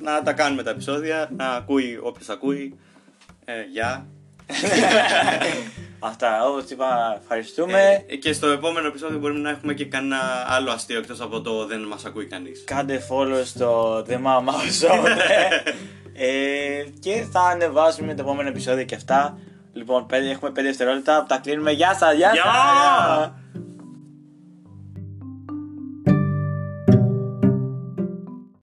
να 0.00 0.22
τα 0.22 0.32
κάνουμε 0.32 0.62
τα 0.62 0.70
επεισόδια, 0.70 1.28
να 1.36 1.48
ακούει 1.48 1.98
όποιος 2.02 2.28
ακούει. 2.28 2.78
Ε, 3.44 3.52
γεια. 3.72 4.06
Αυτά, 5.98 6.46
όπως 6.46 6.70
είπα, 6.70 7.18
ευχαριστούμε. 7.22 8.04
Ε, 8.06 8.16
και 8.16 8.32
στο 8.32 8.46
επόμενο 8.46 8.86
επεισόδιο 8.86 9.18
μπορούμε 9.18 9.40
να 9.40 9.50
έχουμε 9.50 9.74
και 9.74 9.84
κανένα 9.84 10.16
άλλο 10.48 10.70
αστείο 10.70 10.98
εκτός 10.98 11.20
από 11.20 11.40
το 11.40 11.66
δεν 11.66 11.80
μας 11.80 12.04
ακούει 12.04 12.26
κανείς. 12.26 12.64
Κάντε 12.66 13.00
follow 13.10 13.42
στο 13.44 13.98
The 14.08 14.12
Mama 14.14 14.54
Show. 14.88 15.02
ναι. 15.02 15.62
ε, 16.12 16.84
και 17.00 17.26
θα 17.32 17.40
ανεβάσουμε 17.40 18.14
το 18.14 18.22
επόμενο 18.22 18.48
επεισόδιο 18.48 18.84
και 18.84 18.94
αυτά. 18.94 19.38
Λοιπόν, 19.72 20.06
πέντε- 20.06 20.30
έχουμε 20.30 20.50
5 20.50 20.62
δευτερόλεπτα. 20.62 21.24
Τα 21.28 21.38
κλείνουμε. 21.38 21.70
Γεια 21.70 21.94
σας, 21.94 22.14
γεια 22.14 22.30
Γεια! 22.32 22.42
σας! 22.42 23.30